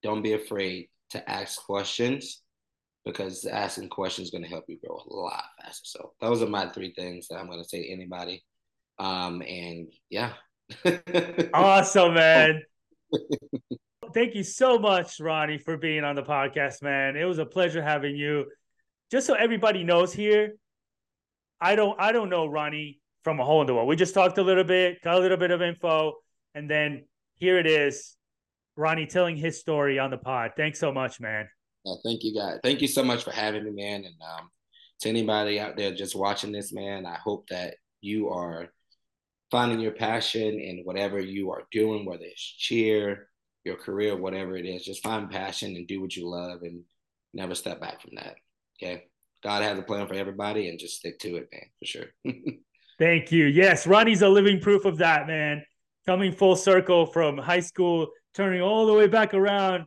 don't 0.03 0.21
be 0.21 0.33
afraid 0.33 0.89
to 1.11 1.29
ask 1.29 1.63
questions 1.63 2.41
because 3.05 3.45
asking 3.45 3.89
questions 3.89 4.27
is 4.27 4.31
going 4.31 4.43
to 4.43 4.49
help 4.49 4.65
you 4.67 4.77
grow 4.85 4.97
a 4.97 5.13
lot 5.13 5.43
faster. 5.61 5.81
So 5.85 6.13
those 6.21 6.41
are 6.41 6.47
my 6.47 6.69
three 6.69 6.93
things 6.93 7.27
that 7.27 7.37
I'm 7.37 7.47
going 7.47 7.61
to 7.61 7.67
say 7.67 7.83
to 7.83 7.91
anybody. 7.91 8.43
Um, 8.99 9.41
and 9.41 9.87
yeah. 10.09 10.33
awesome, 11.53 12.13
man. 12.13 12.61
Thank 14.13 14.35
you 14.35 14.43
so 14.43 14.77
much, 14.79 15.19
Ronnie, 15.19 15.57
for 15.57 15.77
being 15.77 16.03
on 16.03 16.15
the 16.15 16.23
podcast, 16.23 16.81
man. 16.81 17.15
It 17.15 17.25
was 17.25 17.39
a 17.39 17.45
pleasure 17.45 17.81
having 17.81 18.15
you. 18.15 18.45
Just 19.11 19.27
so 19.27 19.33
everybody 19.33 19.83
knows 19.83 20.13
here, 20.13 20.55
I 21.61 21.75
don't 21.75 21.99
I 21.99 22.11
don't 22.11 22.29
know 22.29 22.45
Ronnie 22.45 22.99
from 23.23 23.39
a 23.39 23.45
hole 23.45 23.61
in 23.61 23.67
the 23.67 23.73
wall. 23.73 23.87
We 23.87 23.95
just 23.95 24.13
talked 24.13 24.37
a 24.37 24.43
little 24.43 24.63
bit, 24.63 25.01
got 25.03 25.15
a 25.15 25.19
little 25.19 25.37
bit 25.37 25.51
of 25.51 25.61
info, 25.61 26.13
and 26.55 26.69
then 26.69 27.05
here 27.39 27.57
it 27.57 27.65
is. 27.65 28.15
Ronnie 28.75 29.07
telling 29.07 29.35
his 29.35 29.59
story 29.59 29.97
on 29.97 30.11
the 30.11 30.17
pod. 30.17 30.51
Thanks 30.55 30.79
so 30.79 30.91
much, 30.91 31.19
man. 31.19 31.49
thank 32.03 32.23
you, 32.23 32.33
guys. 32.33 32.59
Thank 32.63 32.81
you 32.81 32.87
so 32.87 33.03
much 33.03 33.23
for 33.23 33.31
having 33.31 33.63
me, 33.63 33.71
man. 33.71 34.05
And 34.05 34.15
um, 34.21 34.49
to 35.01 35.09
anybody 35.09 35.59
out 35.59 35.75
there 35.75 35.93
just 35.93 36.15
watching 36.15 36.51
this, 36.51 36.71
man, 36.71 37.05
I 37.05 37.15
hope 37.15 37.47
that 37.49 37.75
you 38.01 38.29
are 38.29 38.67
finding 39.51 39.79
your 39.79 39.91
passion 39.91 40.59
in 40.59 40.81
whatever 40.83 41.19
you 41.19 41.51
are 41.51 41.63
doing, 41.71 42.05
whether 42.05 42.23
it's 42.23 42.41
cheer, 42.41 43.29
your 43.63 43.75
career, 43.75 44.15
whatever 44.15 44.55
it 44.55 44.65
is. 44.65 44.85
Just 44.85 45.03
find 45.03 45.29
passion 45.29 45.75
and 45.75 45.87
do 45.87 46.01
what 46.01 46.15
you 46.15 46.29
love 46.29 46.61
and 46.61 46.83
never 47.33 47.55
step 47.55 47.81
back 47.81 48.01
from 48.01 48.11
that. 48.15 48.35
Okay. 48.81 49.05
God 49.43 49.63
has 49.63 49.77
a 49.77 49.81
plan 49.81 50.07
for 50.07 50.13
everybody 50.13 50.69
and 50.69 50.79
just 50.79 50.97
stick 50.97 51.19
to 51.19 51.37
it, 51.37 51.49
man, 51.51 51.65
for 51.79 51.85
sure. 51.85 52.05
Thank 52.99 53.31
you. 53.31 53.45
Yes, 53.45 53.87
Ronnie's 53.87 54.21
a 54.21 54.29
living 54.29 54.59
proof 54.59 54.83
of 54.85 54.97
that, 54.97 55.27
man 55.27 55.63
coming 56.09 56.31
full 56.31 56.55
circle 56.55 57.05
from 57.05 57.37
high 57.37 57.59
school, 57.59 58.07
turning 58.33 58.63
all 58.63 58.87
the 58.87 58.93
way 58.93 59.05
back 59.05 59.35
around, 59.35 59.85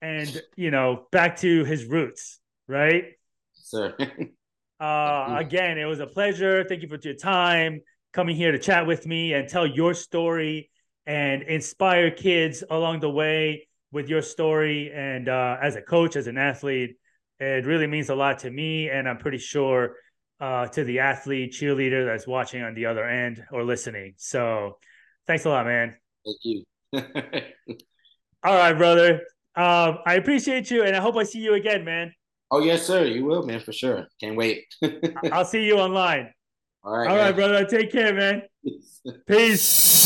and 0.00 0.40
you 0.56 0.70
know 0.70 1.04
back 1.12 1.36
to 1.36 1.64
his 1.64 1.84
roots, 1.84 2.40
right? 2.66 3.04
Sir. 3.52 3.94
uh, 4.80 5.36
again, 5.38 5.76
it 5.76 5.84
was 5.84 6.00
a 6.00 6.06
pleasure. 6.06 6.64
Thank 6.64 6.80
you 6.80 6.88
for 6.88 6.98
your 7.02 7.12
time 7.12 7.82
coming 8.14 8.36
here 8.36 8.52
to 8.52 8.58
chat 8.58 8.86
with 8.86 9.06
me 9.06 9.34
and 9.34 9.50
tell 9.50 9.66
your 9.66 9.92
story 9.92 10.70
and 11.04 11.42
inspire 11.42 12.10
kids 12.10 12.64
along 12.70 13.00
the 13.00 13.10
way 13.10 13.68
with 13.92 14.08
your 14.08 14.22
story. 14.22 14.90
And 14.90 15.28
uh, 15.28 15.58
as 15.60 15.76
a 15.76 15.82
coach, 15.82 16.16
as 16.16 16.26
an 16.26 16.38
athlete, 16.38 16.96
it 17.38 17.66
really 17.66 17.86
means 17.86 18.08
a 18.08 18.14
lot 18.14 18.38
to 18.38 18.50
me, 18.50 18.88
and 18.88 19.06
I'm 19.06 19.18
pretty 19.18 19.36
sure 19.36 19.96
uh, 20.40 20.68
to 20.68 20.84
the 20.84 21.00
athlete 21.00 21.52
cheerleader 21.52 22.06
that's 22.06 22.26
watching 22.26 22.62
on 22.62 22.72
the 22.72 22.86
other 22.86 23.04
end 23.04 23.44
or 23.52 23.62
listening. 23.62 24.14
So 24.16 24.78
Thanks 25.30 25.44
a 25.44 25.48
lot, 25.48 25.64
man. 25.64 25.94
Thank 26.26 26.38
you. 26.42 26.64
All 28.42 28.56
right, 28.56 28.72
brother. 28.72 29.20
Um, 29.54 29.98
I 30.04 30.14
appreciate 30.14 30.72
you, 30.72 30.82
and 30.82 30.96
I 30.96 30.98
hope 30.98 31.16
I 31.16 31.22
see 31.22 31.38
you 31.38 31.54
again, 31.54 31.84
man. 31.84 32.12
Oh 32.50 32.58
yes, 32.58 32.84
sir. 32.84 33.04
You 33.04 33.26
will, 33.26 33.44
man, 33.44 33.60
for 33.60 33.72
sure. 33.72 34.08
Can't 34.20 34.36
wait. 34.36 34.64
I'll 35.32 35.44
see 35.44 35.64
you 35.64 35.78
online. 35.78 36.34
All 36.82 36.98
right. 36.98 37.08
All 37.08 37.14
man. 37.14 37.26
right, 37.26 37.36
brother. 37.36 37.64
Take 37.64 37.92
care, 37.92 38.12
man. 38.12 38.42
Peace. 39.28 39.99